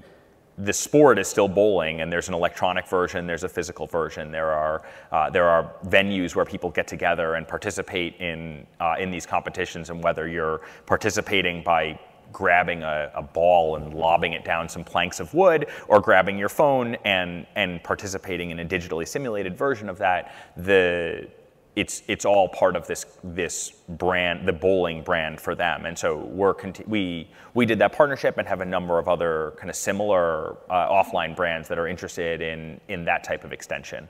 the 0.59 0.73
sport 0.73 1.19
is 1.19 1.29
still 1.29 1.49
bowling, 1.49 2.01
and 2.01 2.11
there's 2.11 2.29
an 2.29 2.35
electronic 2.35 2.87
version, 2.87 3.27
there's 3.27 3.45
a 3.45 3.49
physical 3.49 3.87
version. 3.87 4.31
There 4.31 4.53
are 4.53 4.83
uh, 5.12 5.29
there 5.29 5.49
are 5.49 5.73
venues 5.87 6.35
where 6.35 6.45
people 6.45 6.71
get 6.71 6.87
together 6.87 7.35
and 7.35 7.47
participate 7.47 8.17
in 8.21 8.67
uh, 8.81 8.95
in 8.99 9.11
these 9.11 9.27
competitions, 9.27 9.91
and 9.91 10.03
whether 10.03 10.27
you're 10.27 10.62
participating 10.87 11.62
by 11.62 11.99
grabbing 12.33 12.83
a, 12.83 13.11
a, 13.15 13.23
ball 13.23 13.77
and 13.77 13.95
lobbing 13.95 14.33
it 14.33 14.45
down 14.45 14.69
some 14.69 14.85
planks 14.85 15.21
of 15.21 15.33
wood, 15.35 15.67
or 15.89 16.01
grabbing 16.01 16.39
your 16.39 16.49
phone 16.49 16.97
and, 17.05 17.47
and 17.55 17.83
participating 17.83 18.51
in 18.51 18.61
a 18.61 18.65
digitally 18.65 19.07
simulated 19.07 19.57
version 19.57 19.89
of 19.89 19.99
that, 19.99 20.35
the, 20.57 21.29
it's, 21.77 22.03
it's 22.09 22.25
all 22.25 22.49
part 22.49 22.75
of 22.75 22.87
this, 22.87 23.05
this 23.23 23.73
brand, 23.91 24.49
the 24.49 24.53
bowling 24.53 25.03
brand 25.03 25.41
for 25.41 25.55
them. 25.55 25.85
And 25.85 25.97
so 25.97 26.17
we're 26.17 26.55
conti- 26.55 26.85
we, 26.87 27.29
we 27.53 27.67
did 27.67 27.79
that 27.81 27.93
partnership 27.93 28.39
and 28.39 28.49
have 28.49 28.62
a 28.62 28.65
number 28.65 28.99
of 28.99 29.09
other 29.09 29.53
kind 29.59 29.69
of 29.69 29.77
similar 29.77 30.57
uh, 30.71 30.89
offline 30.89 31.37
brands 31.37 31.69
that 31.69 31.79
are 31.79 31.87
interested 31.87 32.41
in, 32.41 32.81
in 32.89 33.05
that 33.05 33.25
type 33.25 33.45
of 33.45 33.53
extension. 33.53 34.09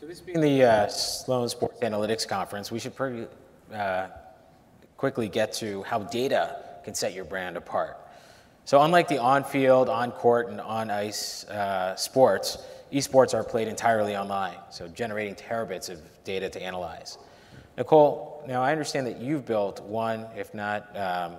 So 0.00 0.06
this 0.06 0.20
being 0.20 0.40
the 0.40 0.64
uh, 0.64 0.88
Sloan 0.88 1.48
Sports 1.48 1.80
Analytics 1.80 2.26
Conference, 2.26 2.72
we 2.72 2.78
should 2.78 2.96
pretty, 2.96 3.26
uh, 3.72 4.08
quickly 5.00 5.30
get 5.30 5.50
to 5.50 5.82
how 5.84 6.00
data 6.00 6.56
can 6.84 6.92
set 6.92 7.14
your 7.14 7.24
brand 7.24 7.56
apart. 7.56 7.96
So, 8.66 8.82
unlike 8.82 9.08
the 9.08 9.16
on 9.16 9.44
field, 9.44 9.88
on 9.88 10.12
court, 10.12 10.50
and 10.50 10.60
on 10.60 10.90
ice 10.90 11.44
uh, 11.44 11.96
sports, 11.96 12.58
esports 12.92 13.32
are 13.32 13.42
played 13.42 13.66
entirely 13.66 14.14
online, 14.14 14.58
so 14.68 14.88
generating 14.88 15.34
terabits 15.34 15.88
of 15.88 15.98
data 16.24 16.50
to 16.50 16.62
analyze. 16.62 17.16
Nicole, 17.78 18.44
now 18.46 18.62
I 18.62 18.72
understand 18.72 19.06
that 19.06 19.18
you've 19.18 19.46
built 19.46 19.82
one, 19.84 20.26
if 20.36 20.52
not 20.52 20.94
um, 20.94 21.36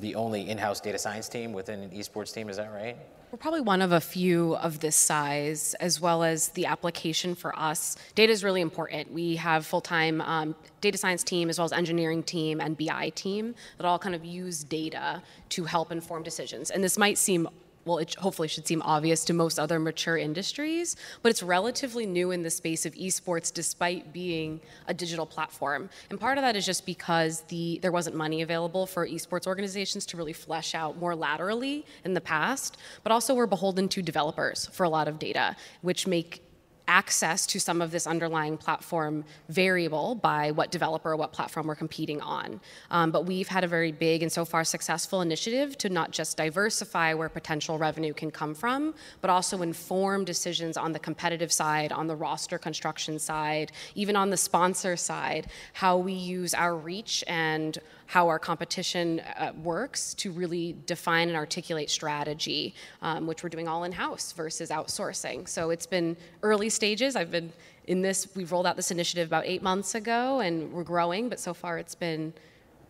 the 0.00 0.14
only 0.14 0.50
in-house 0.50 0.78
data 0.78 0.98
science 0.98 1.30
team 1.30 1.54
within 1.54 1.80
an 1.80 1.90
esports 1.90 2.34
team. 2.34 2.50
Is 2.50 2.58
that 2.58 2.70
right? 2.74 2.98
We're 3.30 3.36
probably 3.36 3.60
one 3.60 3.82
of 3.82 3.92
a 3.92 4.00
few 4.00 4.56
of 4.56 4.80
this 4.80 4.96
size, 4.96 5.74
as 5.80 6.00
well 6.00 6.22
as 6.22 6.48
the 6.48 6.64
application 6.64 7.34
for 7.34 7.56
us. 7.58 7.94
Data 8.14 8.32
is 8.32 8.42
really 8.42 8.62
important. 8.62 9.12
We 9.12 9.36
have 9.36 9.66
full-time 9.66 10.22
um, 10.22 10.54
data 10.80 10.96
science 10.96 11.22
team, 11.22 11.50
as 11.50 11.58
well 11.58 11.66
as 11.66 11.72
engineering 11.74 12.22
team 12.22 12.58
and 12.58 12.78
BI 12.78 13.10
team 13.10 13.54
that 13.76 13.84
all 13.84 13.98
kind 13.98 14.14
of 14.14 14.24
use 14.24 14.64
data 14.64 15.22
to 15.50 15.64
help 15.64 15.92
inform 15.92 16.22
decisions. 16.22 16.70
And 16.70 16.82
this 16.82 16.96
might 16.96 17.18
seem 17.18 17.46
well, 17.88 17.98
it 17.98 18.14
hopefully 18.16 18.48
should 18.48 18.66
seem 18.66 18.82
obvious 18.82 19.24
to 19.24 19.32
most 19.32 19.58
other 19.58 19.78
mature 19.78 20.16
industries, 20.16 20.94
but 21.22 21.30
it's 21.30 21.42
relatively 21.42 22.06
new 22.06 22.30
in 22.30 22.42
the 22.42 22.50
space 22.50 22.86
of 22.86 22.94
esports 22.94 23.52
despite 23.52 24.12
being 24.12 24.60
a 24.86 24.94
digital 24.94 25.26
platform. 25.26 25.88
And 26.10 26.20
part 26.20 26.38
of 26.38 26.42
that 26.42 26.54
is 26.54 26.66
just 26.66 26.86
because 26.86 27.40
the 27.48 27.78
there 27.82 27.92
wasn't 27.92 28.14
money 28.14 28.42
available 28.42 28.86
for 28.86 29.06
esports 29.08 29.46
organizations 29.46 30.06
to 30.06 30.16
really 30.16 30.32
flesh 30.32 30.74
out 30.74 30.98
more 30.98 31.16
laterally 31.16 31.84
in 32.04 32.14
the 32.14 32.20
past, 32.20 32.76
but 33.02 33.10
also 33.10 33.34
we're 33.34 33.46
beholden 33.46 33.88
to 33.88 34.02
developers 34.02 34.66
for 34.72 34.84
a 34.84 34.88
lot 34.88 35.08
of 35.08 35.18
data, 35.18 35.56
which 35.82 36.06
make 36.06 36.42
access 36.88 37.46
to 37.46 37.60
some 37.60 37.80
of 37.80 37.90
this 37.90 38.06
underlying 38.06 38.56
platform 38.56 39.24
variable 39.48 40.14
by 40.14 40.50
what 40.50 40.70
developer 40.70 41.12
or 41.12 41.16
what 41.16 41.32
platform 41.32 41.66
we're 41.66 41.76
competing 41.76 42.20
on. 42.22 42.60
Um, 42.90 43.10
but 43.10 43.26
we've 43.26 43.46
had 43.46 43.62
a 43.62 43.68
very 43.68 43.92
big 43.92 44.22
and 44.22 44.32
so 44.32 44.44
far 44.44 44.64
successful 44.64 45.20
initiative 45.20 45.78
to 45.78 45.88
not 45.90 46.10
just 46.10 46.36
diversify 46.36 47.14
where 47.14 47.28
potential 47.28 47.78
revenue 47.78 48.14
can 48.14 48.30
come 48.30 48.54
from, 48.54 48.94
but 49.20 49.30
also 49.30 49.62
inform 49.62 50.24
decisions 50.24 50.76
on 50.76 50.92
the 50.92 50.98
competitive 50.98 51.52
side, 51.52 51.92
on 51.92 52.06
the 52.06 52.16
roster 52.16 52.58
construction 52.58 53.18
side, 53.18 53.70
even 53.94 54.16
on 54.16 54.30
the 54.30 54.36
sponsor 54.36 54.96
side, 54.96 55.46
how 55.74 55.96
we 55.98 56.14
use 56.14 56.54
our 56.54 56.74
reach 56.74 57.22
and 57.28 57.78
how 58.08 58.26
our 58.26 58.38
competition 58.38 59.20
uh, 59.20 59.52
works 59.62 60.14
to 60.14 60.32
really 60.32 60.74
define 60.86 61.28
and 61.28 61.36
articulate 61.36 61.90
strategy, 61.90 62.74
um, 63.02 63.26
which 63.26 63.42
we're 63.42 63.50
doing 63.50 63.68
all 63.68 63.84
in 63.84 63.92
house 63.92 64.32
versus 64.32 64.70
outsourcing. 64.70 65.46
So 65.46 65.68
it's 65.68 65.84
been 65.86 66.16
early 66.42 66.70
stages. 66.70 67.16
I've 67.16 67.30
been 67.30 67.52
in 67.86 68.00
this, 68.00 68.26
we've 68.34 68.50
rolled 68.50 68.66
out 68.66 68.76
this 68.76 68.90
initiative 68.90 69.28
about 69.28 69.44
eight 69.44 69.62
months 69.62 69.94
ago 69.94 70.40
and 70.40 70.72
we're 70.72 70.84
growing, 70.84 71.28
but 71.28 71.38
so 71.38 71.52
far 71.52 71.76
it's 71.76 71.94
been 71.94 72.32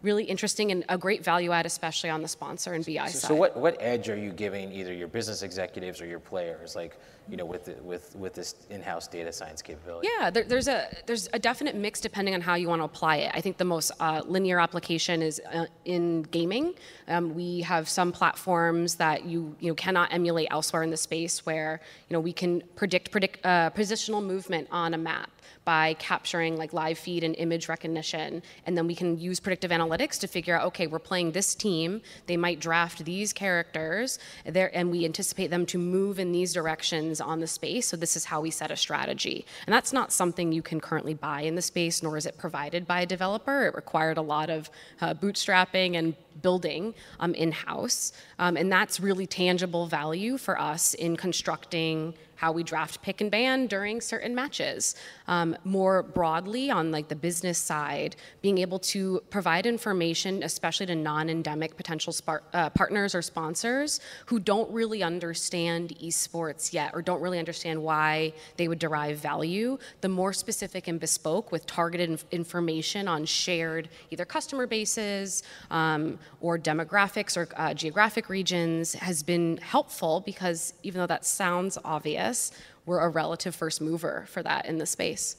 really 0.02 0.22
interesting 0.22 0.70
and 0.70 0.84
a 0.88 0.96
great 0.96 1.24
value 1.24 1.50
add, 1.50 1.66
especially 1.66 2.10
on 2.10 2.22
the 2.22 2.28
sponsor 2.28 2.74
and 2.74 2.86
BI 2.86 2.92
so, 3.06 3.18
side. 3.18 3.28
So 3.28 3.34
what, 3.34 3.56
what 3.56 3.76
edge 3.80 4.08
are 4.08 4.16
you 4.16 4.30
giving 4.30 4.72
either 4.72 4.92
your 4.92 5.08
business 5.08 5.42
executives 5.42 6.00
or 6.00 6.06
your 6.06 6.20
players, 6.20 6.76
like, 6.76 6.96
you 7.30 7.36
know, 7.36 7.44
with, 7.44 7.66
the, 7.66 7.74
with, 7.82 8.16
with 8.16 8.34
this 8.34 8.54
in-house 8.70 9.06
data 9.08 9.32
science 9.32 9.62
capability? 9.62 10.08
Yeah, 10.18 10.30
there, 10.30 10.44
there's, 10.44 10.68
a, 10.68 10.88
there's 11.06 11.28
a 11.32 11.38
definite 11.38 11.74
mix 11.76 12.00
depending 12.00 12.34
on 12.34 12.40
how 12.40 12.54
you 12.54 12.68
want 12.68 12.80
to 12.80 12.84
apply 12.84 13.16
it. 13.16 13.32
I 13.34 13.40
think 13.40 13.58
the 13.58 13.64
most 13.64 13.92
uh, 14.00 14.22
linear 14.26 14.60
application 14.60 15.22
is 15.22 15.40
uh, 15.52 15.66
in 15.84 16.22
gaming. 16.22 16.74
Um, 17.06 17.34
we 17.34 17.60
have 17.62 17.88
some 17.88 18.12
platforms 18.12 18.96
that 18.96 19.24
you, 19.24 19.56
you 19.60 19.68
know, 19.68 19.74
cannot 19.74 20.12
emulate 20.12 20.48
elsewhere 20.50 20.82
in 20.82 20.90
the 20.90 20.96
space 20.96 21.44
where, 21.44 21.80
you 22.08 22.14
know, 22.14 22.20
we 22.20 22.32
can 22.32 22.62
predict, 22.76 23.10
predict 23.10 23.44
uh, 23.44 23.70
positional 23.74 24.24
movement 24.24 24.68
on 24.70 24.94
a 24.94 24.98
map 24.98 25.30
by 25.64 25.94
capturing 25.94 26.56
like 26.56 26.72
live 26.72 26.98
feed 26.98 27.22
and 27.22 27.34
image 27.36 27.68
recognition. 27.68 28.42
And 28.64 28.76
then 28.76 28.86
we 28.86 28.94
can 28.94 29.18
use 29.18 29.38
predictive 29.38 29.70
analytics 29.70 30.18
to 30.20 30.26
figure 30.26 30.56
out, 30.56 30.66
okay, 30.68 30.86
we're 30.86 30.98
playing 30.98 31.32
this 31.32 31.54
team, 31.54 32.00
they 32.26 32.38
might 32.38 32.58
draft 32.58 33.04
these 33.04 33.34
characters, 33.34 34.18
there, 34.46 34.74
and 34.74 34.90
we 34.90 35.04
anticipate 35.04 35.48
them 35.48 35.66
to 35.66 35.76
move 35.76 36.18
in 36.18 36.32
these 36.32 36.54
directions 36.54 37.17
on 37.20 37.40
the 37.40 37.46
space. 37.46 37.86
So 37.86 37.96
this 37.96 38.16
is 38.16 38.24
how 38.24 38.40
we 38.40 38.50
set 38.50 38.70
a 38.70 38.76
strategy. 38.76 39.44
And 39.66 39.74
that's 39.74 39.92
not 39.92 40.12
something 40.12 40.52
you 40.52 40.62
can 40.62 40.80
currently 40.80 41.14
buy 41.14 41.42
in 41.42 41.54
the 41.54 41.62
space, 41.62 42.02
nor 42.02 42.16
is 42.16 42.26
it 42.26 42.38
provided 42.38 42.86
by 42.86 43.02
a 43.02 43.06
developer. 43.06 43.66
It 43.66 43.74
required 43.74 44.18
a 44.18 44.22
lot 44.22 44.50
of 44.50 44.70
uh, 45.00 45.14
bootstrapping 45.14 45.96
and 45.96 46.14
building 46.42 46.94
um, 47.20 47.34
in-house. 47.34 48.12
Um, 48.38 48.56
and 48.56 48.70
that's 48.70 49.00
really 49.00 49.26
tangible 49.26 49.86
value 49.86 50.38
for 50.38 50.60
us 50.60 50.94
in 50.94 51.16
constructing 51.16 52.14
how 52.38 52.52
we 52.52 52.62
draft 52.62 53.02
pick 53.02 53.20
and 53.20 53.32
ban 53.32 53.66
during 53.66 54.00
certain 54.00 54.32
matches. 54.32 54.94
Um, 55.26 55.56
more 55.64 56.04
broadly, 56.04 56.70
on 56.70 56.92
like 56.92 57.08
the 57.08 57.16
business 57.16 57.58
side, 57.58 58.14
being 58.42 58.58
able 58.58 58.78
to 58.78 59.20
provide 59.28 59.66
information, 59.66 60.44
especially 60.44 60.86
to 60.86 60.94
non-endemic 60.94 61.76
potential 61.76 62.14
uh, 62.28 62.70
partners 62.70 63.16
or 63.16 63.22
sponsors 63.22 63.98
who 64.26 64.38
don't 64.38 64.70
really 64.70 65.02
understand 65.02 65.96
esports 66.00 66.72
yet 66.72 66.92
or 66.94 67.02
don't 67.02 67.20
really 67.20 67.40
understand 67.40 67.82
why 67.82 68.32
they 68.56 68.68
would 68.68 68.78
derive 68.78 69.18
value. 69.18 69.76
The 70.00 70.08
more 70.08 70.32
specific 70.32 70.86
and 70.86 71.00
bespoke 71.00 71.50
with 71.50 71.66
targeted 71.66 72.08
inf 72.08 72.24
information 72.30 73.08
on 73.08 73.24
shared 73.24 73.88
either 74.12 74.24
customer 74.24 74.68
bases 74.68 75.42
um, 75.72 76.20
or 76.40 76.58
demographics 76.58 77.36
or 77.36 77.48
uh, 77.56 77.74
geographic 77.74 78.28
regions 78.28 78.94
has 78.94 79.22
been 79.22 79.56
helpful 79.58 80.20
because 80.20 80.74
even 80.82 81.00
though 81.00 81.06
that 81.06 81.24
sounds 81.24 81.78
obvious, 81.84 82.52
we're 82.86 83.00
a 83.00 83.08
relative 83.08 83.54
first 83.54 83.80
mover 83.80 84.26
for 84.28 84.42
that 84.42 84.66
in 84.66 84.78
the 84.78 84.86
space. 84.86 85.36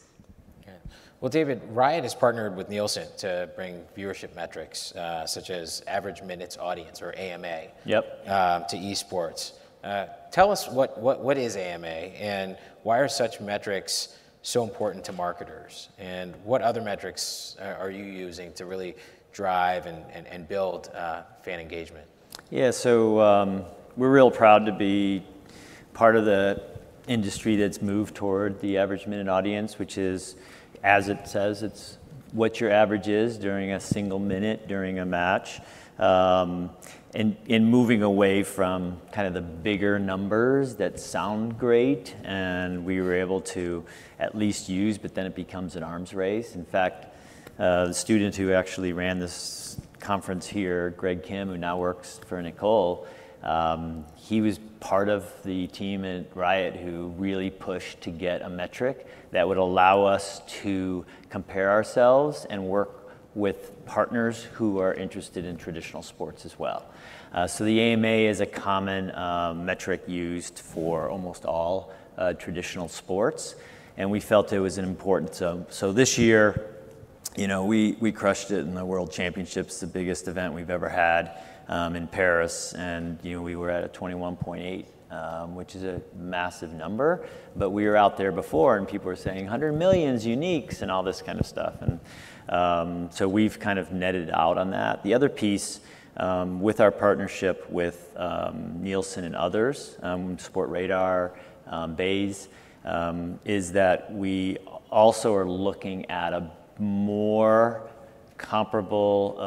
Okay. 0.62 0.78
Well, 1.22 1.30
David, 1.30 1.62
Riot 1.70 2.04
has 2.04 2.14
partnered 2.14 2.56
with 2.56 2.70
Nielsen 2.70 3.08
to 3.18 3.50
bring 3.56 3.84
viewership 3.98 4.36
metrics 4.36 4.96
uh, 4.96 5.26
such 5.26 5.50
as 5.50 5.82
average 5.88 6.22
minutes 6.22 6.58
audience 6.58 7.02
or 7.02 7.14
AMA 7.18 7.64
yep. 7.86 8.24
Um, 8.28 8.66
to 8.70 8.78
esports. 8.78 9.54
Uh, 9.84 10.08
tell 10.32 10.52
us 10.52 10.68
what, 10.70 11.00
what, 11.00 11.22
what 11.22 11.38
is 11.38 11.56
AMA 11.56 11.88
and 11.88 12.58
why 12.84 13.00
are 13.00 13.08
such 13.08 13.40
metrics 13.40 14.18
so 14.42 14.64
important 14.64 15.04
to 15.06 15.14
marketers? 15.14 15.90
And 15.98 16.36
what 16.44 16.62
other 16.62 16.82
metrics 16.82 17.56
uh, 17.60 17.76
are 17.80 17.90
you 17.90 18.04
using 18.04 18.54
to 18.54 18.66
really 18.66 18.96
drive 19.32 19.86
and, 19.86 20.04
and, 20.12 20.28
and 20.28 20.48
build 20.48 20.90
uh, 20.96 21.24
fan 21.42 21.60
engagement? 21.60 22.06
Yeah, 22.50 22.72
so 22.72 23.20
um, 23.20 23.64
we're 23.96 24.12
real 24.12 24.32
proud 24.32 24.66
to 24.66 24.72
be 24.72 25.24
part 25.94 26.16
of 26.16 26.26
the 26.26 26.62
industry 27.08 27.56
that's 27.56 27.82
moved 27.82 28.16
toward 28.16 28.60
the 28.62 28.78
average 28.78 29.08
minute 29.08 29.28
audience, 29.28 29.80
which 29.80 29.98
is, 29.98 30.36
as 30.84 31.10
it 31.10 31.28
says, 31.28 31.64
it's 31.64 31.98
what 32.32 32.60
your 32.60 32.72
average 32.72 33.08
is 33.08 33.38
during 33.38 33.72
a 33.72 33.80
single 33.80 34.20
minute 34.20 34.68
during 34.68 35.00
a 35.00 35.06
match. 35.06 35.60
Um, 35.98 36.70
and, 37.14 37.36
and 37.50 37.68
moving 37.68 38.04
away 38.04 38.44
from 38.44 39.02
kind 39.12 39.28
of 39.28 39.34
the 39.34 39.42
bigger 39.42 39.98
numbers 39.98 40.76
that 40.76 41.00
sound 41.00 41.58
great 41.58 42.16
and 42.24 42.86
we 42.86 43.02
were 43.02 43.16
able 43.16 43.42
to 43.42 43.84
at 44.20 44.38
least 44.38 44.70
use, 44.70 44.98
but 44.98 45.16
then 45.16 45.26
it 45.26 45.36
becomes 45.36 45.76
an 45.76 45.84
arms 45.84 46.14
race. 46.14 46.56
In 46.56 46.64
fact, 46.64 47.08
uh, 47.60 47.88
the 47.88 47.93
student 47.93 48.36
who 48.36 48.53
actually 48.53 48.93
ran 48.93 49.20
this 49.20 49.80
conference 49.99 50.47
here, 50.47 50.91
Greg 50.91 51.24
Kim, 51.24 51.49
who 51.49 51.57
now 51.57 51.78
works 51.78 52.20
for 52.26 52.41
Nicole, 52.41 53.05
um, 53.43 54.05
he 54.16 54.41
was 54.41 54.60
part 54.80 55.10
of 55.10 55.32
the 55.43 55.68
team 55.68 56.05
at 56.05 56.36
Riot 56.36 56.76
who 56.76 57.10
really 57.18 57.49
pushed 57.49 58.01
to 58.01 58.12
get 58.12 58.41
a 58.41 58.49
metric 58.49 59.07
that 59.32 59.47
would 59.47 59.57
allow 59.57 60.05
us 60.05 60.41
to 60.62 61.05
compare 61.30 61.70
ourselves 61.70 62.45
and 62.49 62.66
work 62.66 63.12
with 63.36 63.86
partners 63.86 64.43
who 64.43 64.80
are 64.80 64.93
interested 64.93 65.45
in 65.45 65.55
traditional 65.55 66.01
sports 66.01 66.45
as 66.45 66.57
well. 66.57 66.86
Uh, 67.34 67.45
so 67.45 67.64
the 67.64 67.80
AMA 67.80 68.07
is 68.07 68.39
a 68.39 68.45
common 68.45 69.12
uh, 69.12 69.53
metric 69.53 70.03
used 70.07 70.60
for 70.60 71.10
almost 71.10 71.45
all 71.45 71.91
uh, 72.18 72.34
traditional 72.34 72.88
sports, 72.88 73.55
and 73.97 74.10
we 74.10 74.20
felt 74.20 74.51
it 74.51 74.60
was 74.60 74.78
an 74.78 74.86
important. 74.86 75.36
So, 75.36 75.66
so 75.70 75.93
this 75.93 76.18
year, 76.18 76.79
you 77.38 77.48
know, 77.48 77.66
we, 77.66 77.94
we 78.00 78.12
crushed 78.12 78.52
it 78.52 78.60
in 78.60 78.74
the 78.74 78.84
World 78.84 79.12
Championships, 79.12 79.80
the 79.80 79.88
biggest 79.88 80.28
event 80.28 80.54
we've 80.54 80.70
ever 80.70 80.90
had 80.90 81.40
um, 81.68 81.96
in 81.96 82.08
Paris, 82.08 82.74
and 82.74 83.20
you 83.22 83.36
know 83.36 83.42
we 83.42 83.56
were 83.56 83.70
at 83.70 83.84
a 83.84 83.88
21.8, 83.88 84.86
um, 85.12 85.56
which 85.56 85.76
is 85.76 85.84
a 85.84 86.02
massive 86.18 86.74
number. 86.74 87.28
But 87.56 87.70
we 87.70 87.86
were 87.86 87.96
out 87.96 88.18
there 88.18 88.32
before, 88.32 88.78
and 88.78 88.88
people 88.88 89.08
were 89.08 89.16
saying 89.16 89.44
100 89.44 89.74
millions 89.74 90.26
uniques 90.26 90.82
and 90.82 90.90
all 90.90 91.04
this 91.04 91.22
kind 91.22 91.40
of 91.40 91.46
stuff, 91.46 91.76
and 91.82 92.00
um, 92.50 93.10
so 93.12 93.28
we've 93.28 93.60
kind 93.60 93.78
of 93.78 93.92
netted 93.92 94.32
out 94.32 94.58
on 94.58 94.72
that. 94.72 95.04
The 95.04 95.14
other 95.14 95.30
piece. 95.30 95.80
Um, 96.18 96.60
with 96.60 96.82
our 96.82 96.92
partnership 96.92 97.70
with 97.70 98.12
um, 98.18 98.84
Nielsen 98.84 99.24
and 99.24 99.36
others, 99.38 99.96
um, 100.02 100.36
Sportradar, 100.36 101.32
um, 101.66 101.96
Baze, 101.96 102.50
is 103.46 103.72
that 103.72 104.12
we 104.12 104.58
also 104.92 105.34
are 105.34 105.48
looking 105.48 106.10
at 106.12 106.34
a 106.34 106.52
more 106.80 107.84
comparable 108.38 109.38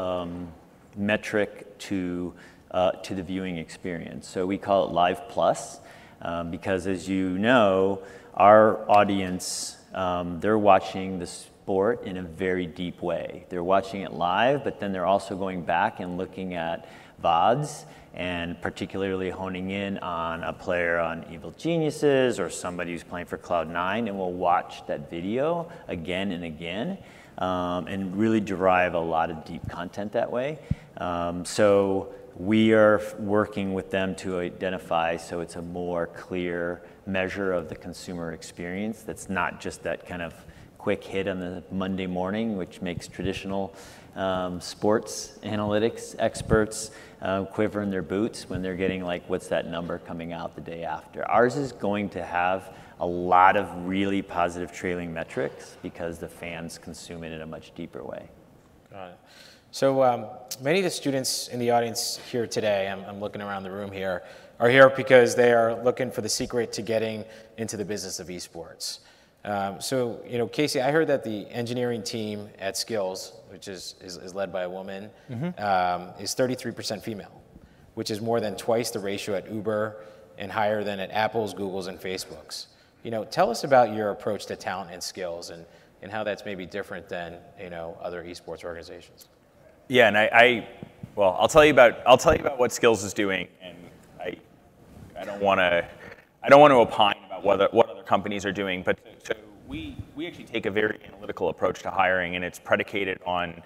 metric 0.96 1.78
to, 1.78 2.34
uh, 2.70 2.92
to 2.92 3.14
the 3.14 3.22
viewing 3.22 3.56
experience. 3.56 4.28
So 4.28 4.46
we 4.46 4.58
call 4.58 4.88
it 4.88 4.92
Live 4.92 5.28
Plus 5.28 5.80
um, 6.20 6.50
because, 6.50 6.86
as 6.86 7.08
you 7.08 7.38
know, 7.38 8.02
our 8.34 8.88
audience, 8.90 9.76
um, 9.94 10.40
they're 10.40 10.58
watching 10.58 11.18
the 11.18 11.26
sport 11.26 12.04
in 12.04 12.16
a 12.16 12.22
very 12.22 12.66
deep 12.66 13.02
way. 13.02 13.44
They're 13.48 13.64
watching 13.64 14.02
it 14.02 14.12
live, 14.12 14.64
but 14.64 14.80
then 14.80 14.92
they're 14.92 15.06
also 15.06 15.36
going 15.36 15.62
back 15.62 16.00
and 16.00 16.16
looking 16.16 16.54
at 16.54 16.88
VODs 17.22 17.84
and 18.14 18.60
particularly 18.60 19.30
honing 19.30 19.70
in 19.70 19.96
on 19.98 20.42
a 20.42 20.52
player 20.52 20.98
on 20.98 21.24
Evil 21.32 21.50
Geniuses 21.52 22.38
or 22.38 22.50
somebody 22.50 22.92
who's 22.92 23.02
playing 23.02 23.26
for 23.26 23.38
Cloud9 23.38 24.08
and 24.08 24.18
will 24.18 24.32
watch 24.34 24.86
that 24.86 25.08
video 25.08 25.70
again 25.88 26.32
and 26.32 26.44
again 26.44 26.98
um, 27.38 27.86
and 27.86 28.16
really 28.16 28.40
derive 28.40 28.94
a 28.94 29.00
lot 29.00 29.30
of 29.30 29.44
deep 29.44 29.68
content 29.68 30.12
that 30.12 30.30
way. 30.30 30.58
Um, 30.96 31.44
so 31.44 32.14
we 32.36 32.72
are 32.72 33.00
working 33.18 33.74
with 33.74 33.90
them 33.90 34.14
to 34.16 34.38
identify 34.38 35.16
so 35.16 35.40
it's 35.40 35.56
a 35.56 35.62
more 35.62 36.06
clear 36.06 36.82
measure 37.06 37.52
of 37.52 37.68
the 37.68 37.74
consumer 37.74 38.32
experience 38.32 39.02
that's 39.02 39.28
not 39.28 39.60
just 39.60 39.82
that 39.82 40.06
kind 40.06 40.22
of 40.22 40.34
quick 40.78 41.04
hit 41.04 41.28
on 41.28 41.38
the 41.38 41.62
Monday 41.70 42.06
morning, 42.06 42.56
which 42.56 42.80
makes 42.80 43.06
traditional 43.06 43.72
um, 44.16 44.60
sports 44.60 45.38
analytics 45.44 46.16
experts 46.18 46.90
uh, 47.22 47.44
quiver 47.44 47.82
in 47.82 47.90
their 47.90 48.02
boots 48.02 48.50
when 48.50 48.62
they're 48.62 48.76
getting 48.76 49.04
like, 49.04 49.22
what's 49.28 49.48
that 49.48 49.68
number 49.68 49.98
coming 49.98 50.32
out 50.32 50.54
the 50.54 50.60
day 50.60 50.82
after? 50.82 51.24
Ours 51.30 51.56
is 51.56 51.70
going 51.70 52.08
to 52.10 52.22
have 52.24 52.74
a 53.02 53.06
lot 53.06 53.56
of 53.56 53.68
really 53.84 54.22
positive 54.22 54.72
trailing 54.72 55.12
metrics 55.12 55.76
because 55.82 56.20
the 56.20 56.28
fans 56.28 56.78
consume 56.78 57.24
it 57.24 57.32
in 57.32 57.42
a 57.42 57.46
much 57.46 57.74
deeper 57.74 58.02
way. 58.02 58.28
Got 58.92 59.08
it. 59.08 59.18
So 59.72 60.04
um, 60.04 60.26
many 60.60 60.78
of 60.78 60.84
the 60.84 60.90
students 60.90 61.48
in 61.48 61.58
the 61.58 61.72
audience 61.72 62.20
here 62.30 62.46
today, 62.46 62.88
I'm, 62.88 63.04
I'm, 63.04 63.18
looking 63.18 63.42
around 63.42 63.64
the 63.64 63.72
room 63.72 63.90
here, 63.90 64.22
are 64.60 64.68
here 64.68 64.88
because 64.88 65.34
they 65.34 65.52
are 65.52 65.82
looking 65.82 66.12
for 66.12 66.20
the 66.20 66.28
secret 66.28 66.72
to 66.74 66.82
getting 66.82 67.24
into 67.56 67.76
the 67.76 67.84
business 67.84 68.20
of 68.20 68.28
esports. 68.28 69.00
Um, 69.44 69.80
so, 69.80 70.20
you 70.24 70.38
know, 70.38 70.46
Casey, 70.46 70.80
I 70.80 70.92
heard 70.92 71.08
that 71.08 71.24
the 71.24 71.48
engineering 71.50 72.04
team 72.04 72.50
at 72.60 72.74
Skillz, 72.74 73.32
which 73.50 73.66
is, 73.66 73.96
is, 74.00 74.16
is 74.16 74.32
led 74.32 74.52
by 74.52 74.62
a 74.62 74.70
woman, 74.70 75.10
mm-hmm. 75.28 75.60
um, 75.60 76.10
is 76.20 76.36
33% 76.36 77.02
female, 77.02 77.42
which 77.94 78.12
is 78.12 78.20
more 78.20 78.38
than 78.40 78.54
twice 78.54 78.92
the 78.92 79.00
ratio 79.00 79.34
at 79.34 79.50
Uber 79.50 79.96
and 80.38 80.52
higher 80.52 80.84
than 80.84 81.00
at 81.00 81.10
Apple's, 81.10 81.52
Google's, 81.52 81.88
and 81.88 81.98
Facebook's. 81.98 82.68
You 83.02 83.10
know, 83.10 83.24
tell 83.24 83.50
us 83.50 83.64
about 83.64 83.94
your 83.94 84.10
approach 84.10 84.46
to 84.46 84.56
talent 84.56 84.90
and 84.92 85.02
skills 85.02 85.50
and, 85.50 85.64
and 86.02 86.10
how 86.10 86.22
that's 86.24 86.44
maybe 86.44 86.66
different 86.66 87.08
than, 87.08 87.38
you 87.60 87.70
know, 87.70 87.96
other 88.00 88.22
esports 88.22 88.64
organizations. 88.64 89.28
Yeah, 89.88 90.08
and 90.08 90.16
I, 90.16 90.30
I 90.32 90.68
well, 91.16 91.36
I'll 91.38 91.48
tell 91.48 91.64
you 91.64 91.72
about 91.72 91.98
I'll 92.06 92.16
tell 92.16 92.34
you 92.34 92.40
about 92.40 92.58
what 92.58 92.70
Skillz 92.70 93.04
is 93.04 93.12
doing, 93.12 93.48
and 93.60 93.76
I 94.20 94.36
I 95.18 95.24
don't 95.24 95.42
want 95.42 95.58
to 95.58 95.86
I 96.42 96.48
don't 96.48 96.60
want 96.60 96.70
to 96.70 96.76
opine 96.76 97.16
about 97.26 97.44
what 97.44 97.74
what 97.74 97.90
other 97.90 98.02
companies 98.02 98.46
are 98.46 98.52
doing, 98.52 98.82
but 98.82 98.98
so 99.22 99.34
we 99.66 99.96
we 100.14 100.26
actually 100.26 100.44
take 100.44 100.66
a 100.66 100.70
very 100.70 100.98
analytical 101.04 101.48
approach 101.48 101.82
to 101.82 101.90
hiring, 101.90 102.36
and 102.36 102.44
it's 102.44 102.58
predicated 102.58 103.20
on 103.26 103.62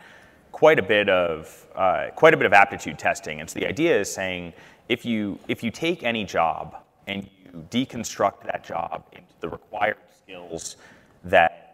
quite 0.52 0.78
a 0.78 0.82
bit 0.82 1.08
of 1.08 1.66
uh, 1.76 2.06
quite 2.16 2.34
a 2.34 2.36
bit 2.36 2.46
of 2.46 2.52
aptitude 2.52 2.98
testing. 2.98 3.40
And 3.40 3.48
so 3.48 3.60
the 3.60 3.66
idea 3.66 4.00
is 4.00 4.12
saying 4.12 4.52
if 4.88 5.04
you 5.04 5.38
if 5.48 5.62
you 5.62 5.70
take 5.70 6.02
any 6.02 6.24
job 6.24 6.76
and 7.06 7.28
you 7.44 7.66
deconstruct 7.70 8.44
that 8.44 8.64
job 8.64 9.04
into 9.12 9.25
the 9.40 9.48
required 9.48 9.96
skills 10.22 10.76
that 11.24 11.66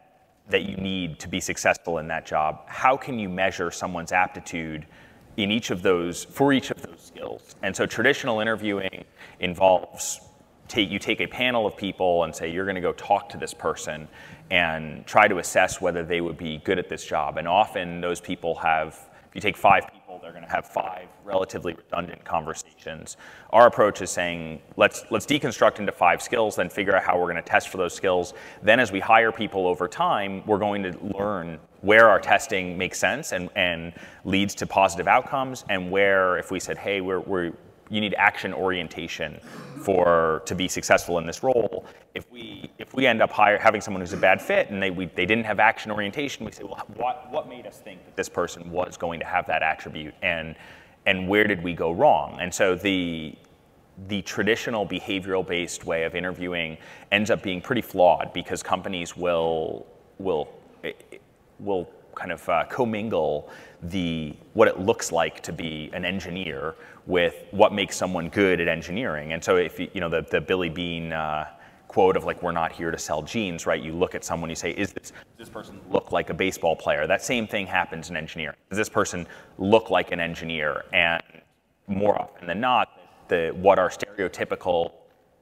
that 0.48 0.62
you 0.64 0.76
need 0.76 1.18
to 1.20 1.28
be 1.28 1.40
successful 1.40 1.98
in 1.98 2.08
that 2.08 2.26
job, 2.26 2.62
how 2.66 2.96
can 2.96 3.18
you 3.18 3.28
measure 3.28 3.70
someone's 3.70 4.12
aptitude 4.12 4.86
in 5.36 5.50
each 5.50 5.70
of 5.70 5.82
those 5.82 6.24
for 6.24 6.52
each 6.52 6.70
of 6.70 6.82
those 6.82 7.00
skills? 7.00 7.56
And 7.62 7.74
so 7.74 7.86
traditional 7.86 8.40
interviewing 8.40 9.04
involves 9.40 10.20
take 10.68 10.90
you 10.90 10.98
take 10.98 11.20
a 11.20 11.26
panel 11.26 11.66
of 11.66 11.76
people 11.76 12.24
and 12.24 12.34
say 12.34 12.50
you're 12.50 12.64
going 12.64 12.76
to 12.76 12.80
go 12.80 12.92
talk 12.92 13.28
to 13.28 13.36
this 13.36 13.54
person 13.54 14.08
and 14.50 15.06
try 15.06 15.28
to 15.28 15.38
assess 15.38 15.80
whether 15.80 16.02
they 16.02 16.20
would 16.20 16.36
be 16.36 16.58
good 16.58 16.78
at 16.78 16.88
this 16.88 17.04
job. 17.04 17.38
And 17.38 17.46
often 17.48 18.00
those 18.00 18.20
people 18.20 18.54
have 18.56 18.98
if 19.28 19.36
you 19.36 19.40
take 19.40 19.56
five 19.56 19.84
people 19.90 20.01
they're 20.32 20.40
going 20.40 20.48
to 20.48 20.54
have 20.54 20.66
five 20.66 21.08
relatively 21.24 21.74
redundant 21.74 22.24
conversations. 22.24 23.16
Our 23.50 23.66
approach 23.66 24.00
is 24.00 24.10
saying, 24.10 24.62
let's, 24.76 25.04
let's 25.10 25.26
deconstruct 25.26 25.78
into 25.78 25.92
five 25.92 26.22
skills, 26.22 26.56
then 26.56 26.70
figure 26.70 26.96
out 26.96 27.02
how 27.02 27.18
we're 27.18 27.30
going 27.30 27.36
to 27.36 27.42
test 27.42 27.68
for 27.68 27.76
those 27.76 27.94
skills. 27.94 28.32
Then 28.62 28.80
as 28.80 28.90
we 28.90 29.00
hire 29.00 29.30
people 29.30 29.66
over 29.66 29.88
time, 29.88 30.42
we're 30.46 30.58
going 30.58 30.82
to 30.84 30.98
learn 31.18 31.58
where 31.82 32.08
our 32.08 32.18
testing 32.18 32.78
makes 32.78 32.98
sense 32.98 33.32
and, 33.32 33.50
and 33.56 33.92
leads 34.24 34.54
to 34.54 34.66
positive 34.66 35.08
outcomes, 35.08 35.64
and 35.68 35.90
where 35.90 36.38
if 36.38 36.50
we 36.50 36.60
said, 36.60 36.78
hey, 36.78 37.00
we're, 37.00 37.20
we're 37.20 37.52
you 37.92 38.00
need 38.00 38.14
action 38.16 38.54
orientation 38.54 39.38
for 39.76 40.42
to 40.46 40.54
be 40.54 40.66
successful 40.66 41.18
in 41.18 41.26
this 41.26 41.42
role. 41.42 41.84
If 42.14 42.30
we 42.32 42.70
if 42.78 42.94
we 42.94 43.06
end 43.06 43.20
up 43.20 43.30
hire, 43.30 43.58
having 43.58 43.82
someone 43.82 44.00
who's 44.00 44.14
a 44.14 44.16
bad 44.16 44.40
fit 44.40 44.70
and 44.70 44.82
they 44.82 44.90
we, 44.90 45.06
they 45.06 45.26
didn't 45.26 45.44
have 45.44 45.60
action 45.60 45.90
orientation, 45.90 46.46
we 46.46 46.52
say, 46.52 46.64
well, 46.64 46.86
what 46.94 47.30
what 47.30 47.48
made 47.48 47.66
us 47.66 47.78
think 47.78 48.02
that 48.06 48.16
this 48.16 48.30
person 48.30 48.70
was 48.70 48.96
going 48.96 49.20
to 49.20 49.26
have 49.26 49.46
that 49.46 49.62
attribute, 49.62 50.14
and 50.22 50.56
and 51.04 51.28
where 51.28 51.46
did 51.46 51.62
we 51.62 51.74
go 51.74 51.92
wrong? 51.92 52.38
And 52.40 52.52
so 52.52 52.74
the 52.74 53.36
the 54.08 54.22
traditional 54.22 54.86
behavioral 54.86 55.46
based 55.46 55.84
way 55.84 56.04
of 56.04 56.14
interviewing 56.14 56.78
ends 57.12 57.30
up 57.30 57.42
being 57.42 57.60
pretty 57.60 57.82
flawed 57.82 58.32
because 58.32 58.62
companies 58.62 59.16
will 59.18 59.86
will 60.18 60.48
will 61.58 61.90
kind 62.14 62.32
of 62.32 62.48
uh, 62.48 62.64
commingle 62.64 63.50
the 63.82 64.34
what 64.54 64.68
it 64.68 64.78
looks 64.80 65.12
like 65.12 65.42
to 65.42 65.52
be 65.52 65.90
an 65.92 66.04
engineer 66.04 66.74
with 67.06 67.44
what 67.50 67.72
makes 67.72 67.96
someone 67.96 68.28
good 68.28 68.60
at 68.60 68.68
engineering. 68.68 69.32
And 69.32 69.42
so 69.42 69.56
if 69.56 69.78
you, 69.78 69.88
know 69.94 70.08
the, 70.08 70.22
the 70.22 70.40
Billy 70.40 70.68
Beane 70.68 71.12
uh, 71.12 71.48
quote 71.88 72.16
of 72.16 72.24
like 72.24 72.42
we're 72.42 72.52
not 72.52 72.72
here 72.72 72.90
to 72.90 72.98
sell 72.98 73.22
jeans, 73.22 73.66
right? 73.66 73.82
You 73.82 73.92
look 73.92 74.14
at 74.14 74.24
someone, 74.24 74.48
you 74.48 74.56
say, 74.56 74.70
is 74.70 74.92
this 74.92 75.10
does 75.10 75.46
this 75.46 75.48
person 75.48 75.80
look 75.90 76.12
like 76.12 76.30
a 76.30 76.34
baseball 76.34 76.76
player? 76.76 77.06
That 77.06 77.22
same 77.22 77.46
thing 77.46 77.66
happens 77.66 78.10
in 78.10 78.16
engineering. 78.16 78.56
Does 78.70 78.78
this 78.78 78.88
person 78.88 79.26
look 79.58 79.90
like 79.90 80.12
an 80.12 80.20
engineer? 80.20 80.84
And 80.92 81.22
more 81.86 82.20
often 82.20 82.46
than 82.46 82.60
not, 82.60 82.88
the 83.28 83.50
what 83.56 83.78
our 83.78 83.90
stereotypical 83.90 84.92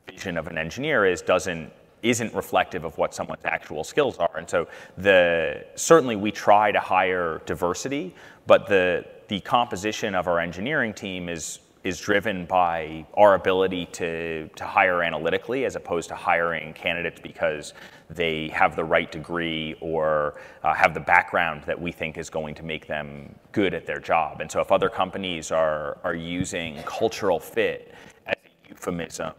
vision 0.08 0.36
of 0.36 0.46
an 0.46 0.58
engineer 0.58 1.06
is 1.06 1.22
doesn't 1.22 1.70
isn't 2.02 2.34
reflective 2.34 2.84
of 2.84 2.96
what 2.98 3.14
someone's 3.14 3.44
actual 3.44 3.84
skills 3.84 4.18
are. 4.18 4.36
And 4.36 4.48
so 4.48 4.68
the 4.96 5.64
certainly 5.74 6.16
we 6.16 6.30
try 6.30 6.72
to 6.72 6.80
hire 6.80 7.42
diversity, 7.46 8.14
but 8.46 8.66
the 8.66 9.06
the 9.28 9.40
composition 9.40 10.14
of 10.14 10.26
our 10.26 10.40
engineering 10.40 10.92
team 10.92 11.28
is 11.28 11.60
is 11.82 11.98
driven 11.98 12.44
by 12.44 13.06
our 13.14 13.34
ability 13.34 13.86
to, 13.86 14.48
to 14.48 14.64
hire 14.64 15.02
analytically 15.02 15.64
as 15.64 15.76
opposed 15.76 16.08
to 16.08 16.14
hiring 16.14 16.74
candidates 16.74 17.20
because 17.20 17.72
they 18.10 18.48
have 18.48 18.76
the 18.76 18.84
right 18.84 19.10
degree 19.10 19.74
or 19.80 20.34
uh, 20.62 20.74
have 20.74 20.92
the 20.92 21.00
background 21.00 21.62
that 21.64 21.80
we 21.80 21.90
think 21.90 22.18
is 22.18 22.28
going 22.28 22.54
to 22.54 22.62
make 22.62 22.86
them 22.86 23.34
good 23.52 23.72
at 23.72 23.86
their 23.86 23.98
job. 23.98 24.40
And 24.42 24.50
so 24.50 24.60
if 24.60 24.70
other 24.70 24.90
companies 24.90 25.50
are, 25.50 25.96
are 26.04 26.14
using 26.14 26.82
cultural 26.82 27.40
fit 27.40 27.94
as 28.26 28.34
a 28.44 28.68
euphemism 28.68 29.32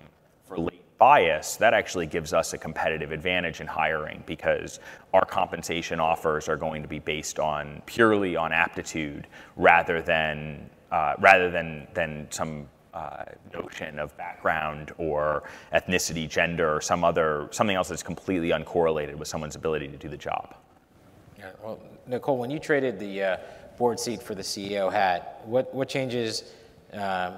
for 0.47 0.57
bias, 1.01 1.55
that 1.55 1.73
actually 1.73 2.05
gives 2.05 2.31
us 2.31 2.53
a 2.53 2.57
competitive 2.59 3.11
advantage 3.11 3.59
in 3.59 3.65
hiring 3.65 4.23
because 4.27 4.79
our 5.15 5.25
compensation 5.25 5.99
offers 5.99 6.47
are 6.47 6.55
going 6.55 6.83
to 6.83 6.87
be 6.87 6.99
based 6.99 7.39
on 7.39 7.81
purely 7.87 8.35
on 8.35 8.53
aptitude 8.53 9.25
rather 9.55 9.99
than 9.99 10.69
uh, 10.91 11.15
rather 11.17 11.49
than 11.49 11.87
than 11.95 12.27
some 12.29 12.69
uh, 12.93 13.23
notion 13.51 13.97
of 13.97 14.15
background 14.15 14.91
or 14.99 15.41
ethnicity, 15.73 16.29
gender, 16.29 16.75
or 16.75 16.81
some 16.81 17.03
other 17.03 17.47
something 17.49 17.75
else 17.75 17.89
that's 17.89 18.03
completely 18.03 18.49
uncorrelated 18.49 19.15
with 19.15 19.27
someone's 19.27 19.55
ability 19.55 19.87
to 19.87 19.97
do 19.97 20.07
the 20.07 20.17
job. 20.17 20.53
Yeah, 21.39 21.49
well, 21.63 21.79
Nicole, 22.05 22.37
when 22.37 22.51
you 22.51 22.59
traded 22.59 22.99
the 22.99 23.23
uh, 23.23 23.37
board 23.75 23.99
seat 23.99 24.21
for 24.21 24.35
the 24.35 24.43
CEO 24.43 24.91
hat, 24.91 25.41
what 25.45 25.73
what 25.73 25.89
changes? 25.89 26.53
Um, 26.93 27.37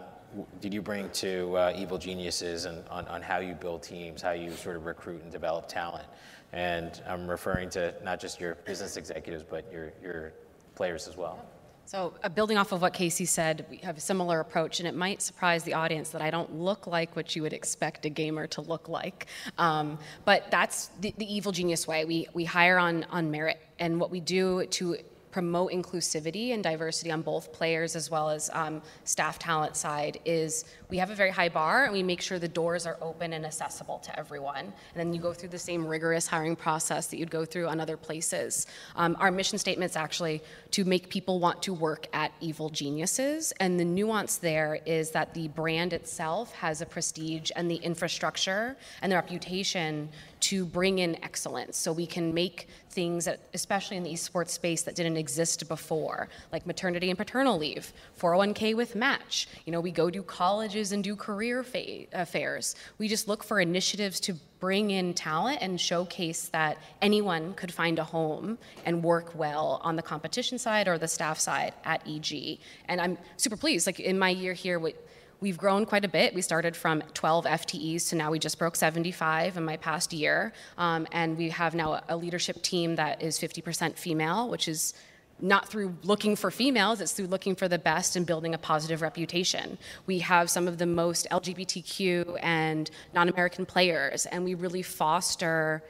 did 0.61 0.73
you 0.73 0.81
bring 0.81 1.09
to 1.11 1.55
uh, 1.55 1.73
Evil 1.75 1.97
Geniuses 1.97 2.65
and 2.65 2.84
on, 2.89 3.07
on 3.07 3.21
how 3.21 3.39
you 3.39 3.53
build 3.53 3.84
teams, 3.84 4.21
how 4.21 4.31
you 4.31 4.51
sort 4.51 4.75
of 4.75 4.86
recruit 4.86 5.21
and 5.23 5.31
develop 5.31 5.67
talent? 5.67 6.05
And 6.51 7.01
I'm 7.07 7.27
referring 7.27 7.69
to 7.71 7.93
not 8.03 8.19
just 8.19 8.39
your 8.39 8.55
business 8.55 8.97
executives, 8.97 9.43
but 9.47 9.71
your, 9.71 9.93
your 10.01 10.34
players 10.75 11.07
as 11.07 11.17
well. 11.17 11.45
So, 11.86 12.13
uh, 12.23 12.29
building 12.29 12.57
off 12.57 12.71
of 12.71 12.81
what 12.81 12.93
Casey 12.93 13.25
said, 13.25 13.65
we 13.69 13.77
have 13.77 13.97
a 13.97 13.99
similar 13.99 14.39
approach, 14.39 14.79
and 14.79 14.88
it 14.88 14.95
might 14.95 15.21
surprise 15.21 15.63
the 15.63 15.73
audience 15.73 16.11
that 16.11 16.21
I 16.21 16.31
don't 16.31 16.55
look 16.55 16.88
like 16.88 17.15
what 17.15 17.36
you 17.36 17.41
would 17.41 17.51
expect 17.51 18.05
a 18.05 18.09
gamer 18.09 18.47
to 18.47 18.61
look 18.61 18.88
like. 18.88 19.27
Um, 19.57 19.99
but 20.23 20.49
that's 20.49 20.88
the, 21.01 21.13
the, 21.17 21.31
evil 21.31 21.51
genius 21.51 21.86
way. 21.86 22.05
We, 22.05 22.27
we 22.34 22.45
hire 22.45 22.77
on, 22.77 23.03
on 23.05 23.29
merit, 23.29 23.59
and 23.79 23.99
what 23.99 24.11
we 24.11 24.21
do 24.21 24.65
to 24.65 24.97
promote 25.34 25.71
inclusivity 25.71 26.53
and 26.53 26.63
diversity 26.63 27.09
on 27.11 27.23
both 27.23 27.51
players 27.51 27.95
as 27.95 28.11
well 28.11 28.29
as 28.29 28.51
um, 28.53 28.84
staff 29.03 29.39
talent 29.39 29.75
side 29.75 30.19
is 30.25 30.63
we 30.91 30.97
have 30.97 31.09
a 31.09 31.15
very 31.15 31.31
high 31.31 31.49
bar 31.49 31.86
and 31.86 31.91
we 31.91 32.03
make 32.03 32.21
sure 32.21 32.38
the 32.38 32.47
doors 32.47 32.86
are 32.86 32.99
open 33.01 33.34
and 33.34 33.43
accessible 33.43 33.97
to 33.97 34.17
everyone. 34.17 34.59
And 34.59 34.95
then 34.95 35.11
you 35.11 35.19
go 35.19 35.34
through 35.34 35.49
the 35.49 35.57
same 35.57 35.88
rigorous 35.88 36.27
hiring 36.27 36.55
process 36.55 37.07
that 37.07 37.17
you'd 37.17 37.31
go 37.31 37.45
through 37.45 37.67
on 37.67 37.79
other 37.79 37.97
places. 37.97 38.67
Um, 38.95 39.17
our 39.19 39.31
mission 39.31 39.57
statement 39.57 39.89
is 39.89 39.95
actually 39.95 40.43
to 40.69 40.86
make 40.86 41.09
people 41.09 41.39
want 41.39 41.63
to 41.63 41.73
work 41.73 42.05
at 42.13 42.31
Evil 42.39 42.69
Geniuses. 42.69 43.53
And 43.59 43.79
the 43.79 43.86
nuance 43.86 44.38
there 44.38 44.81
is 44.86 45.09
that 45.11 45.34
the 45.34 45.47
brand 45.47 45.93
itself 45.93 46.53
has 46.53 46.81
a 46.81 46.86
prestige 46.86 47.49
and 47.55 47.71
the 47.71 47.77
infrastructure 47.77 48.77
and 49.01 49.11
the 49.11 49.15
reputation 49.15 50.09
to 50.43 50.65
bring 50.65 50.99
in 50.99 51.15
excellence 51.23 51.77
so 51.77 51.93
we 51.93 52.05
can 52.05 52.33
make 52.33 52.67
things 52.89 53.23
that 53.23 53.39
especially 53.53 53.95
in 53.95 54.03
the 54.03 54.11
esports 54.11 54.49
space 54.49 54.81
that 54.83 54.93
didn't 54.93 55.15
exist 55.15 55.67
before 55.69 56.27
like 56.51 56.67
maternity 56.67 57.09
and 57.09 57.17
paternal 57.17 57.57
leave 57.57 57.93
401k 58.19 58.75
with 58.75 58.93
match. 58.93 59.47
You 59.65 59.71
know 59.71 59.79
we 59.79 59.91
go 59.91 60.09
do 60.09 60.21
colleges 60.21 60.91
and 60.91 61.01
do 61.01 61.15
career 61.15 61.63
fa- 61.63 62.05
uh, 62.13 62.25
fairs. 62.25 62.75
We 62.97 63.07
just 63.07 63.29
look 63.29 63.41
for 63.41 63.61
initiatives 63.61 64.19
to 64.21 64.35
bring 64.59 64.91
in 64.91 65.13
talent 65.13 65.59
and 65.61 65.79
showcase 65.79 66.49
that 66.49 66.77
anyone 67.01 67.53
could 67.53 67.73
find 67.73 67.97
a 67.99 68.03
home 68.03 68.57
and 68.85 69.03
work 69.03 69.35
well 69.35 69.81
on 69.83 69.95
the 69.95 70.01
competition 70.01 70.57
side 70.57 70.87
or 70.87 70.97
the 70.97 71.07
staff 71.07 71.37
side 71.37 71.73
at 71.83 72.01
eg 72.07 72.59
and 72.87 73.01
i'm 73.01 73.17
super 73.35 73.57
pleased 73.57 73.85
like 73.85 73.99
in 73.99 74.17
my 74.17 74.29
year 74.29 74.53
here 74.53 74.79
with 74.79 74.95
We've 75.43 75.57
grown 75.57 75.85
quite 75.85 76.05
a 76.05 76.07
bit. 76.07 76.33
We 76.33 76.41
started 76.41 76.73
from 76.73 77.01
12 77.13 77.43
FTEs 77.43 78.07
to 78.07 78.15
now 78.15 78.31
we 78.31 78.39
just 78.39 78.57
broke 78.57 78.77
75 78.77 79.57
in 79.57 79.65
my 79.65 79.75
past 79.75 80.13
year. 80.13 80.53
Um, 80.77 81.05
and 81.11 81.37
we 81.37 81.49
have 81.49 81.75
now 81.75 82.01
a 82.07 82.15
leadership 82.15 82.61
team 82.61 82.95
that 82.95 83.21
is 83.21 83.37
50% 83.37 83.97
female, 83.97 84.47
which 84.47 84.69
is 84.69 84.93
not 85.41 85.67
through 85.67 85.97
looking 86.03 86.37
for 86.37 86.49
females, 86.49 87.01
it's 87.01 87.11
through 87.11 87.27
looking 87.27 87.55
for 87.55 87.67
the 87.67 87.77
best 87.77 88.15
and 88.15 88.25
building 88.25 88.53
a 88.53 88.57
positive 88.57 89.01
reputation. 89.01 89.77
We 90.05 90.19
have 90.19 90.49
some 90.49 90.65
of 90.65 90.77
the 90.77 90.85
most 90.85 91.27
LGBTQ 91.29 92.39
and 92.41 92.89
non 93.13 93.27
American 93.27 93.65
players, 93.65 94.25
and 94.27 94.45
we 94.45 94.53
really 94.53 94.81
foster 94.81 95.83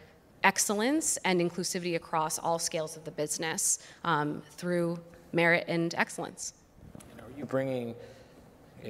excellence 0.43 1.17
and 1.17 1.39
inclusivity 1.39 1.95
across 1.95 2.39
all 2.39 2.57
scales 2.57 2.97
of 2.97 3.03
the 3.03 3.11
business 3.11 3.77
um, 4.03 4.41
through 4.57 4.97
merit 5.31 5.65
and 5.67 5.93
excellence. 5.93 6.55
Are 7.19 7.37
you 7.37 7.45
bringing 7.45 7.93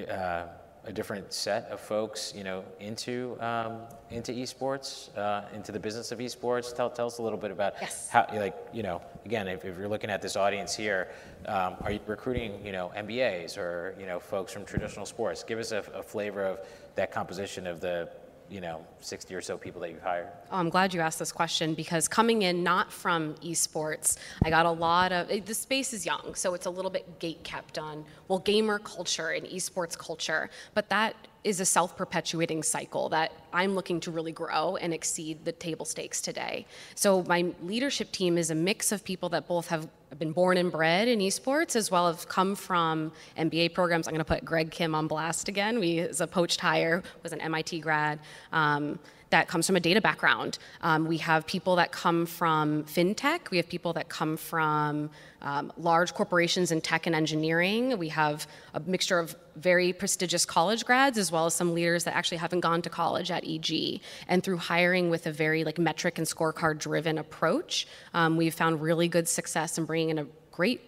uh, 0.10 0.46
a 0.86 0.92
different 0.92 1.32
set 1.32 1.70
of 1.70 1.80
folks, 1.80 2.34
you 2.36 2.44
know, 2.44 2.64
into 2.80 3.38
um, 3.40 3.80
into 4.12 4.34
esports, 4.34 5.16
uh, 5.18 5.46
into 5.54 5.72
the 5.72 5.80
business 5.80 6.12
of 6.12 6.20
esports. 6.20 6.76
Tell 6.76 6.90
tell 6.90 7.08
us 7.08 7.20
a 7.20 7.22
little 7.22 7.38
bit 7.38 7.52
about 7.52 7.76
yes. 7.80 8.10
how, 8.10 8.28
like, 8.34 8.56
you 8.74 8.84
know, 8.84 9.02
again, 9.26 9.48
if, 9.48 9.64
if 9.64 9.78
you're 9.78 9.88
looking 9.88 10.10
at 10.10 10.22
this 10.22 10.36
audience 10.36 10.76
here, 10.76 11.10
um, 11.46 11.76
are 11.82 11.92
you 11.92 12.00
recruiting, 12.06 12.66
you 12.66 12.72
know, 12.74 12.92
MBAs 12.98 13.58
or 13.58 13.96
you 14.00 14.06
know, 14.06 14.20
folks 14.20 14.52
from 14.52 14.66
traditional 14.66 15.06
sports? 15.06 15.44
Give 15.44 15.60
us 15.60 15.72
a, 15.72 15.80
a 15.94 16.04
flavor 16.04 16.44
of 16.44 16.60
that 16.96 17.12
composition 17.12 17.66
of 17.66 17.80
the 17.80 18.10
you 18.50 18.62
know 18.62 18.86
60 19.02 19.34
or 19.34 19.42
so 19.42 19.58
people 19.58 19.82
that 19.82 19.92
you've 19.92 20.02
hired? 20.02 20.28
Oh, 20.52 20.58
I'm 20.58 20.70
glad 20.70 20.94
you 20.94 21.02
asked 21.02 21.20
this 21.20 21.32
question 21.32 21.74
because 21.74 22.08
coming 22.08 22.44
in 22.44 22.64
not 22.64 22.92
from 22.92 23.36
esports, 23.36 24.18
I 24.44 24.50
got 24.50 24.66
a 24.66 24.72
lot 24.72 25.12
of 25.12 25.46
the 25.46 25.54
space 25.54 25.94
is 25.94 26.06
young, 26.06 26.36
so 26.36 26.54
it's 26.54 26.66
a 26.66 26.70
little 26.70 26.92
bit 26.92 27.20
gate 27.20 27.44
kept 27.44 27.78
on 27.78 28.06
well 28.28 28.40
gamer 28.40 28.80
culture 28.80 29.30
and 29.30 29.46
esports 29.48 29.98
culture, 29.98 30.50
but 30.74 30.90
that 30.90 31.16
is 31.44 31.60
a 31.60 31.66
self-perpetuating 31.66 32.64
cycle 32.64 33.10
that 33.10 33.32
I'm 33.52 33.76
looking 33.76 34.00
to 34.02 34.12
really 34.12 34.32
grow 34.32 34.78
and 34.78 34.94
exceed 34.94 35.44
the 35.44 35.52
table 35.52 35.86
stakes 35.86 36.22
today. 36.22 36.66
So 36.96 37.24
my 37.24 37.52
leadership 37.62 38.12
team 38.12 38.38
is 38.38 38.50
a 38.50 38.56
mix 38.56 38.92
of 38.92 39.04
people 39.04 39.30
that 39.30 39.48
both 39.48 39.68
have 39.68 39.88
been 40.18 40.32
born 40.32 40.58
and 40.58 40.72
bred 40.72 41.08
in 41.08 41.20
esports 41.20 41.76
as 41.76 41.90
well 41.92 42.08
as 42.08 42.26
come 42.26 42.56
from 42.56 43.12
MBA 43.38 43.74
programs. 43.74 44.08
I'm 44.08 44.14
going 44.14 44.24
to 44.24 44.34
put 44.34 44.46
Greg 44.46 44.72
Kim 44.72 44.96
on 44.96 45.08
blast 45.08 45.50
again. 45.50 45.80
We 45.80 46.00
is 46.00 46.22
a 46.22 46.28
poached 46.28 46.60
hire, 46.60 47.04
was 47.24 47.34
an 47.34 47.42
MIT 47.42 47.80
grad. 47.80 48.20
Um, 48.52 49.00
that 49.34 49.48
comes 49.48 49.66
from 49.66 49.76
a 49.76 49.80
data 49.80 50.00
background. 50.00 50.60
Um, 50.82 51.08
we 51.08 51.18
have 51.18 51.48
people 51.48 51.76
that 51.78 51.92
come 51.92 52.28
from 52.28 52.84
fintech. 52.84 53.50
We 53.50 53.58
have 53.58 53.68
people 53.68 53.92
that 53.94 54.08
come 54.08 54.38
from 54.38 55.10
um, 55.42 55.74
large 55.76 56.14
corporations 56.14 56.72
in 56.72 56.82
tech 56.82 57.08
and 57.08 57.16
engineering. 57.16 57.98
We 57.98 58.10
have 58.10 58.46
a 58.76 58.80
mixture 58.80 59.18
of 59.18 59.36
very 59.56 59.92
prestigious 59.92 60.46
college 60.46 60.86
grads 60.86 61.18
as 61.18 61.32
well 61.32 61.48
as 61.48 61.56
some 61.56 61.74
leaders 61.74 62.04
that 62.04 62.16
actually 62.16 62.38
haven't 62.38 62.60
gone 62.60 62.84
to 62.84 62.92
college 62.92 63.32
at 63.32 63.44
EG. 63.44 64.02
And 64.28 64.44
through 64.44 64.58
hiring 64.58 65.10
with 65.10 65.26
a 65.26 65.32
very 65.32 65.64
like 65.64 65.80
metric 65.80 66.20
and 66.20 66.28
scorecard 66.28 66.78
driven 66.78 67.18
approach, 67.18 67.88
um, 68.14 68.38
we've 68.38 68.54
found 68.54 68.84
really 68.84 69.08
good 69.08 69.28
success 69.28 69.80
in 69.80 69.86
bringing 69.86 70.12
in 70.12 70.20
a 70.20 70.28
great 70.52 70.82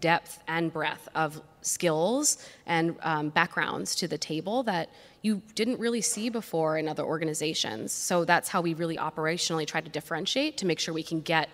depth 0.00 0.42
and 0.46 0.72
breadth 0.72 1.08
of 1.16 1.40
skills 1.62 2.38
and 2.66 2.96
um, 3.02 3.30
backgrounds 3.30 3.94
to 3.96 4.06
the 4.06 4.18
table 4.18 4.62
that 4.62 4.88
you 5.28 5.42
didn't 5.54 5.78
really 5.78 6.00
see 6.00 6.30
before 6.30 6.78
in 6.78 6.88
other 6.88 7.04
organizations. 7.04 7.92
So 7.92 8.24
that's 8.24 8.48
how 8.48 8.60
we 8.62 8.72
really 8.74 8.96
operationally 8.96 9.66
try 9.66 9.80
to 9.80 9.90
differentiate 9.90 10.56
to 10.58 10.66
make 10.66 10.80
sure 10.80 10.94
we 10.94 11.02
can 11.02 11.20
get 11.20 11.48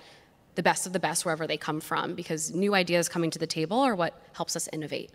the 0.55 0.63
best 0.63 0.87
of 0.87 0.93
the 0.93 1.01
best 1.01 1.25
wherever 1.25 1.47
they 1.47 1.57
come 1.57 1.81
from 1.81 2.15
because 2.15 2.55
new 2.55 2.73
ideas 2.75 3.09
coming 3.09 3.31
to 3.33 3.41
the 3.41 3.47
table 3.47 3.79
are 3.79 3.97
what 3.97 4.13
helps 4.33 4.55
us 4.55 4.69
innovate. 4.73 5.11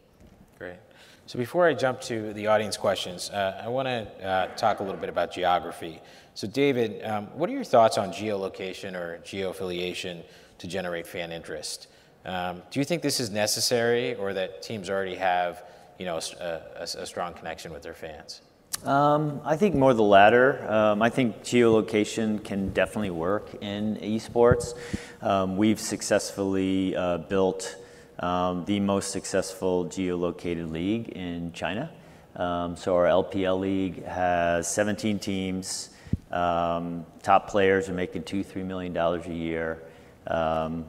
Great. 0.58 0.80
So 1.26 1.40
before 1.40 1.66
I 1.68 1.74
jump 1.74 2.02
to 2.02 2.34
the 2.34 2.48
audience 2.48 2.76
questions, 2.76 3.30
uh, 3.30 3.64
I 3.64 3.70
want 3.70 3.88
to 3.88 4.28
uh, 4.28 4.48
talk 4.56 4.82
a 4.82 4.84
little 4.84 5.00
bit 5.00 5.10
about 5.10 5.32
geography. 5.32 6.02
So 6.34 6.46
David, 6.48 7.06
um, 7.06 7.28
what 7.38 7.50
are 7.50 7.54
your 7.54 7.64
thoughts 7.64 7.98
on 7.98 8.12
geolocation 8.12 8.94
or 8.96 9.22
geoaffiliation 9.24 10.24
to 10.58 10.68
generate 10.68 11.08
fan 11.08 11.32
interest? 11.32 11.88
Um, 12.26 12.62
do 12.72 12.80
you 12.80 12.86
think 12.86 13.02
this 13.04 13.20
is 13.22 13.30
necessary 13.30 14.16
or 14.16 14.34
that 14.34 14.62
teams 14.62 14.90
already 14.90 15.16
have 15.16 15.64
you 16.00 16.06
know, 16.06 16.20
a, 16.40 16.62
a, 16.78 16.84
a 16.84 17.06
strong 17.06 17.34
connection 17.34 17.72
with 17.72 17.84
their 17.84 17.94
fans? 17.94 18.42
Um, 18.86 19.42
I 19.44 19.58
think 19.58 19.76
more 19.76 19.94
the 19.94 20.04
latter. 20.04 20.66
Um, 20.72 21.02
I 21.02 21.10
think 21.10 21.44
geolocation 21.44 22.42
can 22.42 22.70
definitely 22.70 23.10
work 23.10 23.62
in 23.62 23.98
esports. 23.98 24.74
Um, 25.22 25.58
we've 25.58 25.80
successfully 25.82 26.96
uh, 26.96 27.18
built 27.18 27.76
um, 28.20 28.64
the 28.64 28.80
most 28.80 29.12
successful 29.12 29.86
geolocated 29.86 30.72
league 30.72 31.10
in 31.10 31.52
China. 31.52 31.92
Um, 32.38 32.78
so 32.78 32.96
our 32.96 33.06
LPL 33.06 33.60
league 33.60 34.06
has 34.06 34.72
17 34.74 35.20
teams. 35.20 35.90
Um, 36.32 37.06
top 37.22 37.50
players 37.50 37.90
are 37.90 37.94
making 37.94 38.24
two, 38.24 38.44
three 38.44 38.64
million 38.64 38.94
dollars 38.94 39.26
a 39.26 39.34
year. 39.34 39.84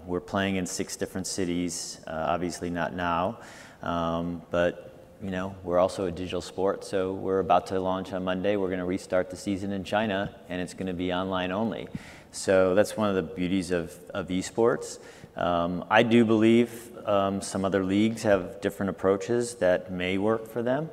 we're 0.07 0.21
playing 0.21 0.57
in 0.57 0.67
six 0.67 0.95
different 0.95 1.27
cities. 1.27 2.01
Uh, 2.07 2.27
obviously 2.29 2.71
not 2.71 2.95
now, 2.95 3.39
but 3.83 5.00
you 5.23 5.31
know, 5.31 5.55
we're 5.65 5.79
also 5.79 6.07
a 6.07 6.11
digital 6.11 6.41
sport, 6.41 6.83
so 6.83 7.13
we're 7.13 7.41
about 7.41 7.67
to 7.67 7.79
launch 7.79 8.13
on 8.15 8.25
Monday. 8.25 8.57
We're 8.57 8.69
going 8.69 8.79
to 8.79 8.87
restart 8.87 9.29
the 9.29 9.37
season 9.37 9.71
in 9.71 9.85
China, 9.85 10.35
and 10.49 10.63
it's 10.63 10.73
going 10.73 10.87
to 10.87 10.95
be 10.95 11.13
online 11.13 11.53
only. 11.53 11.89
So 12.33 12.75
that's 12.75 12.97
one 12.97 13.11
of 13.11 13.17
the 13.17 13.23
beauties 13.23 13.71
of, 13.71 13.95
of 14.15 14.29
esports. 14.29 14.99
Um, 15.37 15.85
I 15.91 16.05
do 16.05 16.25
believe 16.25 16.97
um, 17.07 17.43
some 17.43 17.67
other 17.67 17.85
leagues 17.85 18.23
have 18.23 18.63
different 18.63 18.91
approaches 18.91 19.57
that 19.57 19.93
may 19.93 20.17
work 20.17 20.49
for 20.49 20.63
them. 20.63 20.89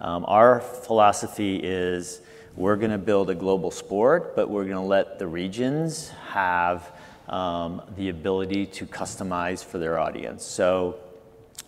Um, 0.00 0.24
our 0.28 0.60
philosophy 0.60 1.56
is 1.56 2.20
we're 2.54 2.76
going 2.76 2.92
to 2.92 2.98
build 2.98 3.30
a 3.30 3.34
global 3.34 3.72
sport, 3.72 4.36
but 4.36 4.48
we're 4.48 4.64
going 4.64 4.76
to 4.76 4.80
let 4.80 5.18
the 5.18 5.26
regions 5.26 6.10
have 6.28 6.92
um, 7.28 7.82
the 7.96 8.10
ability 8.10 8.66
to 8.66 8.86
customize 8.86 9.64
for 9.64 9.78
their 9.78 9.98
audience. 9.98 10.44
So, 10.44 11.00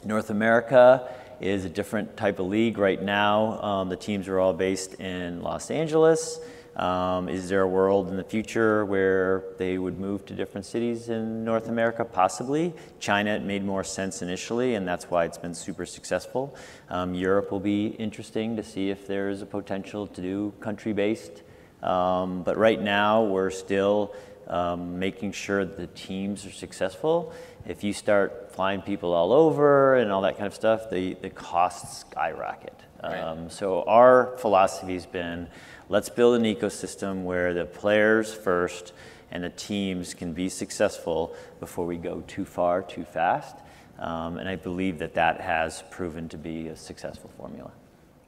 North 0.05 0.29
America 0.29 1.09
is 1.41 1.65
a 1.65 1.69
different 1.69 2.17
type 2.17 2.39
of 2.39 2.47
league 2.47 2.79
right 2.79 3.03
now. 3.03 3.61
Um, 3.63 3.89
the 3.89 3.97
teams 3.97 4.29
are 4.29 4.39
all 4.39 4.53
based 4.53 4.95
in 4.95 5.43
Los 5.43 5.71
Angeles. 5.71 6.41
Um, 6.77 7.29
is 7.29 7.49
there 7.49 7.63
a 7.63 7.69
world 7.69 8.09
in 8.09 8.17
the 8.17 8.25
future 8.25 8.85
where 8.85 9.45
they 9.59 9.79
would 9.79 10.01
move 10.01 10.27
to 10.27 10.35
different 10.35 10.67
cities 10.67 11.09
in 11.09 11.45
North 11.45 11.69
America? 11.69 12.05
Possibly. 12.05 12.75
China 12.99 13.39
made 13.39 13.65
more 13.65 13.85
sense 13.85 14.23
initially, 14.23 14.75
and 14.75 14.87
that's 14.87 15.09
why 15.09 15.25
it's 15.25 15.39
been 15.39 15.55
super 15.55 15.87
successful. 15.87 16.57
Um, 16.89 17.15
Europe 17.15 17.53
will 17.53 17.61
be 17.61 17.89
interesting 17.89 18.57
to 18.57 18.65
see 18.65 18.91
if 18.91 19.07
there 19.07 19.29
is 19.29 19.41
a 19.41 19.47
potential 19.47 20.09
to 20.09 20.21
do 20.21 20.53
country 20.59 20.93
based. 20.93 21.43
Um, 21.83 22.43
but 22.43 22.57
right 22.57 22.81
now, 22.81 23.23
we're 23.23 23.51
still 23.51 24.15
um, 24.49 24.99
making 24.99 25.33
sure 25.33 25.65
that 25.65 25.77
the 25.77 25.87
teams 25.89 26.47
are 26.47 26.53
successful. 26.53 27.33
If 27.67 27.83
you 27.83 27.93
start 27.93 28.53
flying 28.53 28.83
people 28.83 29.15
all 29.15 29.33
over 29.33 29.97
and 29.97 30.13
all 30.13 30.23
that 30.23 30.37
kind 30.37 30.47
of 30.47 30.55
stuff, 30.55 30.91
the, 30.91 31.15
the 31.15 31.31
costs 31.31 32.01
skyrocket. 32.01 32.79
Right. 33.03 33.19
Um, 33.19 33.51
so 33.51 33.83
our 33.83 34.37
philosophy 34.39 34.95
has 34.95 35.07
been 35.07 35.49
let's 35.89 36.09
build 36.09 36.37
an 36.37 36.45
ecosystem 36.45 37.25
where 37.25 37.53
the 37.53 37.67
players 37.67 38.33
first 38.33 38.93
and 39.31 39.45
the 39.45 39.51
teams 39.51 40.15
can 40.15 40.33
be 40.33 40.49
successful 40.49 41.35
before 41.61 41.87
we 41.87 41.97
go 41.97 42.23
too 42.27 42.45
far 42.45 42.83
too 42.83 43.05
fast. 43.05 43.57
Um, 43.99 44.39
and 44.39 44.49
I 44.49 44.57
believe 44.57 44.99
that 44.99 45.15
that 45.15 45.41
has 45.41 45.83
proven 45.91 46.29
to 46.31 46.39
be 46.39 46.69
a 46.69 46.77
successful 46.77 47.31
formula. 47.37 47.71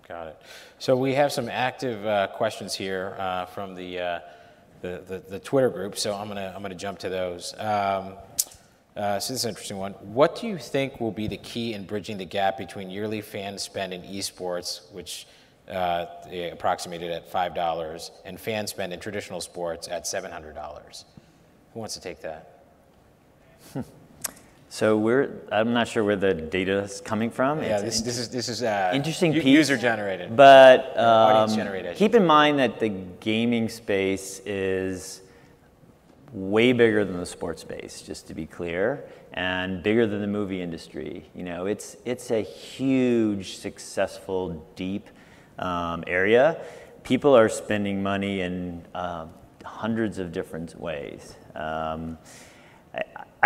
Got 0.07 0.29
it. 0.29 0.43
So 0.79 0.97
we 0.97 1.14
have 1.14 1.33
some 1.33 1.49
active 1.49 2.07
uh, 2.07 2.29
questions 2.29 2.75
here 2.75 3.17
uh, 3.19 3.47
from 3.47 3.75
the 3.75 3.99
uh, 3.99 4.21
the, 4.81 5.22
the, 5.29 5.39
Twitter 5.39 5.70
group, 5.70 5.97
so 5.99 6.14
I'm 6.14 6.29
gonna 6.29 6.53
I'm 6.55 6.62
gonna 6.62 6.74
jump 6.74 6.99
to 7.01 7.09
those. 7.09 7.55
Um, 7.59 8.14
Uh, 8.97 9.20
so 9.20 9.35
this 9.35 9.41
is 9.41 9.45
an 9.45 9.51
interesting 9.51 9.77
one. 9.77 9.93
What 9.93 10.41
do 10.41 10.47
you 10.47 10.57
think 10.57 11.01
will 11.01 11.12
be 11.12 11.29
the 11.29 11.37
key 11.37 11.74
in 11.74 11.85
bridging 11.85 12.16
the 12.16 12.24
gap 12.24 12.57
between 12.57 12.89
yearly 12.89 13.20
fan 13.20 13.59
spend 13.59 13.93
in 13.93 14.01
esports, 14.01 14.91
which 14.91 15.27
uh, 15.68 16.07
approximated 16.51 17.11
at 17.11 17.31
five 17.31 17.55
dollars, 17.55 18.11
and 18.24 18.41
fan 18.41 18.66
spend 18.66 18.95
in 18.95 19.01
traditional 19.01 19.43
sports 19.43 19.87
at 19.89 20.07
seven 20.07 20.33
hundred 20.33 20.55
dollars? 20.55 21.05
Who 21.74 21.81
wants 21.81 21.95
to 21.95 22.01
take 22.01 22.22
that? 22.22 22.56
So 24.69 24.99
we're, 24.99 25.31
I'm 25.53 25.73
not 25.73 25.89
sure 25.89 26.03
where 26.03 26.17
the 26.17 26.35
data 26.35 26.83
is 26.83 27.01
coming 27.01 27.31
from. 27.31 27.62
Yeah, 27.62 27.81
this, 27.81 28.01
this 28.01 28.19
is 28.19 28.29
this 28.29 28.49
is 28.49 28.62
uh, 28.62 28.91
interesting 28.93 29.33
u- 29.33 29.41
piece. 29.41 29.57
user 29.57 29.77
generated. 29.77 30.37
But 30.37 30.97
audience 30.97 31.53
um, 31.53 31.59
generated. 31.59 31.97
keep 31.97 32.14
in 32.14 32.27
mind 32.27 32.59
that 32.59 32.81
the 32.81 32.89
gaming 32.89 33.69
space 33.69 34.41
is 34.45 35.23
way 36.33 36.73
bigger 36.73 37.05
than 37.05 37.19
the 37.19 37.27
sports 37.27 37.62
space, 37.62 38.03
just 38.03 38.27
to 38.27 38.35
be 38.35 38.45
clear, 38.45 39.05
and 39.33 39.83
bigger 39.83 40.07
than 40.07 40.21
the 40.21 40.27
movie 40.27 40.61
industry. 40.61 41.25
You 41.35 41.45
know, 41.45 41.67
it's 41.67 41.97
it's 42.05 42.31
a 42.31 42.43
huge, 42.43 43.57
successful, 43.57 44.67
deep 44.75 45.09
um, 45.59 46.03
area. 46.07 46.61
People 47.05 47.37
are 47.37 47.49
spending 47.49 48.03
money 48.03 48.41
in 48.41 48.85
uh, 48.95 49.27
hundreds 49.64 50.19
of 50.19 50.33
different 50.33 50.79
ways. 50.79 51.37
Um, 51.55 52.19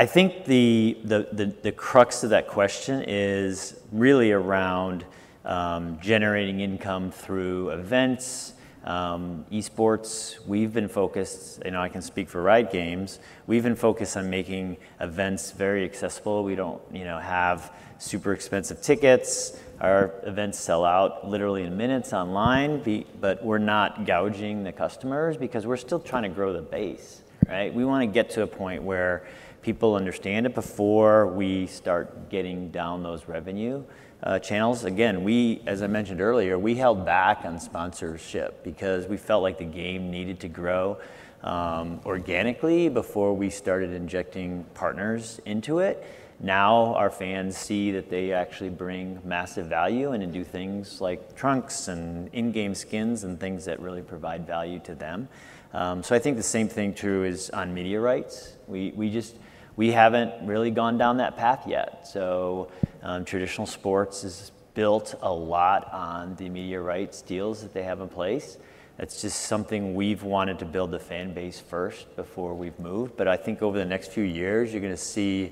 I- 0.01 0.07
think 0.07 0.46
the, 0.46 0.96
the, 1.05 1.28
the, 1.30 1.46
the 1.61 1.72
crux 1.72 2.24
of 2.24 2.30
that 2.30 2.48
question 2.48 3.05
is 3.07 3.78
really 3.92 4.32
around 4.32 5.05
um, 5.44 5.98
generating 6.01 6.61
income 6.61 7.11
through 7.11 7.68
events, 7.68 8.55
um, 8.84 9.44
esports. 9.53 10.38
We've 10.46 10.72
been 10.72 10.88
focused, 10.88 11.61
you 11.66 11.72
know, 11.72 11.82
I 11.82 11.90
can 11.90 12.01
speak 12.01 12.30
for 12.30 12.42
Riot 12.42 12.72
Games. 12.72 13.18
We've 13.46 13.62
been 13.62 13.76
focused 13.76 14.16
on 14.16 14.30
making 14.30 14.78
events 15.01 15.51
very 15.51 15.84
accessible. 15.84 16.44
We 16.44 16.55
don't, 16.55 16.80
you 16.90 17.05
know, 17.05 17.18
have 17.18 17.70
super 17.98 18.32
expensive 18.32 18.80
tickets. 18.80 19.59
Our 19.82 20.14
events 20.22 20.59
sell 20.59 20.86
out 20.86 21.28
literally 21.28 21.64
in 21.64 21.76
minutes 21.76 22.14
online, 22.14 23.05
but 23.20 23.44
we're 23.44 23.59
not 23.59 24.07
gouging 24.07 24.64
the 24.64 24.72
customers 24.72 25.36
because 25.36 25.66
we're 25.66 25.76
still 25.76 26.01
trying 26.01 26.22
to 26.22 26.30
grow 26.30 26.55
the 26.55 26.62
base, 26.62 27.20
right? 27.46 27.72
We 27.74 27.84
want 27.84 28.01
to 28.01 28.07
get 28.07 28.30
to 28.30 28.42
a 28.42 28.46
point 28.46 28.82
where 28.82 29.26
people 29.63 29.95
understand 29.95 30.47
it 30.47 30.55
before 30.55 31.27
we 31.27 31.67
start 31.67 32.31
getting 32.31 32.71
down 32.71 33.03
those 33.03 33.29
revenue 33.29 33.85
uh, 34.23 34.39
channels. 34.39 34.85
Again, 34.85 35.23
we, 35.23 35.63
as 35.67 35.83
I 35.83 35.87
mentioned 35.87 36.21
earlier, 36.21 36.59
we 36.59 36.75
held 36.75 37.05
back 37.05 37.45
on 37.45 37.59
sponsorship 37.59 38.65
because 38.65 39.07
we 39.07 39.17
felt 39.17 39.43
like 39.43 39.59
the 39.59 39.65
game 39.65 40.11
needed 40.11 40.41
to 40.41 40.49
grow 40.49 40.99
um, 41.43 42.01
organically 42.05 42.89
before 42.89 43.35
we 43.35 43.51
started 43.51 43.93
injecting 43.93 44.65
partners 44.75 45.41
into 45.47 45.79
it. 45.79 46.07
Now 46.43 46.95
our 46.95 47.11
fans 47.11 47.57
see 47.57 47.93
that 47.93 48.09
they 48.09 48.33
actually 48.33 48.71
bring 48.71 49.21
massive 49.25 49.67
value 49.67 50.13
and 50.13 50.33
do 50.33 50.43
things 50.43 51.01
like 51.01 51.37
trunks 51.37 51.89
and 51.89 52.31
in-game 52.33 52.75
skins 52.75 53.25
and 53.25 53.39
things 53.39 53.67
that 53.67 53.79
really 53.81 54.01
provide 54.01 54.47
value 54.47 54.79
to 54.81 54.95
them. 54.95 55.29
Um, 55.75 56.03
so 56.03 56.17
I 56.17 56.19
think 56.19 56.37
the 56.37 56.43
same 56.43 56.69
thing 56.69 56.95
true 56.95 57.25
is 57.25 57.51
on 57.51 57.75
media 57.75 58.01
rights. 58.01 58.55
We, 58.67 58.93
we 58.97 59.11
just 59.11 59.37
we 59.81 59.93
haven't 59.93 60.47
really 60.47 60.70
gone 60.70 60.99
down 60.99 61.16
that 61.16 61.39
path 61.39 61.66
yet. 61.66 62.07
So 62.07 62.70
um, 63.03 63.24
traditional 63.24 63.66
sports 63.66 64.24
is 64.24 64.53
built 64.74 65.14
a 65.22 65.33
lot 65.33 65.91
on 65.91 66.35
the 66.37 66.51
media 66.51 66.78
rights 66.78 67.22
deals 67.22 67.62
that 67.62 67.72
they 67.72 67.83
have 67.85 68.03
in 68.03 68.09
place. 68.09 68.59
That's 68.99 69.22
just 69.22 69.41
something 69.47 69.95
we've 69.95 70.22
wanted 70.22 70.59
to 70.59 70.66
build 70.66 70.91
the 70.91 70.99
fan 70.99 71.33
base 71.33 71.59
first 71.59 72.14
before 72.14 72.53
we've 72.53 72.78
moved. 72.78 73.16
But 73.16 73.26
I 73.26 73.39
think 73.39 73.62
over 73.62 73.78
the 73.78 73.87
next 73.87 74.11
few 74.11 74.22
years, 74.22 74.70
you're 74.70 74.83
going 74.83 74.93
to 74.93 74.99
see 74.99 75.51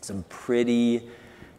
some 0.00 0.24
pretty 0.30 1.06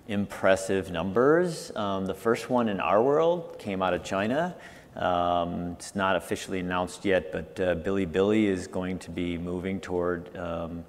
impressive 0.07 0.89
numbers. 0.89 1.71
Um, 1.75 2.07
the 2.07 2.15
first 2.15 2.49
one 2.49 2.67
in 2.67 2.79
our 2.79 3.03
world 3.03 3.59
came 3.59 3.83
out 3.83 3.93
of 3.93 4.03
China. 4.03 4.55
Um, 4.95 5.73
it's 5.73 5.93
not 5.93 6.15
officially 6.15 6.61
announced 6.61 7.05
yet, 7.05 7.31
but 7.31 7.59
uh, 7.59 7.75
Billy 7.75 8.47
is 8.47 8.65
going 8.65 8.97
to 8.97 9.11
be 9.11 9.37
moving 9.37 9.79
toward 9.79 10.35
um, 10.35 10.83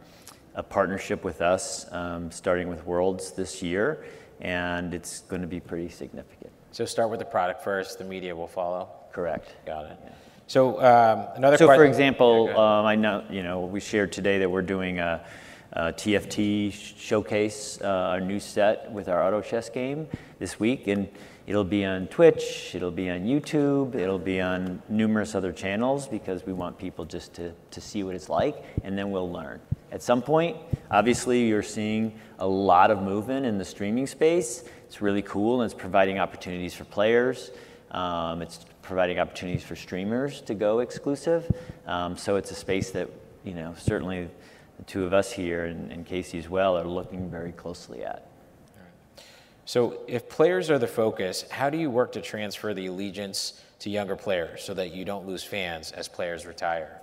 a 0.56 0.62
partnership 0.62 1.22
with 1.22 1.42
us, 1.42 1.86
um, 1.92 2.30
starting 2.30 2.68
with 2.68 2.84
Worlds 2.86 3.32
this 3.32 3.62
year, 3.62 4.04
and 4.40 4.94
it's 4.94 5.20
going 5.20 5.42
to 5.42 5.48
be 5.48 5.60
pretty 5.60 5.88
significant. 5.90 6.50
So 6.72 6.84
start 6.84 7.10
with 7.10 7.20
the 7.20 7.26
product 7.26 7.62
first. 7.62 7.98
The 7.98 8.04
media 8.04 8.34
will 8.34 8.48
follow. 8.48 8.88
Correct. 9.12 9.54
Got 9.66 9.84
it. 9.86 9.98
So 10.46 10.80
um, 10.82 11.26
another 11.36 11.56
So, 11.58 11.66
question. 11.66 11.80
for 11.80 11.88
example, 11.88 12.46
Yeah, 12.48 12.78
um, 12.80 12.86
I 12.86 12.94
know 12.96 13.24
you 13.30 13.42
know 13.42 13.60
we 13.60 13.80
shared 13.80 14.12
today 14.12 14.38
that 14.38 14.50
we're 14.50 14.62
doing 14.62 14.98
a, 14.98 15.24
a 15.72 15.92
TFT 15.92 16.72
showcase, 16.72 17.78
uh, 17.82 17.86
our 17.86 18.20
new 18.20 18.40
set 18.40 18.90
with 18.92 19.08
our 19.08 19.22
auto 19.26 19.40
chess 19.40 19.68
game 19.68 20.06
this 20.38 20.58
week, 20.60 20.86
and 20.86 21.08
it'll 21.46 21.64
be 21.64 21.84
on 21.84 22.06
Twitch, 22.06 22.74
it'll 22.74 22.90
be 22.90 23.10
on 23.10 23.24
YouTube, 23.24 23.94
it'll 23.94 24.18
be 24.18 24.40
on 24.40 24.82
numerous 24.88 25.34
other 25.34 25.52
channels 25.52 26.06
because 26.06 26.46
we 26.46 26.52
want 26.52 26.78
people 26.78 27.04
just 27.04 27.34
to 27.34 27.52
to 27.72 27.80
see 27.80 28.04
what 28.04 28.14
it's 28.14 28.28
like, 28.28 28.56
and 28.84 28.96
then 28.96 29.10
we'll 29.10 29.30
learn. 29.30 29.60
At 29.92 30.02
some 30.02 30.20
point, 30.20 30.56
obviously, 30.90 31.46
you're 31.46 31.62
seeing 31.62 32.18
a 32.38 32.46
lot 32.46 32.90
of 32.90 33.02
movement 33.02 33.46
in 33.46 33.58
the 33.58 33.64
streaming 33.64 34.06
space. 34.06 34.64
It's 34.86 35.00
really 35.00 35.22
cool, 35.22 35.60
and 35.60 35.70
it's 35.70 35.78
providing 35.78 36.18
opportunities 36.18 36.74
for 36.74 36.84
players. 36.84 37.50
Um, 37.92 38.42
it's 38.42 38.66
providing 38.82 39.18
opportunities 39.18 39.62
for 39.62 39.76
streamers 39.76 40.40
to 40.42 40.54
go 40.54 40.80
exclusive. 40.80 41.50
Um, 41.86 42.16
so 42.16 42.36
it's 42.36 42.50
a 42.50 42.54
space 42.54 42.90
that, 42.90 43.08
you 43.44 43.54
know, 43.54 43.74
certainly 43.78 44.28
the 44.76 44.84
two 44.84 45.04
of 45.04 45.12
us 45.12 45.32
here 45.32 45.64
and, 45.64 45.90
and 45.90 46.04
Casey 46.04 46.38
as 46.38 46.48
well 46.48 46.76
are 46.76 46.84
looking 46.84 47.30
very 47.30 47.52
closely 47.52 48.04
at. 48.04 48.28
So 49.64 50.00
if 50.06 50.28
players 50.28 50.70
are 50.70 50.78
the 50.78 50.86
focus, 50.86 51.44
how 51.50 51.70
do 51.70 51.78
you 51.78 51.90
work 51.90 52.12
to 52.12 52.20
transfer 52.20 52.72
the 52.72 52.86
allegiance 52.86 53.60
to 53.80 53.90
younger 53.90 54.14
players 54.14 54.62
so 54.62 54.74
that 54.74 54.94
you 54.94 55.04
don't 55.04 55.26
lose 55.26 55.42
fans 55.42 55.90
as 55.90 56.06
players 56.06 56.46
retire? 56.46 57.00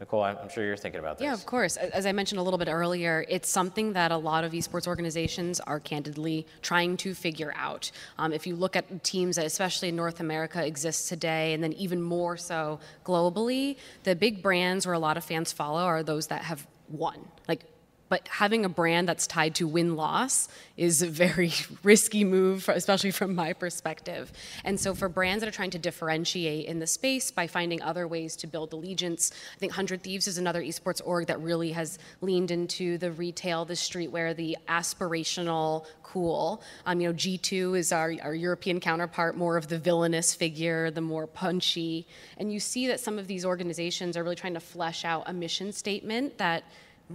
Nicole, 0.00 0.22
I'm 0.22 0.48
sure 0.48 0.64
you're 0.64 0.76
thinking 0.76 1.00
about 1.00 1.18
this. 1.18 1.24
Yeah, 1.24 1.34
of 1.34 1.44
course. 1.44 1.76
As 1.76 2.06
I 2.06 2.12
mentioned 2.12 2.38
a 2.38 2.42
little 2.42 2.58
bit 2.58 2.68
earlier, 2.68 3.24
it's 3.28 3.48
something 3.48 3.94
that 3.94 4.12
a 4.12 4.16
lot 4.16 4.44
of 4.44 4.52
esports 4.52 4.86
organizations 4.86 5.58
are 5.60 5.80
candidly 5.80 6.46
trying 6.62 6.96
to 6.98 7.14
figure 7.14 7.52
out. 7.56 7.90
Um, 8.16 8.32
if 8.32 8.46
you 8.46 8.54
look 8.54 8.76
at 8.76 9.02
teams 9.02 9.36
that, 9.36 9.46
especially 9.46 9.88
in 9.88 9.96
North 9.96 10.20
America, 10.20 10.64
exist 10.64 11.08
today, 11.08 11.52
and 11.52 11.64
then 11.64 11.72
even 11.72 12.00
more 12.00 12.36
so 12.36 12.78
globally, 13.04 13.76
the 14.04 14.14
big 14.14 14.40
brands 14.40 14.86
where 14.86 14.94
a 14.94 15.00
lot 15.00 15.16
of 15.16 15.24
fans 15.24 15.52
follow 15.52 15.82
are 15.82 16.04
those 16.04 16.28
that 16.28 16.42
have 16.42 16.66
won. 16.88 17.26
Like 17.48 17.64
but 18.08 18.26
having 18.28 18.64
a 18.64 18.68
brand 18.68 19.08
that's 19.08 19.26
tied 19.26 19.54
to 19.56 19.66
win 19.66 19.96
loss 19.96 20.48
is 20.76 21.02
a 21.02 21.06
very 21.06 21.52
risky 21.82 22.24
move, 22.24 22.68
especially 22.68 23.10
from 23.10 23.34
my 23.34 23.52
perspective. 23.52 24.32
And 24.64 24.78
so, 24.78 24.94
for 24.94 25.08
brands 25.08 25.42
that 25.42 25.48
are 25.48 25.56
trying 25.56 25.70
to 25.70 25.78
differentiate 25.78 26.66
in 26.66 26.78
the 26.78 26.86
space 26.86 27.30
by 27.30 27.46
finding 27.46 27.82
other 27.82 28.08
ways 28.08 28.36
to 28.36 28.46
build 28.46 28.72
allegiance, 28.72 29.32
I 29.56 29.58
think 29.58 29.72
100 29.72 30.02
Thieves 30.02 30.26
is 30.26 30.38
another 30.38 30.62
esports 30.62 31.00
org 31.04 31.26
that 31.26 31.40
really 31.40 31.72
has 31.72 31.98
leaned 32.20 32.50
into 32.50 32.98
the 32.98 33.12
retail, 33.12 33.64
the 33.64 33.74
streetwear, 33.74 34.34
the 34.34 34.56
aspirational 34.68 35.86
cool. 36.02 36.62
Um, 36.86 37.00
you 37.00 37.08
know, 37.08 37.14
G2 37.14 37.78
is 37.78 37.92
our, 37.92 38.14
our 38.22 38.34
European 38.34 38.80
counterpart, 38.80 39.36
more 39.36 39.56
of 39.56 39.68
the 39.68 39.78
villainous 39.78 40.34
figure, 40.34 40.90
the 40.90 41.02
more 41.02 41.26
punchy. 41.26 42.06
And 42.38 42.50
you 42.52 42.60
see 42.60 42.86
that 42.86 42.98
some 42.98 43.18
of 43.18 43.26
these 43.26 43.44
organizations 43.44 44.16
are 44.16 44.22
really 44.22 44.36
trying 44.36 44.54
to 44.54 44.60
flesh 44.60 45.04
out 45.04 45.24
a 45.26 45.32
mission 45.34 45.70
statement 45.70 46.38
that 46.38 46.64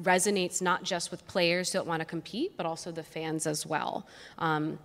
resonates 0.02 0.62
not 0.62 0.84
just 0.84 1.12
with 1.12 1.26
players 1.28 1.72
who 1.72 1.80
don't 1.80 1.88
want 1.88 2.00
to 2.02 2.06
compete, 2.06 2.58
but 2.58 2.66
also 2.66 2.92
the 2.92 3.04
fans 3.04 3.46
as 3.46 3.66
well. 3.66 4.08
Um, 4.40 4.80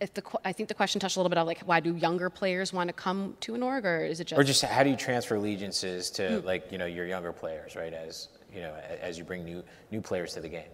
if 0.00 0.14
the, 0.14 0.22
I 0.44 0.52
think 0.52 0.68
the 0.68 0.74
question 0.74 1.00
touched 1.00 1.16
a 1.16 1.18
little 1.18 1.28
bit 1.30 1.38
on 1.38 1.46
like 1.46 1.60
why 1.60 1.80
do 1.80 1.94
younger 1.96 2.30
players 2.30 2.72
want 2.72 2.88
to 2.88 2.92
come 2.92 3.36
to 3.40 3.54
an 3.54 3.62
org, 3.62 3.84
or 3.84 4.04
is 4.04 4.20
it 4.20 4.28
just? 4.28 4.38
Or 4.38 4.44
just 4.44 4.62
how 4.62 4.82
do 4.84 4.90
you 4.90 4.96
transfer 4.96 5.34
allegiances 5.34 6.08
Hmm. 6.10 6.14
to 6.16 6.40
like 6.40 6.70
you 6.70 6.78
know 6.78 6.86
your 6.86 7.06
younger 7.06 7.32
players, 7.32 7.74
right? 7.74 7.92
As 7.92 8.28
you 8.54 8.60
know, 8.60 8.74
as 9.00 9.18
you 9.18 9.24
bring 9.24 9.44
new 9.44 9.62
new 9.90 10.00
players 10.00 10.34
to 10.34 10.40
the 10.40 10.48
game. 10.48 10.70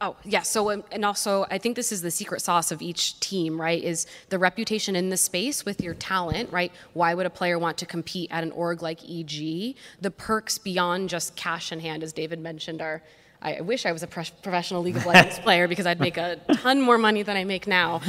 Oh, 0.00 0.14
yeah. 0.24 0.42
So, 0.42 0.70
um, 0.70 0.84
and 0.92 1.04
also, 1.04 1.44
I 1.50 1.58
think 1.58 1.74
this 1.74 1.90
is 1.90 2.02
the 2.02 2.10
secret 2.10 2.40
sauce 2.40 2.70
of 2.70 2.80
each 2.80 3.18
team, 3.18 3.60
right? 3.60 3.82
Is 3.82 4.06
the 4.28 4.38
reputation 4.38 4.94
in 4.94 5.10
the 5.10 5.16
space 5.16 5.64
with 5.64 5.80
your 5.80 5.94
talent, 5.94 6.52
right? 6.52 6.70
Why 6.92 7.14
would 7.14 7.26
a 7.26 7.30
player 7.30 7.58
want 7.58 7.78
to 7.78 7.86
compete 7.86 8.30
at 8.30 8.44
an 8.44 8.52
org 8.52 8.80
like 8.80 9.02
EG? 9.02 9.74
The 10.00 10.10
perks 10.10 10.56
beyond 10.56 11.08
just 11.08 11.34
cash 11.34 11.72
in 11.72 11.80
hand, 11.80 12.04
as 12.04 12.12
David 12.12 12.38
mentioned, 12.38 12.80
are. 12.80 13.02
I 13.40 13.60
wish 13.60 13.86
I 13.86 13.92
was 13.92 14.02
a 14.02 14.06
pro- 14.08 14.24
professional 14.42 14.82
League 14.82 14.96
of 14.96 15.06
Legends 15.06 15.38
player 15.44 15.68
because 15.68 15.86
I'd 15.86 16.00
make 16.00 16.16
a 16.16 16.40
ton 16.54 16.80
more 16.80 16.98
money 16.98 17.22
than 17.22 17.36
I 17.36 17.44
make 17.44 17.66
now. 17.66 18.00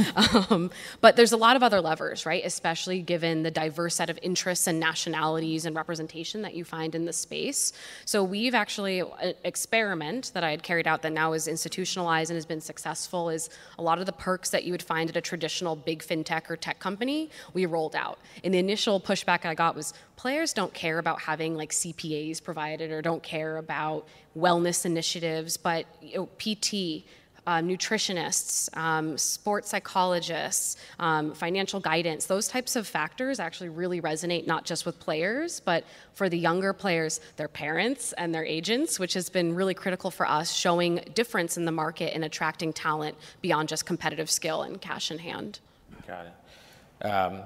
Um, 0.49 0.71
but 1.01 1.15
there's 1.15 1.31
a 1.31 1.37
lot 1.37 1.55
of 1.55 1.63
other 1.63 1.81
levers, 1.81 2.25
right? 2.25 2.43
Especially 2.45 3.01
given 3.01 3.43
the 3.43 3.51
diverse 3.51 3.95
set 3.95 4.09
of 4.09 4.17
interests 4.21 4.67
and 4.67 4.79
nationalities 4.79 5.65
and 5.65 5.75
representation 5.75 6.41
that 6.41 6.55
you 6.55 6.63
find 6.63 6.95
in 6.95 7.05
the 7.05 7.13
space. 7.13 7.73
So 8.05 8.23
we've 8.23 8.55
actually 8.55 8.99
an 8.99 9.33
experiment 9.43 10.31
that 10.33 10.43
I 10.43 10.51
had 10.51 10.63
carried 10.63 10.87
out 10.87 11.01
that 11.03 11.11
now 11.13 11.33
is 11.33 11.47
institutionalized 11.47 12.31
and 12.31 12.35
has 12.35 12.45
been 12.45 12.61
successful 12.61 13.29
is 13.29 13.49
a 13.77 13.83
lot 13.83 13.99
of 13.99 14.05
the 14.05 14.13
perks 14.13 14.49
that 14.49 14.63
you 14.63 14.71
would 14.71 14.83
find 14.83 15.09
at 15.09 15.17
a 15.17 15.21
traditional 15.21 15.75
big 15.75 16.01
fintech 16.03 16.49
or 16.49 16.57
tech 16.57 16.79
company 16.79 17.29
we 17.53 17.65
rolled 17.65 17.95
out. 17.95 18.19
And 18.43 18.53
the 18.53 18.59
initial 18.59 18.99
pushback 18.99 19.45
I 19.45 19.53
got 19.55 19.75
was 19.75 19.93
players 20.15 20.53
don't 20.53 20.73
care 20.73 20.99
about 20.99 21.21
having 21.21 21.55
like 21.55 21.71
CPAs 21.71 22.43
provided 22.43 22.91
or 22.91 23.01
don't 23.01 23.23
care 23.23 23.57
about 23.57 24.07
wellness 24.39 24.85
initiatives, 24.85 25.57
but 25.57 25.85
you 26.01 26.15
know, 26.15 26.25
PT, 26.37 27.05
uh, 27.49 27.59
nutritionists, 27.61 28.75
um, 28.77 29.17
sports 29.17 29.69
psychologists, 29.69 30.77
um, 30.99 31.33
financial 31.33 31.79
guidance, 31.79 32.27
those 32.27 32.47
types 32.47 32.75
of 32.75 32.87
factors 32.87 33.39
actually 33.39 33.69
really 33.69 34.01
resonate 34.01 34.45
not 34.45 34.65
just 34.65 34.85
with 34.85 34.99
players, 34.99 35.59
but 35.59 35.83
for 36.13 36.29
the 36.29 36.37
younger 36.37 36.73
players, 36.73 37.19
their 37.37 37.47
parents 37.47 38.13
and 38.13 38.35
their 38.35 38.45
agents, 38.45 38.99
which 38.99 39.13
has 39.13 39.31
been 39.31 39.55
really 39.55 39.73
critical 39.73 40.11
for 40.11 40.27
us, 40.27 40.53
showing 40.53 40.97
difference 41.15 41.57
in 41.57 41.65
the 41.65 41.71
market 41.71 42.13
and 42.13 42.23
attracting 42.23 42.71
talent 42.71 43.15
beyond 43.41 43.67
just 43.67 43.83
competitive 43.83 44.29
skill 44.29 44.61
and 44.61 44.79
cash 44.79 45.09
in 45.09 45.17
hand. 45.17 45.59
Got 46.05 46.27
it. 46.27 47.05
Um, 47.05 47.41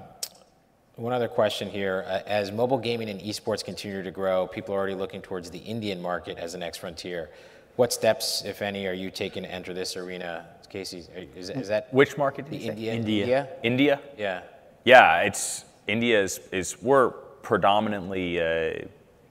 one 0.96 1.12
other 1.12 1.28
question 1.28 1.68
here. 1.68 2.04
Uh, 2.06 2.20
as 2.26 2.52
mobile 2.52 2.78
gaming 2.78 3.08
and 3.08 3.20
esports 3.20 3.64
continue 3.64 4.02
to 4.02 4.10
grow, 4.10 4.46
people 4.46 4.74
are 4.74 4.78
already 4.78 4.94
looking 4.94 5.22
towards 5.22 5.50
the 5.50 5.58
Indian 5.58 6.00
market 6.00 6.38
as 6.38 6.52
the 6.52 6.58
next 6.58 6.78
frontier. 6.78 7.30
What 7.76 7.92
steps, 7.92 8.42
if 8.44 8.62
any, 8.62 8.86
are 8.86 8.92
you 8.92 9.10
taking 9.10 9.42
to 9.42 9.50
enter 9.50 9.74
this 9.74 9.96
arena? 9.96 10.46
Casey, 10.68 11.04
is, 11.36 11.50
is 11.50 11.68
that 11.68 11.92
which 11.92 12.16
market? 12.16 12.48
The 12.48 12.56
India, 12.56 12.92
India. 12.92 13.48
India. 13.62 14.00
Yeah. 14.16 14.42
Yeah, 14.84 15.22
it's 15.22 15.64
India 15.86 16.20
is, 16.22 16.40
is 16.52 16.80
we're 16.82 17.10
predominantly 17.10 18.40
uh, 18.40 18.86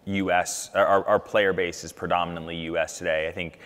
U.S. 0.06 0.70
Our, 0.74 1.06
our 1.06 1.20
player 1.20 1.54
base 1.54 1.84
is 1.84 1.92
predominantly 1.92 2.58
U.S. 2.58 2.98
today. 2.98 3.28
I 3.28 3.32
think 3.32 3.60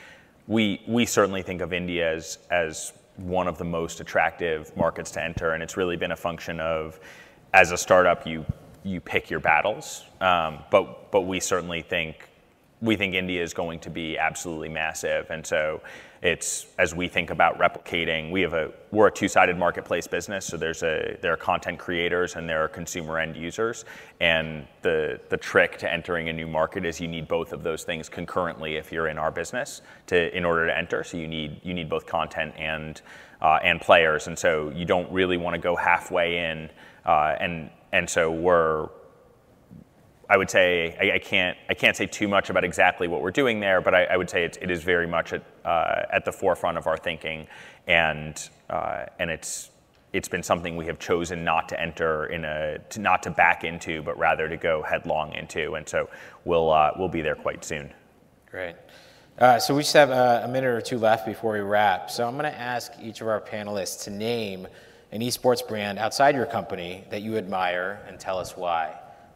we 0.47 0.81
we 0.87 1.05
certainly 1.05 1.41
think 1.41 1.61
of 1.61 1.73
India 1.73 2.13
as 2.13 2.39
as 2.49 2.93
one 3.17 3.47
of 3.47 3.57
the 3.57 3.63
most 3.63 3.99
attractive 3.99 4.75
markets 4.75 5.11
to 5.11 5.23
enter, 5.23 5.51
and 5.51 5.63
it's 5.63 5.77
really 5.77 5.97
been 5.97 6.11
a 6.11 6.17
function 6.17 6.59
of 6.59 6.99
as 7.53 7.71
a 7.71 7.77
startup 7.77 8.25
you 8.25 8.45
you 8.83 9.01
pick 9.01 9.29
your 9.29 9.39
battles. 9.39 10.05
Um, 10.21 10.59
but 10.71 11.11
but 11.11 11.21
we 11.21 11.39
certainly 11.39 11.81
think 11.81 12.29
we 12.79 12.95
think 12.95 13.15
India 13.15 13.41
is 13.41 13.53
going 13.53 13.79
to 13.79 13.89
be 13.89 14.17
absolutely 14.17 14.69
massive. 14.69 15.31
And 15.31 15.45
so 15.45 15.81
it's 16.21 16.67
as 16.77 16.93
we 16.93 17.07
think 17.07 17.31
about 17.31 17.57
replicating, 17.57 18.31
we 18.31 18.41
have 18.41 18.53
a 18.53 18.71
we're 18.91 19.07
a 19.07 19.11
two-sided 19.11 19.57
marketplace 19.57 20.07
business. 20.07 20.45
So 20.45 20.57
there's 20.57 20.83
a 20.83 21.17
there 21.21 21.33
are 21.33 21.37
content 21.37 21.79
creators 21.79 22.35
and 22.35 22.47
there 22.47 22.63
are 22.63 22.67
consumer 22.67 23.19
end 23.19 23.35
users. 23.35 23.85
And 24.19 24.67
the 24.83 25.19
the 25.29 25.37
trick 25.37 25.77
to 25.79 25.91
entering 25.91 26.29
a 26.29 26.33
new 26.33 26.47
market 26.47 26.85
is 26.85 27.01
you 27.01 27.07
need 27.07 27.27
both 27.27 27.51
of 27.51 27.63
those 27.63 27.83
things 27.83 28.09
concurrently 28.09 28.75
if 28.75 28.91
you're 28.91 29.07
in 29.07 29.17
our 29.17 29.31
business 29.31 29.81
to 30.07 30.35
in 30.35 30.45
order 30.45 30.67
to 30.67 30.77
enter. 30.77 31.03
So 31.03 31.17
you 31.17 31.27
need 31.27 31.59
you 31.63 31.73
need 31.73 31.89
both 31.89 32.05
content 32.05 32.53
and 32.57 33.01
uh, 33.41 33.59
and 33.63 33.81
players. 33.81 34.27
And 34.27 34.37
so 34.37 34.71
you 34.75 34.85
don't 34.85 35.11
really 35.11 35.37
want 35.37 35.55
to 35.55 35.61
go 35.61 35.75
halfway 35.75 36.49
in. 36.49 36.69
Uh, 37.08 37.36
and 37.39 37.72
and 37.93 38.08
so 38.10 38.30
we're 38.30 38.89
I 40.30 40.36
would 40.36 40.49
say 40.49 40.95
I, 40.99 41.16
I, 41.16 41.20
can't 41.20 41.58
I 41.70 41.74
can't 41.74 41.95
say 41.95 42.05
too 42.05 42.28
much 42.28 42.49
about 42.49 42.64
exactly 42.64 43.08
what 43.08 43.22
we're 43.22 43.32
doing 43.32 43.60
there, 43.60 43.80
but 43.80 43.95
I, 43.95 44.03
I 44.05 44.18
would 44.18 44.30
say 44.30 44.43
it, 44.43 44.58
it 44.62 44.70
is 44.70 44.84
very 44.84 45.08
much 45.08 45.32
at, 45.34 45.43
uh, 45.64 46.03
at 46.12 46.26
the 46.26 46.32
forefront 46.32 46.78
of 46.78 46.86
our 46.86 46.97
thinking, 46.97 47.47
and 47.88 48.49
uh, 48.70 49.05
and 49.20 49.30
it's 49.30 49.70
it's 50.14 50.28
been 50.28 50.43
something 50.43 50.76
we 50.76 50.86
have 50.86 50.99
chosen 50.99 51.43
not 51.43 51.70
to 51.70 51.80
enter 51.80 52.26
in 52.28 52.43
a 52.43 52.80
to, 52.89 52.99
not 52.99 53.24
to 53.24 53.32
back 53.32 53.64
into, 53.64 54.01
but 54.01 54.18
rather 54.18 54.49
to 54.49 54.58
go 54.58 54.82
headlong 54.84 55.34
into, 55.34 55.76
and 55.76 55.88
so 55.88 56.10
we'll 56.43 56.72
uh, 56.72 56.91
we'll 56.97 57.08
be 57.08 57.22
there 57.22 57.36
quite 57.36 57.64
soon. 57.64 57.93
Great. 58.51 58.76
Uh, 59.39 59.60
so 59.60 59.76
we 59.76 59.84
just 59.84 59.93
have 59.93 60.10
a, 60.10 60.41
a 60.45 60.47
minute 60.47 60.68
or 60.68 60.82
two 60.82 60.97
left 60.97 61.26
before 61.26 61.53
we 61.53 61.60
wrap. 61.60 62.10
So 62.10 62.28
I'm 62.28 62.34
going 62.34 62.51
to 62.51 62.60
ask 62.60 62.91
each 62.99 63.22
of 63.22 63.28
our 63.28 63.39
panelists 63.39 64.03
to 64.05 64.10
name 64.10 64.68
an 65.12 65.22
esports 65.22 65.66
brand 65.68 65.99
outside 65.99 66.36
your 66.36 66.45
company 66.45 67.03
that 67.10 67.22
you 67.22 67.38
admire 67.38 68.01
and 68.08 68.20
tell 68.20 68.38
us 68.38 68.58
why. 68.58 68.93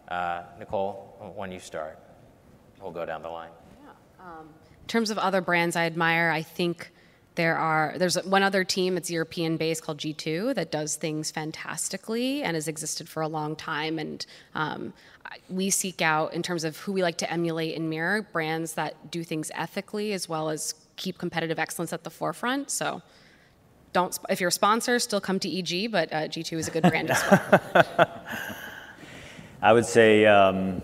Uh, 0.07 0.43
Nicole, 0.59 1.33
when 1.35 1.51
you 1.51 1.59
start, 1.59 1.97
we'll 2.81 2.91
go 2.91 3.05
down 3.05 3.21
the 3.21 3.29
line. 3.29 3.51
Yeah. 3.83 3.91
Um, 4.19 4.49
in 4.81 4.87
terms 4.87 5.09
of 5.09 5.17
other 5.17 5.41
brands 5.41 5.75
I 5.75 5.85
admire, 5.85 6.29
I 6.29 6.41
think 6.41 6.91
there 7.35 7.57
are 7.57 7.93
there's 7.97 8.21
one 8.25 8.43
other 8.43 8.63
team 8.63 8.97
it's 8.97 9.09
european 9.09 9.55
based 9.57 9.83
called 9.83 9.97
g2 9.97 10.53
that 10.53 10.71
does 10.71 10.95
things 10.95 11.31
fantastically 11.31 12.43
and 12.43 12.55
has 12.55 12.67
existed 12.67 13.07
for 13.07 13.21
a 13.21 13.27
long 13.27 13.55
time 13.55 13.97
and 13.97 14.25
um, 14.55 14.93
we 15.49 15.69
seek 15.69 16.01
out 16.01 16.33
in 16.33 16.43
terms 16.43 16.63
of 16.63 16.77
who 16.77 16.91
we 16.91 17.01
like 17.01 17.17
to 17.17 17.31
emulate 17.31 17.77
and 17.77 17.89
mirror 17.89 18.21
brands 18.33 18.73
that 18.73 19.09
do 19.09 19.23
things 19.23 19.49
ethically 19.55 20.11
as 20.11 20.27
well 20.27 20.49
as 20.49 20.75
keep 20.97 21.17
competitive 21.17 21.57
excellence 21.57 21.93
at 21.93 22.03
the 22.03 22.09
forefront 22.09 22.69
so 22.69 23.01
don't 23.93 24.17
if 24.29 24.39
you're 24.39 24.49
a 24.49 24.51
sponsor 24.51 24.99
still 24.99 25.21
come 25.21 25.39
to 25.39 25.49
eg 25.57 25.91
but 25.91 26.11
uh, 26.13 26.27
g2 26.27 26.57
is 26.57 26.67
a 26.67 26.71
good 26.71 26.83
brand 26.83 27.11
as 27.11 27.23
well 27.29 28.07
I 29.63 29.73
would 29.73 29.85
say 29.85 30.25
um, 30.25 30.81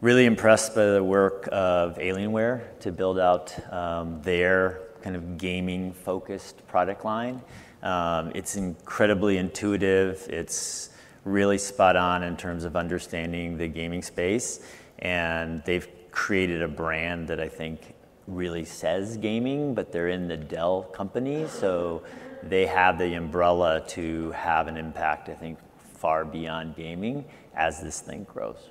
really 0.00 0.24
impressed 0.24 0.76
by 0.76 0.86
the 0.86 1.02
work 1.02 1.48
of 1.50 1.98
Alienware 1.98 2.78
to 2.80 2.92
build 2.92 3.18
out 3.18 3.52
um, 3.72 4.22
their 4.22 4.80
kind 5.02 5.16
of 5.16 5.38
gaming 5.38 5.92
focused 5.92 6.64
product 6.68 7.04
line. 7.04 7.42
Um, 7.82 8.30
it's 8.32 8.54
incredibly 8.54 9.38
intuitive. 9.38 10.24
It's 10.30 10.90
really 11.24 11.58
spot 11.58 11.96
on 11.96 12.22
in 12.22 12.36
terms 12.36 12.62
of 12.62 12.76
understanding 12.76 13.58
the 13.58 13.66
gaming 13.66 14.02
space. 14.02 14.60
And 15.00 15.60
they've 15.64 15.88
created 16.12 16.62
a 16.62 16.68
brand 16.68 17.26
that 17.26 17.40
I 17.40 17.48
think 17.48 17.94
really 18.30 18.64
says 18.64 19.16
gaming, 19.16 19.74
but 19.74 19.92
they're 19.92 20.08
in 20.08 20.28
the 20.28 20.36
Dell 20.36 20.82
company. 20.82 21.46
So 21.48 22.02
they 22.42 22.66
have 22.66 22.98
the 22.98 23.14
umbrella 23.14 23.82
to 23.88 24.30
have 24.32 24.68
an 24.68 24.76
impact, 24.76 25.28
I 25.28 25.34
think, 25.34 25.58
far 25.94 26.24
beyond 26.24 26.76
gaming 26.76 27.24
as 27.54 27.82
this 27.82 28.00
thing 28.00 28.24
grows. 28.24 28.70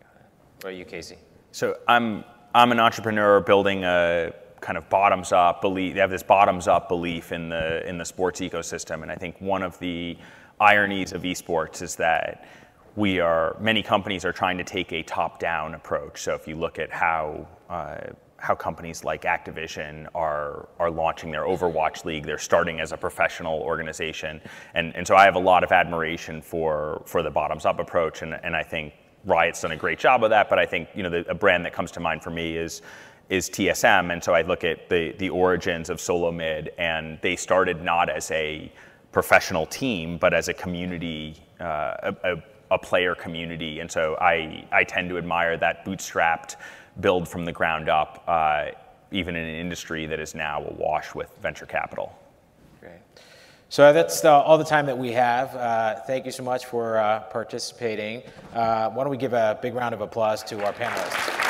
Got 0.00 0.14
it. 0.14 0.30
What 0.56 0.60
about 0.60 0.74
you, 0.76 0.84
Casey? 0.84 1.16
So 1.50 1.76
I'm 1.88 2.24
I'm 2.54 2.72
an 2.72 2.80
entrepreneur 2.80 3.40
building 3.40 3.84
a 3.84 4.32
kind 4.60 4.78
of 4.78 4.88
bottoms 4.88 5.32
up 5.32 5.60
belief. 5.60 5.94
They 5.94 6.00
have 6.00 6.10
this 6.10 6.22
bottoms 6.22 6.68
up 6.68 6.88
belief 6.88 7.32
in 7.32 7.48
the 7.48 7.86
in 7.86 7.98
the 7.98 8.04
sports 8.04 8.40
ecosystem, 8.40 9.02
and 9.02 9.10
I 9.10 9.16
think 9.16 9.40
one 9.40 9.62
of 9.62 9.78
the 9.78 10.16
ironies 10.60 11.12
of 11.12 11.22
esports 11.22 11.82
is 11.82 11.96
that 11.96 12.46
we 12.94 13.20
are 13.20 13.56
many 13.58 13.82
companies 13.82 14.24
are 14.24 14.32
trying 14.32 14.58
to 14.58 14.64
take 14.64 14.92
a 14.92 15.02
top 15.02 15.38
down 15.38 15.74
approach. 15.74 16.22
So 16.22 16.34
if 16.34 16.46
you 16.46 16.56
look 16.56 16.78
at 16.78 16.90
how 16.90 17.48
uh, 17.68 17.98
how 18.42 18.56
companies 18.56 19.04
like 19.04 19.22
Activision 19.22 20.08
are 20.16 20.68
are 20.80 20.90
launching 20.90 21.30
their 21.30 21.44
Overwatch 21.44 22.04
League. 22.04 22.26
They're 22.26 22.38
starting 22.38 22.80
as 22.80 22.90
a 22.90 22.96
professional 22.96 23.60
organization, 23.60 24.40
and 24.74 24.94
and 24.96 25.06
so 25.06 25.14
I 25.14 25.24
have 25.24 25.36
a 25.36 25.44
lot 25.52 25.62
of 25.62 25.70
admiration 25.70 26.42
for 26.42 27.02
for 27.06 27.22
the 27.22 27.30
bottoms 27.30 27.64
up 27.64 27.78
approach, 27.78 28.22
and 28.22 28.34
and 28.42 28.56
I 28.56 28.64
think 28.64 28.94
Riot's 29.24 29.62
done 29.62 29.70
a 29.70 29.76
great 29.76 30.00
job 30.00 30.24
of 30.24 30.30
that. 30.30 30.50
But 30.50 30.58
I 30.58 30.66
think 30.66 30.88
you 30.92 31.04
know 31.04 31.08
the, 31.10 31.30
a 31.30 31.34
brand 31.34 31.64
that 31.66 31.72
comes 31.72 31.92
to 31.92 32.00
mind 32.00 32.24
for 32.24 32.30
me 32.30 32.56
is 32.56 32.82
is 33.28 33.48
TSM, 33.48 34.12
and 34.12 34.22
so 34.22 34.34
I 34.34 34.42
look 34.42 34.64
at 34.64 34.88
the 34.88 35.12
the 35.18 35.30
origins 35.30 35.88
of 35.88 35.98
SoloMid, 35.98 36.70
and 36.78 37.20
they 37.22 37.36
started 37.36 37.80
not 37.80 38.10
as 38.10 38.28
a 38.32 38.72
professional 39.12 39.66
team, 39.66 40.18
but 40.18 40.34
as 40.34 40.48
a 40.48 40.54
community, 40.54 41.36
uh, 41.60 42.10
a, 42.24 42.32
a, 42.32 42.42
a 42.72 42.78
player 42.78 43.14
community, 43.14 43.78
and 43.78 43.88
so 43.88 44.16
I 44.20 44.66
I 44.72 44.82
tend 44.82 45.10
to 45.10 45.18
admire 45.18 45.56
that 45.58 45.84
bootstrapped 45.84 46.56
build 47.00 47.28
from 47.28 47.44
the 47.44 47.52
ground 47.52 47.88
up, 47.88 48.24
uh, 48.26 48.66
even 49.10 49.36
in 49.36 49.46
an 49.46 49.54
industry 49.54 50.06
that 50.06 50.20
is 50.20 50.34
now 50.34 50.64
awash 50.64 51.14
with 51.14 51.30
venture 51.40 51.66
capital. 51.66 52.18
Great. 52.80 52.92
So 53.68 53.92
that's 53.92 54.24
all 54.24 54.58
the 54.58 54.64
time 54.64 54.86
that 54.86 54.98
we 54.98 55.12
have. 55.12 55.54
Uh, 55.56 56.00
thank 56.06 56.26
you 56.26 56.32
so 56.32 56.42
much 56.42 56.66
for 56.66 56.98
uh, 56.98 57.20
participating. 57.30 58.22
Uh, 58.52 58.90
why 58.90 59.04
don't 59.04 59.10
we 59.10 59.16
give 59.16 59.32
a 59.32 59.58
big 59.62 59.74
round 59.74 59.94
of 59.94 60.00
applause 60.00 60.42
to 60.44 60.64
our 60.64 60.72
panelists? 60.72 61.42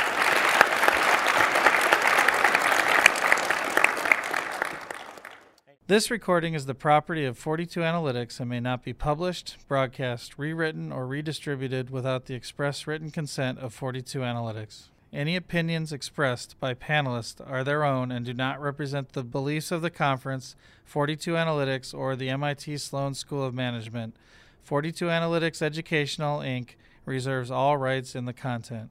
This 5.88 6.11
recording 6.11 6.55
is 6.55 6.64
the 6.64 6.74
property 6.74 7.26
of 7.26 7.36
42 7.36 7.80
Analytics 7.80 8.40
and 8.40 8.49
may 8.49 8.61
not 8.61 8.82
be 8.82 8.95
published, 8.95 9.59
broadcast, 9.68 10.38
rewritten, 10.38 10.90
or 10.90 11.07
redistributed 11.07 11.90
without 11.90 12.24
the 12.26 12.34
express 12.34 12.86
written 12.86 13.11
consent 13.11 13.59
of 13.59 13.74
42 13.74 14.20
Analytics. 14.20 14.84
Any 15.12 15.36
opinions 15.36 15.92
expressed 15.92 16.58
by 16.58 16.72
panelists 16.72 17.38
are 17.46 17.62
their 17.62 17.84
own 17.84 18.10
and 18.10 18.24
do 18.24 18.32
not 18.32 18.62
represent 18.62 19.12
the 19.12 19.22
beliefs 19.22 19.70
of 19.70 19.82
the 19.82 19.90
conference, 19.90 20.56
42 20.86 21.32
Analytics, 21.32 21.92
or 21.92 22.16
the 22.16 22.30
MIT 22.30 22.78
Sloan 22.78 23.12
School 23.12 23.44
of 23.44 23.52
Management. 23.52 24.16
42 24.64 25.06
Analytics 25.06 25.60
Educational, 25.60 26.38
Inc. 26.38 26.70
reserves 27.04 27.50
all 27.50 27.76
rights 27.76 28.14
in 28.14 28.24
the 28.24 28.32
content. 28.32 28.88